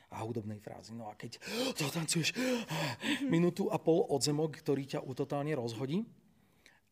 a 0.08 0.24
hudobnej 0.24 0.58
frázy. 0.64 0.96
No 0.96 1.12
a 1.12 1.14
keď 1.14 1.38
to 1.78 1.86
tancuješ 1.94 2.34
minútu 3.34 3.70
a 3.70 3.78
pol 3.78 4.08
odzemok, 4.10 4.58
ktorý 4.64 4.88
ťa 4.88 5.04
totálne 5.14 5.54
rozhodí, 5.54 6.08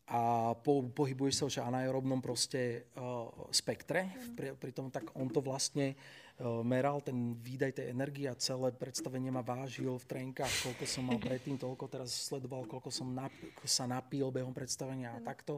a 0.06 0.54
po, 0.54 0.86
pohybuješ 0.86 1.34
sa 1.34 1.48
už 1.50 1.56
anaerobnom 1.66 2.22
proste 2.22 2.86
uh, 2.94 3.26
spektre. 3.50 4.14
Pri, 4.38 4.54
pri 4.54 4.70
tom 4.70 4.94
tak 4.94 5.10
on 5.18 5.34
to 5.34 5.42
vlastne 5.42 5.98
uh, 5.98 6.62
meral, 6.62 7.02
ten 7.02 7.34
výdaj 7.34 7.82
tej 7.82 7.90
energie 7.90 8.30
a 8.30 8.38
celé 8.38 8.70
predstavenie 8.70 9.34
ma 9.34 9.42
vážil 9.42 9.98
v 9.98 10.06
trenkách, 10.06 10.54
koľko 10.62 10.86
som 10.86 11.10
mal 11.10 11.18
predtým, 11.18 11.58
toľko 11.58 11.90
teraz 11.90 12.14
sledoval, 12.30 12.70
koľko 12.70 12.94
som 12.94 13.18
nap, 13.18 13.34
sa 13.66 13.90
napil 13.90 14.30
behom 14.30 14.54
predstavenia 14.54 15.18
a 15.18 15.24
takto. 15.26 15.58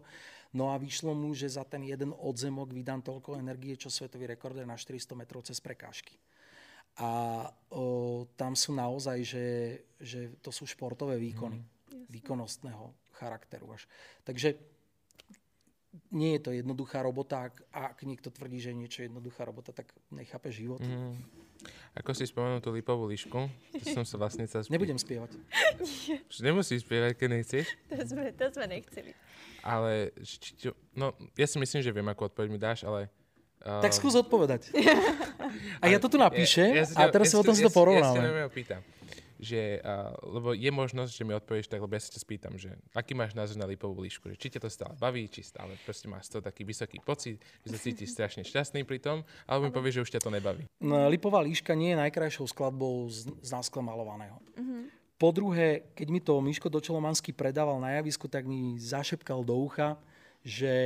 No 0.56 0.72
a 0.72 0.80
vyšlo 0.80 1.12
mu, 1.12 1.36
že 1.36 1.52
za 1.52 1.68
ten 1.68 1.84
jeden 1.84 2.16
odzemok 2.16 2.72
vydám 2.72 3.04
toľko 3.04 3.36
energie, 3.36 3.76
čo 3.76 3.92
svetový 3.92 4.32
rekord 4.32 4.56
na 4.64 4.80
400 4.80 5.12
metrov 5.12 5.44
cez 5.44 5.60
prekážky. 5.60 6.16
A 7.04 7.44
o, 7.76 8.24
tam 8.40 8.56
sú 8.56 8.72
naozaj, 8.72 9.28
že, 9.28 9.48
že 10.00 10.40
to 10.40 10.56
sú 10.56 10.64
športové 10.66 11.20
výkony 11.20 11.62
mm. 11.62 12.10
výkonnostného 12.10 13.07
charakteru 13.18 13.74
až. 13.74 13.90
Takže 14.22 14.54
nie 16.14 16.38
je 16.38 16.42
to 16.42 16.52
jednoduchá 16.54 17.02
robota. 17.02 17.50
Ak, 17.50 17.56
ak 17.74 17.98
niekto 18.06 18.30
tvrdí, 18.30 18.62
že 18.62 18.72
je 18.72 18.78
niečo 18.78 19.00
jednoduchá 19.04 19.44
robota, 19.48 19.74
tak 19.74 19.90
nechápe 20.14 20.54
život. 20.54 20.82
Mm. 20.82 21.18
Ako 21.98 22.14
si 22.14 22.30
spomenul 22.30 22.62
tú 22.62 22.70
lipovú 22.70 23.10
líšku, 23.10 23.50
to 23.82 23.86
som 23.90 24.06
sa 24.06 24.22
vlastne 24.22 24.46
sa 24.46 24.62
spí... 24.62 24.70
Nebudem 24.70 25.02
spievať. 25.02 25.34
Už 26.30 26.38
nemusíš 26.46 26.86
spievať, 26.86 27.18
keď 27.18 27.28
nechceš. 27.34 27.66
To 27.90 28.06
sme, 28.06 28.30
to 28.30 28.46
sme 28.54 28.66
nechceli. 28.78 29.12
Ale, 29.66 30.14
či, 30.22 30.54
či, 30.54 30.66
no, 30.94 31.18
ja 31.34 31.50
si 31.50 31.58
myslím, 31.58 31.82
že 31.82 31.90
viem, 31.90 32.06
ako 32.06 32.30
odpoveď 32.30 32.50
mi 32.54 32.62
dáš, 32.62 32.86
ale... 32.86 33.10
Uh... 33.66 33.82
Tak 33.82 33.98
skús 33.98 34.14
odpovedať. 34.14 34.70
a 35.82 35.90
ja 35.90 35.98
to 35.98 36.14
tu 36.14 36.22
napíšem 36.22 36.78
ja, 36.78 36.86
ja 36.86 37.10
a 37.10 37.10
teraz 37.10 37.34
ja, 37.34 37.34
sa 37.34 37.38
o 37.42 37.44
tom 37.50 37.58
ja, 37.58 37.66
to 37.66 37.72
porovnáme. 37.74 38.22
Ja, 38.22 38.46
ja 38.46 38.50
si 38.54 38.54
pýtam 38.54 38.82
že, 39.38 39.82
uh, 39.86 40.14
lebo 40.26 40.58
je 40.58 40.70
možnosť, 40.74 41.12
že 41.14 41.24
mi 41.24 41.34
odpovieš 41.38 41.70
tak, 41.70 41.82
lebo 41.82 41.94
ja 41.94 42.02
sa 42.02 42.10
ťa 42.10 42.22
spýtam, 42.22 42.54
že 42.58 42.74
aký 42.98 43.14
máš 43.14 43.38
názor 43.38 43.62
na 43.62 43.70
lipovú 43.70 44.02
líšku, 44.02 44.34
že 44.34 44.38
či 44.38 44.50
ťa 44.58 44.66
to 44.66 44.70
stále 44.70 44.94
baví, 44.98 45.30
či 45.30 45.46
stále 45.46 45.78
proste 45.86 46.10
máš 46.10 46.30
to 46.34 46.42
taký 46.42 46.66
vysoký 46.66 46.98
pocit, 47.02 47.38
že 47.62 47.70
sa 47.74 47.78
cítiš 47.78 48.10
strašne 48.18 48.42
šťastný 48.42 48.82
pri 48.84 48.98
tom, 48.98 49.22
alebo 49.46 49.70
mi 49.70 49.72
povieš, 49.74 50.02
že 50.02 50.04
už 50.10 50.12
ťa 50.18 50.22
to 50.26 50.34
nebaví. 50.34 50.66
No, 50.82 51.06
lipová 51.06 51.46
líška 51.46 51.78
nie 51.78 51.94
je 51.94 52.02
najkrajšou 52.02 52.50
skladbou 52.50 53.06
z, 53.14 53.30
z 53.46 53.50
náskle 53.54 53.86
malovaného. 53.86 54.42
Mm-hmm. 54.58 54.82
Po 55.18 55.30
druhé, 55.34 55.90
keď 55.98 56.08
mi 56.14 56.22
to 56.22 56.38
Miško 56.42 56.70
Dočelomanský 56.70 57.34
predával 57.34 57.82
na 57.82 57.98
javisku, 57.98 58.30
tak 58.30 58.46
mi 58.46 58.78
zašepkal 58.78 59.42
do 59.42 59.58
ucha, 59.58 59.98
že, 60.46 60.78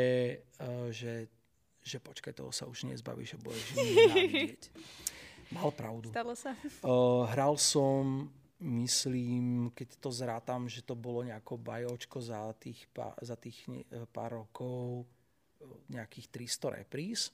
uh, 0.59 0.87
že, 0.87 1.27
že 1.83 1.99
počkaj, 1.99 2.35
toho 2.35 2.51
sa 2.55 2.63
už 2.67 2.87
nezbavíš, 2.87 3.35
že 3.35 3.37
budeš 3.43 3.67
nenávidieť. 3.75 4.61
Mal 5.51 5.67
pravdu. 5.75 6.07
Stalo 6.15 6.31
sa. 6.31 6.55
Uh, 6.79 7.27
hral 7.27 7.59
som 7.59 8.31
myslím, 8.61 9.73
keď 9.73 9.97
to 9.97 10.09
zrátam, 10.13 10.69
že 10.69 10.85
to 10.85 10.93
bolo 10.93 11.25
nejako 11.25 11.57
bajočko 11.57 12.21
za 12.21 12.53
tých, 12.61 12.85
pá, 12.93 13.17
za 13.21 13.33
tých 13.33 13.65
pár 14.13 14.45
rokov 14.45 15.09
nejakých 15.89 16.29
300 16.29 16.77
repríz. 16.81 17.33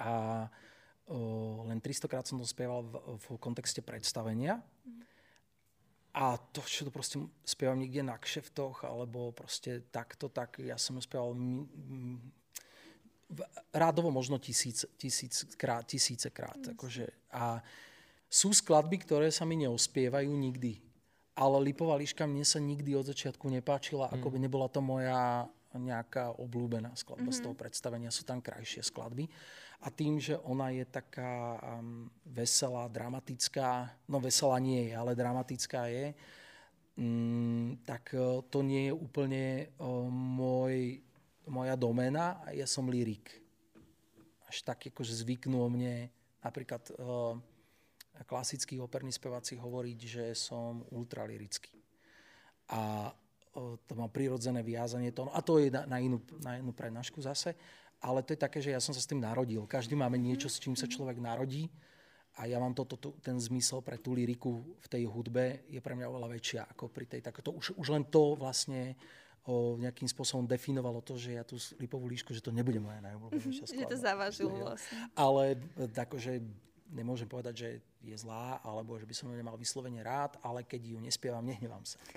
A 0.00 0.44
o, 1.06 1.68
len 1.68 1.78
300 1.80 2.10
krát 2.10 2.24
som 2.24 2.40
to 2.40 2.48
spieval 2.48 2.82
v, 2.82 3.20
v 3.20 3.26
kontexte 3.36 3.84
predstavenia. 3.84 4.64
A 6.14 6.38
to, 6.38 6.62
čo 6.62 6.86
to 6.86 6.94
proste 6.94 7.18
spievam 7.42 7.78
niekde 7.78 8.06
na 8.06 8.14
kšeftoch, 8.16 8.86
alebo 8.86 9.34
proste 9.34 9.82
takto, 9.90 10.30
tak 10.30 10.62
ja 10.62 10.78
som 10.78 10.96
spieval 11.02 11.34
m, 11.34 11.66
m, 11.66 12.16
rádovo 13.74 14.14
možno 14.14 14.38
tisíc, 14.38 14.86
tisíc 14.96 15.42
krát, 15.58 15.82
tisíce 15.86 16.30
krát. 16.30 16.58
Akože, 16.70 17.10
a 17.34 17.58
sú 18.34 18.50
skladby, 18.50 19.06
ktoré 19.06 19.30
sa 19.30 19.46
mi 19.46 19.54
neospievajú 19.62 20.34
nikdy. 20.34 20.82
Ale 21.38 21.62
Lipová 21.62 21.94
liška 21.94 22.26
mne 22.26 22.42
sa 22.42 22.58
nikdy 22.58 22.98
od 22.98 23.06
začiatku 23.06 23.46
nepáčila, 23.46 24.10
mm. 24.10 24.14
ako 24.18 24.26
by 24.34 24.38
nebola 24.42 24.66
to 24.66 24.82
moja 24.82 25.46
nejaká 25.74 26.38
obľúbená 26.38 26.94
skladba 26.94 27.30
mm-hmm. 27.30 27.38
z 27.38 27.44
toho 27.46 27.54
predstavenia. 27.54 28.14
Sú 28.14 28.22
tam 28.22 28.38
krajšie 28.38 28.86
skladby. 28.86 29.26
A 29.82 29.90
tým, 29.90 30.22
že 30.22 30.38
ona 30.46 30.70
je 30.70 30.86
taká 30.86 31.58
um, 31.58 32.06
veselá, 32.22 32.86
dramatická, 32.86 33.90
no 34.06 34.22
veselá 34.22 34.62
nie 34.62 34.90
je, 34.90 34.92
ale 34.94 35.18
dramatická 35.18 35.90
je, 35.90 36.14
um, 36.94 37.74
tak 37.82 38.14
uh, 38.14 38.40
to 38.48 38.62
nie 38.62 38.88
je 38.88 38.94
úplne 38.94 39.44
uh, 39.76 40.06
môj, 40.08 41.02
moja 41.50 41.74
domena 41.74 42.38
a 42.46 42.54
ja 42.54 42.70
som 42.70 42.86
lirik. 42.86 43.34
Až 44.46 44.62
tak 44.62 44.88
akože 44.88 45.10
zvyknú 45.26 45.58
o 45.58 45.68
mne 45.68 46.08
napríklad 46.40 46.86
uh, 46.96 47.36
klasickí 48.22 48.78
operní 48.78 49.10
speváci 49.10 49.58
hovoriť, 49.58 49.98
že 49.98 50.24
som 50.38 50.86
ultralirický. 50.94 51.74
A 52.70 53.10
to 53.86 53.92
má 53.94 54.10
prirodzené 54.10 54.62
viazanie 54.62 55.14
tónu. 55.14 55.30
A 55.34 55.42
to 55.42 55.62
je 55.62 55.70
na, 55.70 55.86
na, 55.86 55.98
inú, 56.02 56.18
na 56.42 56.58
inú 56.58 56.74
prednášku 56.74 57.22
zase. 57.22 57.54
Ale 58.02 58.20
to 58.20 58.34
je 58.34 58.40
také, 58.40 58.58
že 58.60 58.74
ja 58.74 58.82
som 58.82 58.92
sa 58.92 59.00
s 59.00 59.08
tým 59.08 59.22
narodil. 59.22 59.64
Každý 59.64 59.94
máme 59.96 60.18
niečo, 60.18 60.50
s 60.50 60.58
čím 60.60 60.74
sa 60.74 60.90
človek 60.90 61.22
narodí. 61.22 61.70
A 62.34 62.50
ja 62.50 62.58
mám 62.58 62.74
toto, 62.74 62.98
to, 62.98 63.14
ten 63.22 63.38
zmysel 63.38 63.78
pre 63.78 63.94
tú 64.02 64.10
liriku 64.10 64.58
v 64.82 64.86
tej 64.90 65.06
hudbe 65.06 65.70
je 65.70 65.78
pre 65.78 65.94
mňa 65.94 66.10
oveľa 66.10 66.28
väčšia 66.34 66.60
ako 66.66 66.90
pri 66.90 67.06
tej. 67.06 67.22
Tak 67.22 67.46
to 67.46 67.54
už, 67.54 67.78
už 67.78 67.88
len 67.94 68.02
to 68.10 68.34
vlastne 68.34 68.98
o, 69.46 69.78
nejakým 69.78 70.10
spôsobom 70.10 70.42
definovalo 70.42 70.98
to, 70.98 71.14
že 71.14 71.38
ja 71.38 71.46
tú 71.46 71.54
lipovú 71.78 72.10
líšku, 72.10 72.34
že 72.34 72.42
to 72.42 72.50
nebude 72.50 72.82
moja 72.82 72.98
najobľúbenejšia 73.06 73.70
skladba. 73.70 73.86
Že 73.86 73.92
to 73.94 73.98
zavážilo 74.02 74.50
vlastne. 74.58 74.98
Ale 75.14 75.62
akože 75.94 76.42
nemôžem 76.94 77.26
povedať, 77.26 77.54
že 77.58 77.68
je 78.00 78.16
zlá, 78.16 78.62
alebo 78.62 78.94
že 78.94 79.04
by 79.04 79.14
som 79.14 79.26
ju 79.28 79.34
nemal 79.34 79.58
vyslovene 79.58 79.98
rád, 80.00 80.38
ale 80.40 80.62
keď 80.62 80.94
ju 80.94 80.98
nespievam, 81.02 81.42
nehnevám 81.42 81.82
sa. 81.82 81.98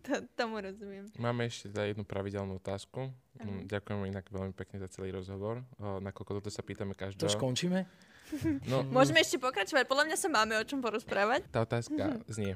To, 0.00 0.16
tomu 0.32 0.56
rozumiem. 0.64 1.12
Máme 1.20 1.44
ešte 1.44 1.68
teda 1.68 1.84
jednu 1.92 2.08
pravidelnú 2.08 2.56
otázku. 2.56 3.12
Mm, 3.36 3.68
Ďakujem 3.68 4.08
inak 4.08 4.24
veľmi 4.32 4.56
pekne 4.56 4.80
za 4.80 4.88
celý 4.88 5.12
rozhovor. 5.12 5.60
Nakoľko 5.76 6.40
toto 6.40 6.48
sa 6.48 6.64
pýtame 6.64 6.96
každého. 6.96 7.28
To 7.28 7.36
skončíme? 7.36 7.84
No, 8.70 8.80
Môžeme 8.86 9.20
ešte 9.20 9.36
pokračovať. 9.36 9.90
Podľa 9.90 10.06
mňa 10.06 10.16
sa 10.16 10.28
máme 10.30 10.54
o 10.56 10.64
čom 10.64 10.78
porozprávať. 10.78 11.50
tá 11.50 11.66
otázka 11.66 12.16
znie. 12.32 12.54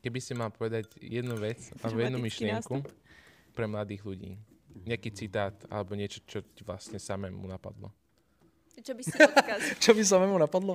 Keby 0.00 0.18
si 0.22 0.32
mal 0.32 0.48
povedať 0.54 0.86
jednu 0.96 1.34
vec 1.36 1.58
alebo 1.82 1.98
jednu 2.00 2.22
myšlienku 2.22 2.80
pre 3.52 3.66
mladých 3.66 4.06
ľudí, 4.06 4.38
nejaký 4.86 5.10
citát 5.12 5.52
alebo 5.68 5.98
niečo, 5.98 6.22
čo 6.24 6.40
ti 6.40 6.62
vlastne 6.64 6.96
samému 6.96 7.42
napadlo. 7.44 7.90
Čo 8.80 8.92
by 8.96 9.02
si 9.04 9.16
odkaz? 9.30 9.60
Čo 9.78 9.92
by 9.92 10.02
sa 10.02 10.16
mimo 10.18 10.36
napadlo? 10.40 10.74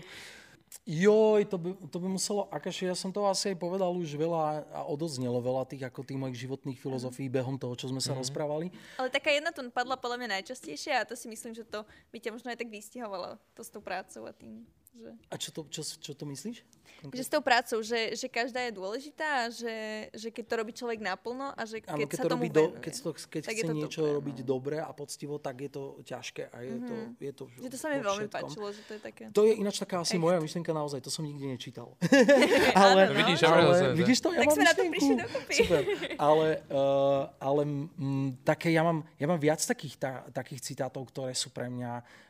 Joj, 0.86 1.50
to 1.50 1.58
by, 1.58 1.72
to 1.90 1.98
by 1.98 2.08
muselo, 2.10 2.46
akože 2.52 2.86
ja 2.86 2.94
som 2.94 3.10
to 3.10 3.26
asi 3.26 3.54
aj 3.54 3.58
povedal 3.58 3.90
už 3.96 4.12
veľa 4.18 4.66
a 4.70 4.82
odoznelo 4.86 5.40
veľa 5.42 5.66
tých 5.66 5.88
ako 5.88 6.04
tých 6.04 6.20
mojich 6.20 6.46
životných 6.46 6.78
filozofií 6.78 7.32
behom 7.32 7.58
toho, 7.58 7.74
čo 7.74 7.90
sme 7.90 8.04
sa 8.04 8.14
rozprávali. 8.14 8.70
Ale 9.00 9.10
taká 9.10 9.34
jedna 9.34 9.50
tu 9.50 9.66
padla 9.72 9.98
podľa 9.98 10.22
mňa 10.22 10.30
najčastejšie 10.42 10.94
a 10.94 11.08
to 11.08 11.18
si 11.18 11.26
myslím, 11.32 11.58
že 11.58 11.66
to 11.66 11.88
by 12.14 12.22
ťa 12.22 12.34
možno 12.36 12.54
aj 12.54 12.60
tak 12.60 12.70
vystihovalo 12.70 13.40
to 13.58 13.62
s 13.66 13.72
tou 13.72 13.82
prácou 13.82 14.30
a 14.30 14.34
tým. 14.36 14.68
Že, 14.96 15.10
A 15.28 15.36
čo 15.36 15.50
to, 15.52 15.62
čo, 15.68 15.82
čo 15.84 16.12
to 16.16 16.24
myslíš? 16.24 16.64
že 17.06 17.22
s 17.22 17.30
tou 17.30 17.44
prácou, 17.44 17.84
že, 17.86 18.18
že 18.18 18.26
každá 18.26 18.66
je 18.66 18.72
dôležitá 18.74 19.46
a 19.46 19.54
že, 19.54 20.08
že 20.16 20.34
keď 20.34 20.46
to 20.48 20.56
robí 20.58 20.72
človek 20.74 21.00
naplno 21.04 21.54
a 21.54 21.62
že 21.68 21.84
keď, 21.84 22.02
keď, 22.02 22.18
sa 22.18 22.24
to 22.26 22.32
tomu 22.34 22.48
robí 22.48 22.50
do, 22.50 22.64
venuje. 22.72 22.82
keď, 22.82 22.94
to, 22.98 23.10
keď 23.14 23.42
chce 23.46 23.64
to 23.68 23.74
niečo 23.76 24.02
dobré, 24.02 24.10
no. 24.10 24.18
robiť 24.18 24.38
dobre 24.42 24.76
a 24.82 24.90
poctivo, 24.90 25.34
tak 25.38 25.56
je 25.62 25.70
to 25.70 25.84
ťažké 26.02 26.50
a 26.50 26.58
je 26.66 26.78
to, 26.82 26.96
je 27.20 27.32
to 27.36 27.44
Že 27.62 27.70
to 27.70 27.78
sa 27.78 27.88
mi 27.92 27.98
veľmi 28.00 28.26
všetkom. 28.26 28.42
páčilo, 28.42 28.66
že 28.72 28.82
to 28.88 28.92
je 28.96 29.02
také... 29.04 29.24
To 29.30 29.42
je 29.46 29.54
ináč 29.54 29.76
taká 29.78 30.02
asi 30.02 30.16
Echt. 30.18 30.24
moja 30.24 30.38
myšlienka 30.40 30.72
naozaj, 30.74 31.00
to 31.04 31.12
som 31.14 31.28
nikdy 31.28 31.46
nečítal. 31.46 31.94
Áno, 32.80 32.94
No 33.06 33.14
vidíš, 33.14 33.40
ale 33.46 33.62
že- 33.70 33.94
vidíš 33.94 34.18
to? 34.24 34.30
Ja 34.34 34.40
Tak 34.42 34.48
mám 34.48 34.56
sme 34.56 34.64
na 34.66 34.74
to 34.74 34.82
myšlienku. 34.82 34.96
prišli 34.96 35.16
dokopy. 35.22 35.54
Super. 35.54 35.82
Ale, 36.18 36.48
uh, 36.74 37.24
ale 37.38 37.62
mm, 37.68 38.30
také, 38.42 38.74
ja 38.74 38.82
mám, 38.82 39.06
ja 39.20 39.28
mám 39.30 39.38
viac 39.38 39.62
takých, 39.62 39.96
ta, 40.00 40.12
takých 40.32 40.74
citátov, 40.74 41.06
ktoré 41.12 41.38
sú 41.38 41.52
pre 41.52 41.70
mňa 41.70 41.92
uh, 42.02 42.25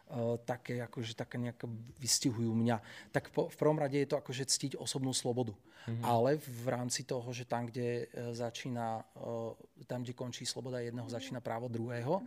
také, 0.47 0.79
akože 0.79 1.13
také 1.15 1.35
nejak 1.35 1.67
vystihujú 1.99 2.55
mňa. 2.55 2.77
Tak 3.11 3.35
po, 3.35 3.51
v 3.51 3.55
prvom 3.59 3.75
rade 3.75 3.99
je 3.99 4.07
to 4.07 4.15
akože 4.15 4.47
ctiť 4.47 4.71
osobnú 4.79 5.11
slobodu. 5.11 5.51
Mm-hmm. 5.51 6.01
Ale 6.01 6.41
v 6.41 6.67
rámci 6.71 7.05
toho, 7.05 7.27
že 7.29 7.45
tam, 7.45 7.69
kde 7.69 8.09
uh, 8.09 8.33
začína, 8.33 9.05
uh, 9.19 9.53
tam, 9.85 10.01
kde 10.01 10.17
končí 10.17 10.47
sloboda 10.47 10.81
jedného, 10.81 11.05
začína 11.05 11.43
právo 11.43 11.67
druhého. 11.67 12.23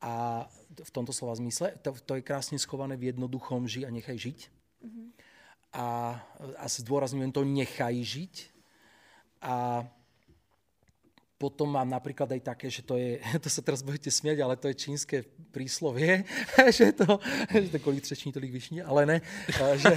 A 0.00 0.48
v 0.72 0.90
tomto 0.90 1.12
slova 1.12 1.36
zmysle, 1.36 1.76
to, 1.84 1.92
to 1.92 2.16
je 2.16 2.24
krásne 2.24 2.56
schované 2.56 2.96
v 2.96 3.12
jednoduchom 3.12 3.68
ži 3.68 3.84
a 3.84 3.92
nechaj 3.92 4.16
žiť. 4.16 4.38
A, 5.76 6.16
a 6.56 6.64
zdôrazňujem 6.66 7.32
to 7.36 7.44
nechaj 7.44 7.94
žiť. 8.00 8.34
A 9.44 9.84
potom 11.40 11.72
mám 11.72 11.88
napríklad 11.88 12.28
aj 12.36 12.52
také, 12.52 12.68
že 12.68 12.84
to 12.84 13.00
je, 13.00 13.16
to 13.44 13.48
sa 13.48 13.64
teraz 13.64 13.80
budete 13.80 14.12
smiať, 14.12 14.44
ale 14.44 14.60
to 14.60 14.68
je 14.68 14.76
čínske 14.76 15.24
príslovie, 15.48 16.28
že 16.76 16.92
to, 16.92 17.16
že 17.48 17.72
to 17.72 17.78
kolik 17.80 18.04
třeční, 18.04 18.28
tolik 18.28 18.52
vyšní, 18.52 18.84
ale 18.84 19.08
ne, 19.08 19.18
že, 19.80 19.92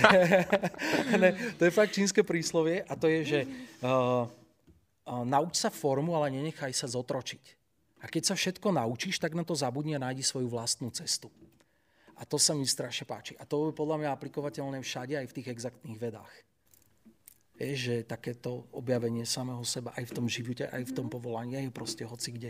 ne, 1.21 1.35
to 1.59 1.67
je 1.67 1.71
fakt 1.75 1.91
čínske 1.91 2.23
príslovie 2.23 2.87
a 2.87 2.95
to 2.95 3.11
je, 3.11 3.19
že 3.27 3.39
uh, 3.83 4.23
uh, 4.23 5.27
nauč 5.27 5.59
sa 5.59 5.67
formu, 5.67 6.15
ale 6.15 6.31
nenechaj 6.31 6.71
sa 6.71 6.87
zotročiť. 6.87 7.59
A 8.03 8.07
keď 8.07 8.31
sa 8.31 8.35
všetko 8.39 8.71
naučíš, 8.71 9.19
tak 9.19 9.35
na 9.35 9.43
to 9.43 9.55
zabudni 9.55 9.95
a 9.95 10.03
nájdi 10.03 10.23
svoju 10.23 10.47
vlastnú 10.47 10.91
cestu. 10.91 11.31
A 12.19 12.27
to 12.27 12.35
sa 12.35 12.51
mi 12.51 12.67
strašne 12.67 13.07
páči. 13.07 13.35
A 13.39 13.47
to 13.47 13.71
je 13.71 13.75
podľa 13.75 13.99
mňa 13.99 14.09
aplikovateľné 14.11 14.83
všade, 14.83 15.15
aj 15.15 15.27
v 15.31 15.35
tých 15.39 15.47
exaktných 15.55 15.99
vedách. 15.99 16.33
Že 17.71 18.03
takéto 18.03 18.67
objavenie 18.75 19.23
samého 19.23 19.63
seba 19.63 19.95
aj 19.95 20.11
v 20.11 20.15
tom 20.19 20.25
živote, 20.27 20.67
aj 20.67 20.91
v 20.91 20.95
tom 20.95 21.07
povolaní, 21.07 21.55
aj 21.55 21.71
proste 21.71 22.03
hoci 22.03 22.35
kde 22.35 22.49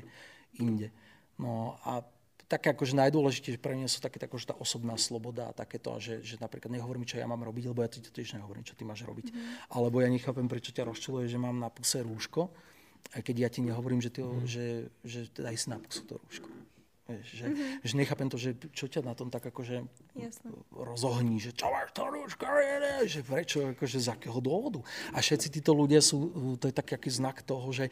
inde. 0.58 0.90
No 1.38 1.78
a 1.86 2.02
také 2.50 2.70
akože 2.70 2.94
najdôležitejšie 2.94 3.58
pre 3.58 3.74
mňa 3.74 3.90
sú 3.90 3.98
také 3.98 4.22
akože 4.22 4.54
tá 4.54 4.56
osobná 4.62 4.94
sloboda 5.00 5.50
a 5.50 5.58
takéto, 5.58 5.96
a 5.96 5.98
že, 5.98 6.22
že 6.22 6.38
napríklad 6.38 6.70
nehovor 6.70 7.02
mi, 7.02 7.10
čo 7.10 7.18
ja 7.18 7.26
mám 7.26 7.42
robiť, 7.42 7.66
lebo 7.74 7.82
ja 7.82 7.90
ti 7.90 7.98
to 7.98 8.14
tiež 8.14 8.38
nehovorím, 8.38 8.62
čo 8.62 8.78
ty 8.78 8.86
máš 8.86 9.02
robiť. 9.08 9.34
Alebo 9.74 10.04
ja 10.04 10.10
nechápem, 10.12 10.46
prečo 10.46 10.70
ťa 10.70 10.86
rozčuluje, 10.86 11.26
že 11.26 11.42
mám 11.42 11.58
na 11.58 11.74
puse 11.74 12.06
rúško, 12.06 12.54
aj 13.18 13.22
keď 13.26 13.36
ja 13.42 13.50
ti 13.50 13.66
nehovorím, 13.66 14.00
že, 14.00 14.14
ty, 14.14 14.22
ho, 14.22 14.38
že, 14.46 14.94
že 15.02 15.28
daj 15.34 15.58
si 15.58 15.68
na 15.74 15.82
pusu 15.82 16.06
to 16.06 16.22
rúško. 16.22 16.48
Že, 17.04 17.48
že 17.84 17.94
nechápem 18.00 18.32
to, 18.32 18.40
že 18.40 18.56
čo 18.72 18.88
ťa 18.88 19.04
na 19.04 19.12
tom 19.12 19.28
tak 19.28 19.44
akože 19.44 19.84
Jasné. 20.16 20.48
rozohní, 20.72 21.36
že 21.36 21.52
čo 21.52 21.68
máš 21.68 21.92
to 21.92 22.08
rúško, 22.08 22.48
že 23.04 23.20
prečo, 23.28 23.76
akože 23.76 24.00
z 24.00 24.08
akého 24.08 24.40
dôvodu. 24.40 24.80
A 25.12 25.20
všetci 25.20 25.52
títo 25.60 25.76
ľudia 25.76 26.00
sú, 26.00 26.32
to 26.56 26.72
je 26.72 26.76
taký 26.76 26.96
aký 26.96 27.12
znak 27.12 27.44
toho, 27.44 27.68
že 27.76 27.92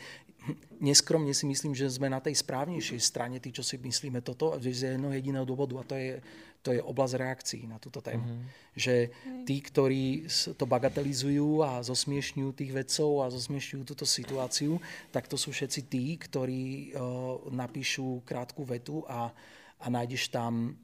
neskromne 0.79 1.35
si 1.35 1.43
myslím, 1.43 1.75
že 1.75 1.91
sme 1.91 2.07
na 2.07 2.23
tej 2.23 2.39
správnejšej 2.39 2.99
strane, 3.03 3.37
tí, 3.43 3.51
čo 3.51 3.61
si 3.61 3.75
myslíme 3.75 4.23
toto, 4.23 4.55
že 4.63 4.71
z 4.71 4.81
jedného 4.95 5.13
jediného 5.13 5.45
dôvodu 5.45 5.75
a 5.77 5.83
to 5.83 5.99
je, 5.99 6.23
to 6.61 6.77
je 6.77 6.81
oblasť 6.81 7.13
reakcií 7.17 7.63
na 7.65 7.81
túto 7.81 8.01
tému. 8.05 8.45
Že 8.77 9.09
tí, 9.49 9.57
ktorí 9.61 10.29
to 10.53 10.65
bagatelizujú 10.69 11.65
a 11.65 11.81
zosmiešňujú 11.81 12.49
tých 12.53 12.71
vedcov 12.71 13.25
a 13.25 13.33
zosmiešňujú 13.33 13.83
túto 13.83 14.05
situáciu, 14.05 14.77
tak 15.09 15.25
to 15.25 15.35
sú 15.41 15.49
všetci 15.49 15.81
tí, 15.89 16.05
ktorí 16.21 16.93
uh, 16.93 17.49
napíšu 17.49 18.21
krátku 18.21 18.61
vetu 18.61 19.01
a, 19.09 19.33
a 19.81 19.85
nájdeš 19.89 20.29
tam 20.29 20.77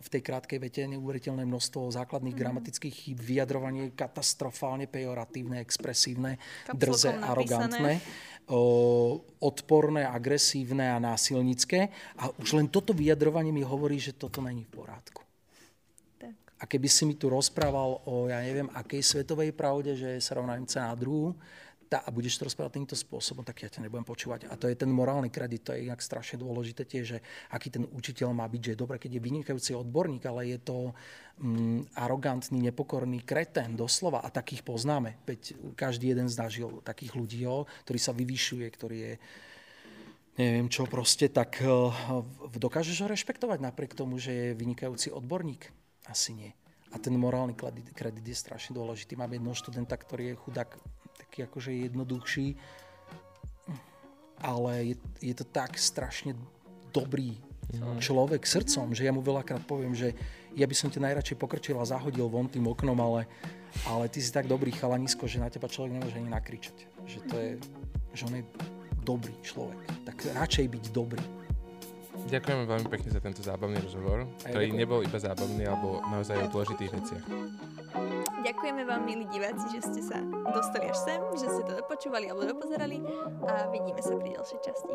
v 0.00 0.08
tej 0.08 0.22
krátkej 0.24 0.58
vete 0.58 0.82
neuveriteľné 0.88 1.44
množstvo 1.44 1.92
základných 1.92 2.32
gramatických 2.32 2.94
chýb, 2.94 3.18
vyjadrovanie 3.20 3.92
katastrofálne 3.92 4.88
pejoratívne, 4.88 5.60
expresívne, 5.60 6.40
Kapslokom 6.64 6.80
drze, 6.80 7.10
napísané. 7.12 7.28
arogantné, 7.28 7.92
odporné, 9.38 10.02
agresívne 10.08 10.88
a 10.88 10.98
násilnické. 10.98 11.92
A 12.16 12.32
už 12.40 12.56
len 12.56 12.72
toto 12.72 12.96
vyjadrovanie 12.96 13.52
mi 13.52 13.60
hovorí, 13.60 14.00
že 14.00 14.16
toto 14.16 14.40
není 14.40 14.64
v 14.64 14.72
poriadku. 14.72 15.20
Tak. 16.16 16.36
A 16.60 16.62
keby 16.64 16.88
si 16.88 17.04
mi 17.04 17.14
tu 17.14 17.28
rozprával 17.28 18.00
o, 18.08 18.32
ja 18.32 18.40
neviem, 18.40 18.72
akej 18.72 19.04
svetovej 19.04 19.52
pravde, 19.52 19.92
že 19.94 20.16
sa 20.24 20.40
rovná 20.40 20.56
MC 20.56 20.80
na 20.80 20.96
druhú, 20.96 21.36
tá, 21.92 22.00
a 22.00 22.08
budeš 22.08 22.40
to 22.40 22.48
rozprávať 22.48 22.80
týmto 22.80 22.96
spôsobom, 22.96 23.44
tak 23.44 23.60
ja 23.60 23.68
ťa 23.68 23.84
nebudem 23.84 24.08
počúvať. 24.08 24.48
A 24.48 24.56
to 24.56 24.64
je 24.64 24.80
ten 24.80 24.88
morálny 24.88 25.28
kredit, 25.28 25.60
to 25.60 25.76
je 25.76 25.84
inak 25.84 26.00
strašne 26.00 26.40
dôležité 26.40 26.88
tiež, 26.88 27.04
že 27.04 27.18
aký 27.52 27.68
ten 27.68 27.84
učiteľ 27.84 28.32
má 28.32 28.48
byť, 28.48 28.60
že 28.64 28.72
je 28.72 28.80
dobre, 28.80 28.96
keď 28.96 29.20
je 29.20 29.26
vynikajúci 29.28 29.76
odborník, 29.76 30.24
ale 30.24 30.56
je 30.56 30.58
to 30.64 30.96
mm, 31.36 31.92
arogantný, 31.92 32.64
nepokorný 32.64 33.20
kretén, 33.20 33.76
doslova. 33.76 34.24
A 34.24 34.32
takých 34.32 34.64
poznáme. 34.64 35.20
Veď 35.28 35.52
každý 35.76 36.16
jeden 36.16 36.32
znažil 36.32 36.80
takých 36.80 37.12
ľudí, 37.12 37.44
jo, 37.44 37.68
ktorý 37.84 38.00
sa 38.00 38.16
vyvyšuje, 38.16 38.66
ktorý 38.72 38.96
je 38.96 39.14
neviem 40.32 40.72
čo 40.72 40.88
proste, 40.88 41.28
tak 41.28 41.60
eh, 41.60 41.68
dokážeš 42.56 43.04
ho 43.04 43.12
rešpektovať 43.12 43.60
napriek 43.60 43.92
tomu, 43.92 44.16
že 44.16 44.32
je 44.32 44.48
vynikajúci 44.56 45.12
odborník? 45.12 45.68
Asi 46.08 46.32
nie. 46.32 46.56
A 46.92 46.96
ten 46.96 47.12
morálny 47.16 47.52
kredit 47.92 48.24
je 48.24 48.36
strašne 48.36 48.72
dôležitý. 48.76 49.16
Mám 49.16 49.36
jednoho 49.36 49.56
študenta, 49.56 49.96
ktorý 49.96 50.32
je 50.32 50.40
chudák, 50.40 50.70
taký 51.32 51.48
akože 51.48 51.72
jednoduchší, 51.88 52.60
ale 54.44 54.92
je, 54.92 54.96
je 55.24 55.32
to 55.32 55.48
tak 55.48 55.80
strašne 55.80 56.36
dobrý 56.92 57.40
človek 58.04 58.44
srdcom, 58.44 58.92
že 58.92 59.08
ja 59.08 59.16
mu 59.16 59.24
veľakrát 59.24 59.64
poviem, 59.64 59.96
že 59.96 60.12
ja 60.52 60.68
by 60.68 60.76
som 60.76 60.92
ťa 60.92 61.08
najradšej 61.08 61.40
pokrčil 61.40 61.80
a 61.80 61.88
zahodil 61.88 62.28
von 62.28 62.52
tým 62.52 62.68
oknom, 62.68 63.00
ale, 63.00 63.24
ale 63.88 64.12
ty 64.12 64.20
si 64.20 64.28
tak 64.28 64.44
dobrý 64.44 64.76
chalanisko, 64.76 65.24
že 65.24 65.40
na 65.40 65.48
teba 65.48 65.72
človek 65.72 65.96
nemôže 65.96 66.20
ani 66.20 66.28
nakričať. 66.28 66.76
Že 67.08 67.18
to 67.24 67.34
je, 67.40 67.50
že 68.12 68.22
on 68.28 68.34
je 68.36 68.44
dobrý 69.00 69.32
človek. 69.40 69.80
Tak 70.04 70.36
radšej 70.36 70.68
byť 70.68 70.84
dobrý. 70.92 71.24
Ďakujeme 72.28 72.68
veľmi 72.68 72.88
pekne 72.92 73.08
za 73.08 73.24
tento 73.24 73.40
zábavný 73.40 73.80
rozhovor, 73.80 74.28
ktorý 74.44 74.68
nebol 74.76 75.00
iba 75.00 75.16
zábavný, 75.16 75.64
alebo 75.64 76.04
naozaj 76.12 76.44
o 76.44 76.52
dôležitých 76.52 76.92
veciach. 76.92 77.24
Ďakujeme 78.42 78.82
vám, 78.82 79.06
milí 79.06 79.24
diváci, 79.30 79.70
že 79.70 79.86
ste 79.86 80.02
sa 80.02 80.18
dostali 80.50 80.90
až 80.90 80.98
sem, 81.06 81.20
že 81.38 81.46
ste 81.46 81.62
to 81.62 81.78
dopočúvali 81.78 82.26
alebo 82.26 82.42
dopozerali 82.42 82.98
a 83.46 83.70
vidíme 83.70 84.02
sa 84.02 84.18
pri 84.18 84.34
ďalšej 84.34 84.60
časti. 84.66 84.94